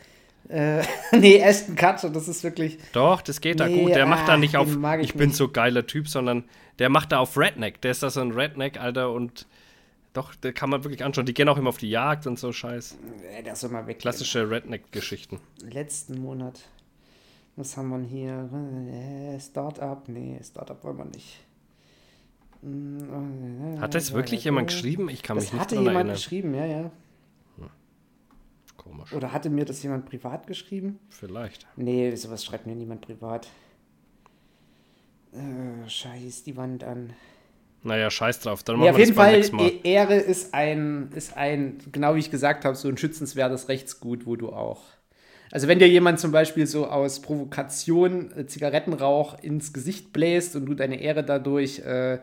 [0.50, 0.82] Äh,
[1.18, 2.78] nee, Ashton Kutcher, das ist wirklich.
[2.92, 3.96] Doch, das geht da Nee, gut.
[3.96, 5.38] Der macht da ah, nicht auf, ich, ich bin nicht.
[5.38, 6.44] so geiler Typ, sondern
[6.80, 7.82] der macht da auf Redneck.
[7.82, 9.48] Der ist da so ein Redneck, Alter, und
[10.14, 11.26] doch, der kann man wirklich anschauen.
[11.28, 12.98] Die gehen auch immer auf die Jagd und so Scheiß.
[13.46, 14.00] Der soll mal weg.
[14.00, 15.40] Klassische Redneck-Geschichten.
[15.62, 16.62] Letzten Monat.
[17.60, 18.49] Was haben wir hier?
[18.89, 20.07] Äh, Startup?
[20.07, 21.41] Nee, Startup wollen wir nicht.
[22.62, 25.10] Mm, Hat das wirklich jemand geschrieben?
[25.10, 26.14] Ich kann mich Das nicht hatte jemand erinnern.
[26.16, 26.91] geschrieben, ja, ja.
[28.78, 29.12] Komisch.
[29.12, 30.99] Oder hatte mir das jemand privat geschrieben?
[31.10, 31.68] Vielleicht.
[31.76, 33.49] Nee, sowas schreibt mir niemand privat.
[35.34, 37.12] Äh, scheiß die Wand an.
[37.84, 38.64] Naja, scheiß drauf.
[38.64, 39.68] Dann Nee, machen auf wir jeden das Fall.
[39.68, 44.26] E- Ehre ist ein, ist ein, genau wie ich gesagt habe, so ein schützenswertes Rechtsgut,
[44.26, 44.82] wo du auch.
[45.52, 50.66] Also wenn dir jemand zum Beispiel so aus Provokation äh, Zigarettenrauch ins Gesicht bläst und
[50.66, 52.20] du deine Ehre dadurch äh,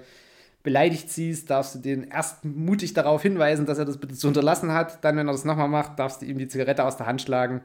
[0.62, 4.72] beleidigt siehst, darfst du den erst mutig darauf hinweisen, dass er das bitte zu unterlassen
[4.72, 5.05] hat.
[5.05, 7.62] Dann, wenn er das nochmal macht, darfst du ihm die Zigarette aus der Hand schlagen.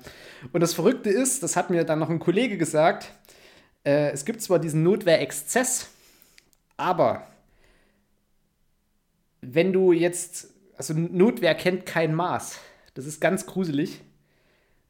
[0.51, 3.11] Und das Verrückte ist, das hat mir dann noch ein Kollege gesagt,
[3.83, 5.89] äh, es gibt zwar diesen Notwehrexzess,
[6.77, 7.27] aber
[9.41, 12.59] wenn du jetzt, also Notwehr kennt kein Maß.
[12.93, 14.01] Das ist ganz gruselig.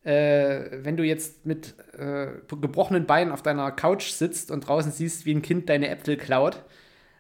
[0.03, 5.25] Äh, wenn du jetzt mit äh, gebrochenen Beinen auf deiner Couch sitzt und draußen siehst,
[5.25, 6.63] wie ein Kind deine Äpfel klaut,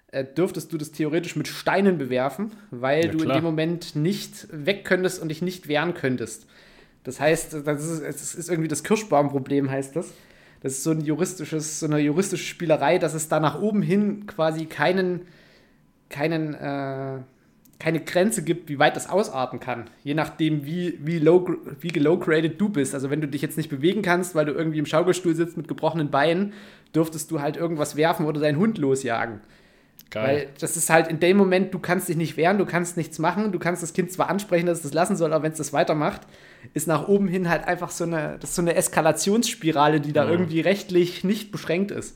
[0.07, 4.47] äh, dürftest du das theoretisch mit Steinen bewerfen, weil Ja, du in dem Moment nicht
[4.51, 6.47] weg könntest und dich nicht wehren könntest.
[7.03, 10.13] Das heißt, das ist, es ist irgendwie das Kirschbaumproblem, heißt das.
[10.61, 14.27] Das ist so ein juristisches, so eine juristische Spielerei, dass es da nach oben hin
[14.27, 15.21] quasi keinen,
[16.09, 17.19] keinen, äh,
[17.81, 19.89] keine Grenze gibt, wie weit das ausarten kann.
[20.03, 22.93] Je nachdem, wie, wie, low, wie gelow-graded du bist.
[22.93, 25.67] Also wenn du dich jetzt nicht bewegen kannst, weil du irgendwie im Schaukelstuhl sitzt mit
[25.67, 26.53] gebrochenen Beinen,
[26.93, 29.41] dürftest du halt irgendwas werfen oder deinen Hund losjagen.
[30.11, 30.23] Geil.
[30.23, 33.17] Weil das ist halt in dem Moment, du kannst dich nicht wehren, du kannst nichts
[33.17, 35.57] machen, du kannst das Kind zwar ansprechen, dass es das lassen soll, aber wenn es
[35.57, 36.21] das weitermacht,
[36.75, 40.29] ist nach oben hin halt einfach so eine, das ist so eine Eskalationsspirale, die da
[40.29, 42.15] irgendwie rechtlich nicht beschränkt ist.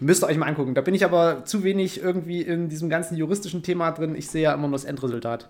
[0.00, 0.74] Müsst ihr euch mal angucken.
[0.74, 4.14] Da bin ich aber zu wenig irgendwie in diesem ganzen juristischen Thema drin.
[4.16, 5.48] Ich sehe ja immer nur das Endresultat.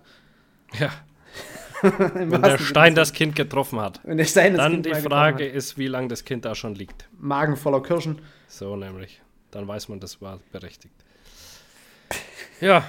[0.78, 0.90] ja.
[2.14, 4.00] Wenn der Stein das Kind getroffen hat.
[4.04, 6.74] Wenn der Stein das Dann Kind die Frage ist, wie lange das Kind da schon
[6.74, 7.08] liegt.
[7.18, 8.20] Magen voller Kirschen.
[8.48, 9.20] So nämlich.
[9.50, 10.94] Dann weiß man, das war berechtigt.
[12.60, 12.84] Ja.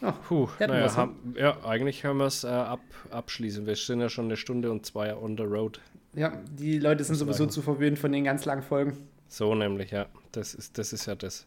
[0.00, 0.96] Ja, Puh, naja, ne?
[0.96, 2.80] haben, ja, eigentlich können wir es äh, ab,
[3.10, 3.66] abschließen.
[3.66, 5.80] Wir sind ja schon eine Stunde und zwei on the road.
[6.14, 8.96] Ja, die Leute sind sowieso zu verwöhnt von den ganz langen Folgen.
[9.28, 10.06] So nämlich, ja.
[10.32, 11.46] Das ist, das ist ja das.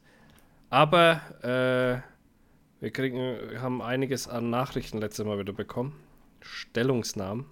[0.69, 2.01] Aber äh,
[2.81, 5.95] wir kriegen, haben einiges an Nachrichten letztes Mal wieder bekommen.
[6.41, 7.45] Stellungsnahmen,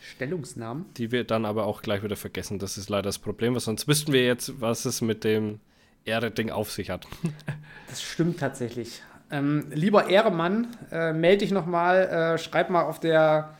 [0.00, 0.86] Stellungsnamen.
[0.96, 2.58] die wir dann aber auch gleich wieder vergessen.
[2.58, 5.60] Das ist leider das Problem, weil sonst wüssten wir jetzt, was es mit dem
[6.04, 7.06] Ehre-Ding auf sich hat.
[7.88, 9.02] Das stimmt tatsächlich.
[9.32, 13.58] Ähm, lieber Ehremann, äh, melde dich nochmal, äh, schreib mal auf der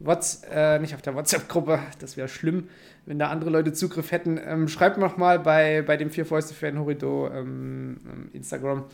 [0.00, 2.68] What's, äh, nicht auf der WhatsApp-Gruppe, das wäre schlimm,
[3.10, 4.38] wenn da andere Leute Zugriff hätten.
[4.46, 8.84] Ähm, schreib noch mal bei, bei dem Vier Fäuste Fan Horrido ähm, ähm, Instagram,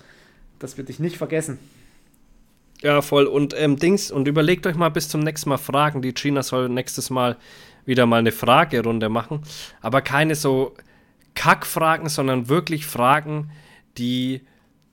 [0.59, 1.59] dass wir dich nicht vergessen.
[2.81, 3.27] Ja, voll.
[3.27, 6.01] Und ähm, Dings, und überlegt euch mal bis zum nächsten Mal Fragen.
[6.01, 7.37] Die Gina soll nächstes Mal
[7.85, 9.43] wieder mal eine Fragerunde machen.
[9.83, 10.73] Aber keine so
[11.35, 13.51] Kackfragen, sondern wirklich Fragen,
[13.99, 14.41] die,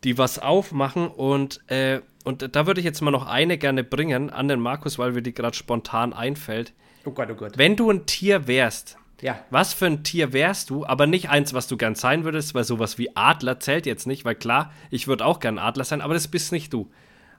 [0.04, 1.08] die was aufmachen.
[1.08, 5.00] Und, äh, und da würde ich jetzt mal noch eine gerne bringen an den Markus,
[5.00, 6.74] weil mir die gerade spontan einfällt.
[7.06, 7.58] Oh Gott, oh Gott.
[7.58, 11.54] Wenn du ein Tier wärst, Ja, was für ein Tier wärst du, aber nicht eins,
[11.54, 15.08] was du gern sein würdest, weil sowas wie Adler zählt jetzt nicht, weil klar, ich
[15.08, 16.90] würde auch gern Adler sein, aber das bist nicht du.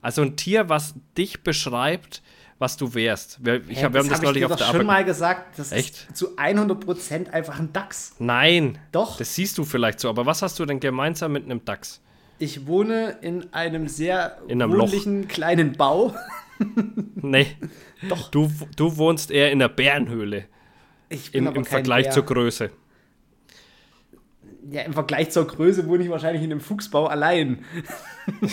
[0.00, 2.22] Also ein Tier, was dich beschreibt,
[2.58, 3.44] was du wärst.
[3.44, 4.86] Wir, ich hab, wir haben das hab ich neulich auf doch der schon Arbeit.
[4.86, 6.06] mal gesagt, das Echt?
[6.08, 8.14] ist zu 100% einfach ein Dachs.
[8.18, 8.78] Nein.
[8.92, 9.18] Doch.
[9.18, 10.08] Das siehst du vielleicht so.
[10.08, 12.00] Aber was hast du denn gemeinsam mit einem Dachs?
[12.38, 14.84] Ich wohne in einem sehr In einem Loch.
[14.86, 16.14] wohnlichen kleinen Bau.
[17.16, 17.46] Nee.
[18.08, 18.30] Doch.
[18.30, 20.44] Du, du wohnst eher in der Bärenhöhle.
[21.14, 22.12] Ich bin Im, im Vergleich Bär.
[22.12, 22.70] zur Größe.
[24.70, 27.64] Ja, im Vergleich zur Größe wohne ich wahrscheinlich in einem Fuchsbau allein.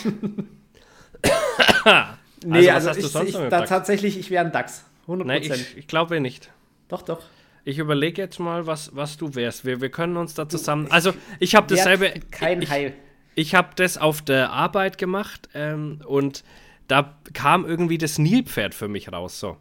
[2.45, 4.85] nee, also, hast du ich, sonst ich, mit da tatsächlich, ich wäre ein Dachs.
[5.07, 5.23] 100%.
[5.23, 6.51] Nein, ich, ich glaube nicht.
[6.87, 7.23] doch, doch.
[7.63, 9.65] Ich überlege jetzt mal, was, was du wärst.
[9.65, 10.87] Wir, wir können uns da zusammen.
[10.89, 12.13] Also, ich habe dasselbe.
[12.31, 12.93] Kein ich, Heil.
[13.35, 16.43] Ich habe das auf der Arbeit gemacht ähm, und
[16.87, 19.39] da kam irgendwie das Nilpferd für mich raus.
[19.39, 19.57] So.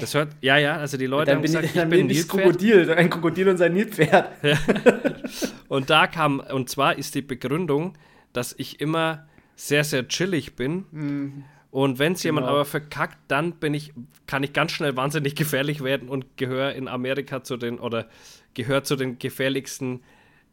[0.00, 2.10] Das hört, ja, ja, also die Leute Dann haben bin gesagt, ich, dann bin bin
[2.10, 2.58] ich das Nilpferd.
[2.58, 4.28] Krokodil, ein Krokodil und sein Nilpferd.
[5.68, 7.94] Und da kam, und zwar ist die Begründung,
[8.34, 9.26] dass ich immer
[9.56, 11.44] sehr, sehr chillig bin.
[11.70, 12.56] Und wenn es jemand Genau.
[12.56, 13.94] aber verkackt, dann bin ich,
[14.26, 18.06] kann ich ganz schnell wahnsinnig gefährlich werden und gehöre in Amerika zu den, oder
[18.52, 20.02] gehört zu den gefährlichsten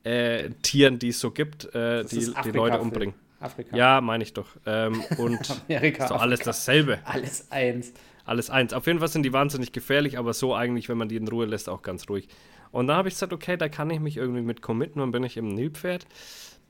[0.06, 3.14] äh, Tieren, die es so gibt, äh, die, die Leute umbringen.
[3.42, 3.76] Afrika.
[3.76, 4.48] Ja, meine ich doch.
[4.66, 7.00] Ähm, und Amerika, so alles dasselbe.
[7.04, 7.92] Alles eins.
[8.30, 8.74] Alles eins.
[8.74, 11.46] Auf jeden Fall sind die wahnsinnig gefährlich, aber so eigentlich, wenn man die in Ruhe
[11.48, 12.28] lässt, auch ganz ruhig.
[12.72, 15.24] Und dann habe ich gesagt, okay, da kann ich mich irgendwie mit committen, dann bin
[15.24, 16.06] ich im Nilpferd.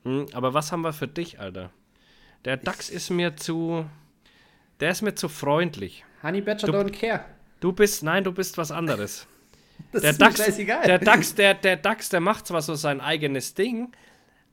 [0.03, 1.72] Hm, aber was haben wir für dich, Alter?
[2.45, 3.86] Der Dachs ist mir zu.
[4.80, 6.05] Der ist mir zu freundlich.
[6.24, 7.26] Honey Badger Du- don't care.
[7.60, 9.28] Du bist, nein, du bist was anderes.
[9.93, 10.84] Das Der ist Dachs, scheißegal.
[10.86, 13.91] der Dachs, der, der Dachs, der macht zwar so sein eigenes Ding,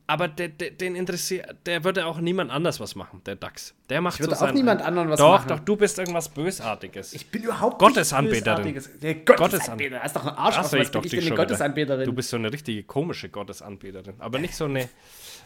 [0.09, 3.75] aber der, der, den interessiert, der würde auch niemand anders was machen, der Dachs.
[3.89, 5.49] Der macht Ich würde so auch niemand anderen was doch, machen.
[5.49, 7.13] Doch, du bist irgendwas Bösartiges.
[7.13, 8.73] Ich bin überhaupt Gottesanbeterin.
[8.73, 9.01] Bösartiges.
[9.01, 9.97] Der Gottesanbeter.
[9.97, 10.63] Das ist doch ein Arsch.
[10.63, 11.35] Sehe ich bin doch ich denn.
[11.35, 12.05] Gottesanbeterin?
[12.05, 14.15] Du bist so eine richtige komische Gottesanbeterin.
[14.21, 14.89] Aber nicht so eine,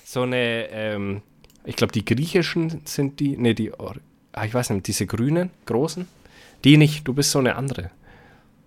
[0.04, 1.22] so eine, ähm,
[1.64, 6.06] ich glaube, die griechischen sind die, nee, die, ah, ich weiß nicht, diese grünen, großen,
[6.64, 7.90] die nicht, du bist so eine andere.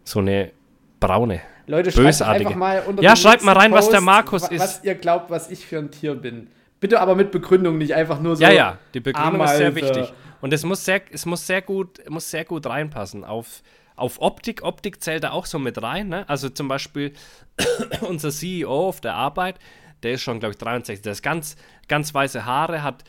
[0.03, 0.51] So eine
[0.99, 1.41] braune.
[1.67, 4.59] Leute, schreibt einfach mal unter Ja, schreibt mal rein, was der Post, Markus ist.
[4.59, 6.47] Was ihr glaubt, was ich für ein Tier bin.
[6.79, 8.43] Bitte aber mit Begründung, nicht einfach nur so.
[8.43, 9.75] Ja, ja, die Begründung ist sehr Ameise.
[9.75, 10.13] wichtig.
[10.41, 13.23] Und es muss sehr, es muss sehr gut, muss sehr gut reinpassen.
[13.23, 13.63] Auf,
[13.95, 16.09] auf Optik, Optik zählt da auch so mit rein.
[16.09, 16.27] Ne?
[16.27, 17.13] Also zum Beispiel
[18.01, 19.59] unser CEO auf der Arbeit,
[20.03, 21.01] der ist schon, glaube ich, 63.
[21.01, 21.55] Der ist ganz,
[21.87, 23.05] ganz weiße Haare, hat,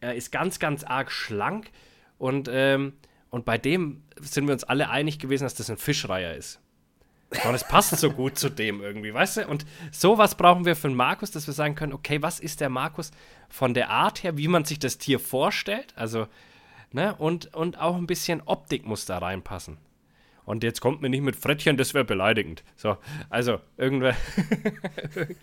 [0.00, 1.70] er ist ganz, ganz arg schlank.
[2.16, 2.94] Und, ähm,
[3.28, 6.59] und bei dem sind wir uns alle einig gewesen, dass das ein Fischreiher ist.
[7.44, 9.46] Und es passt so gut zu dem irgendwie, weißt du?
[9.46, 12.70] Und sowas brauchen wir für den Markus, dass wir sagen können, okay, was ist der
[12.70, 13.12] Markus
[13.48, 15.92] von der Art her, wie man sich das Tier vorstellt?
[15.96, 16.26] Also,
[16.92, 17.14] ne?
[17.16, 19.78] Und, und auch ein bisschen Optik muss da reinpassen.
[20.44, 22.64] Und jetzt kommt mir nicht mit Frettchen, das wäre beleidigend.
[22.74, 22.96] So,
[23.28, 24.16] also, irgendwer.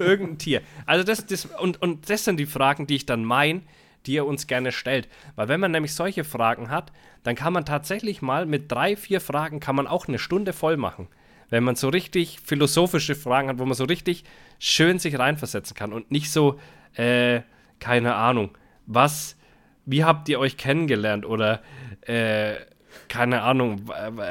[0.00, 0.62] irgendein Tier.
[0.86, 3.62] Also, das, das, und, und das sind die Fragen, die ich dann meine,
[4.06, 5.08] die ihr uns gerne stellt.
[5.36, 6.90] Weil wenn man nämlich solche Fragen hat,
[7.22, 10.76] dann kann man tatsächlich mal mit drei, vier Fragen kann man auch eine Stunde voll
[10.76, 11.08] machen.
[11.50, 14.24] Wenn man so richtig philosophische Fragen hat, wo man so richtig
[14.58, 16.60] schön sich reinversetzen kann und nicht so,
[16.94, 17.40] äh,
[17.80, 18.50] keine Ahnung,
[18.86, 19.36] was,
[19.86, 21.62] wie habt ihr euch kennengelernt oder,
[22.02, 22.54] äh,
[23.08, 23.82] keine Ahnung,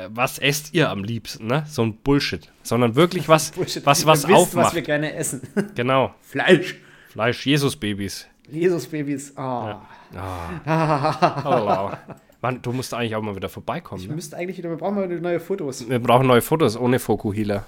[0.10, 1.64] was esst ihr am liebsten, ne?
[1.68, 2.52] So ein Bullshit.
[2.62, 3.86] Sondern wirklich was, Bullshit.
[3.86, 4.68] was, was wisst, aufmacht.
[4.68, 5.42] was wir gerne essen.
[5.76, 6.14] genau.
[6.22, 6.76] Fleisch.
[7.10, 8.28] Fleisch, Jesus-Babys.
[8.50, 9.34] Jesus-Babys.
[9.36, 9.74] Oh.
[10.14, 10.18] Oh,
[10.66, 11.98] wow.
[12.48, 14.02] Mann, du musst eigentlich auch mal wieder vorbeikommen.
[14.02, 14.16] Wir Ne?
[14.16, 15.90] müssten eigentlich wieder, wir brauchen mal neue Fotos.
[15.90, 17.66] Wir brauchen neue Fotos ohne Fokuhila.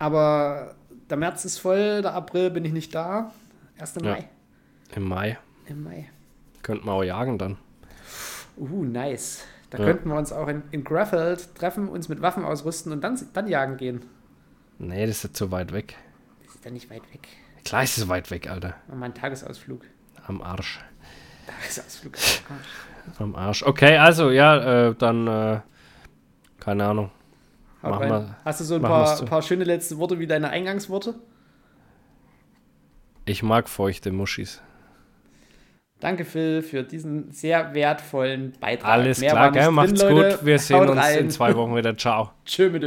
[0.00, 0.74] Aber
[1.08, 3.32] der März ist voll, der April bin ich nicht da.
[3.78, 4.12] Erst im Ja.
[4.12, 4.28] Mai.
[4.96, 5.38] Im Mai.
[5.66, 6.10] Im Mai.
[6.62, 7.58] Könnten wir auch jagen dann.
[8.56, 9.44] Uh, nice.
[9.70, 9.84] Da Ja.
[9.84, 13.46] könnten wir uns auch in, in Graffeld treffen, uns mit Waffen ausrüsten und dann, dann
[13.46, 14.02] jagen gehen.
[14.78, 15.94] Nee, das ist jetzt zu weit weg.
[16.44, 17.28] Das ist ja nicht weit weg.
[17.64, 18.74] Klar ist es weit weg, Alter.
[18.88, 19.82] Wir einen Tagesausflug.
[20.26, 20.80] Am Arsch.
[21.46, 22.14] Tagesausflug.
[22.48, 22.54] Ah,
[23.18, 23.62] Am Arsch.
[23.62, 25.60] Okay, also, ja, äh, dann, äh,
[26.60, 27.10] keine Ahnung.
[27.82, 31.14] wir- Hast du so ein paar, paar schöne letzte Worte wie deine Eingangsworte?
[33.24, 34.62] Ich mag feuchte Muschis.
[36.00, 38.90] Danke, Phil, für diesen sehr wertvollen Beitrag.
[38.90, 39.70] Alles Mehr klar, gell?
[39.70, 40.36] Macht's drin, Leute.
[40.36, 40.46] gut.
[40.46, 41.18] Wir sehen Haut uns rein.
[41.20, 41.96] in zwei Wochen wieder.
[41.96, 42.32] Ciao.
[42.44, 42.82] Tschö mit.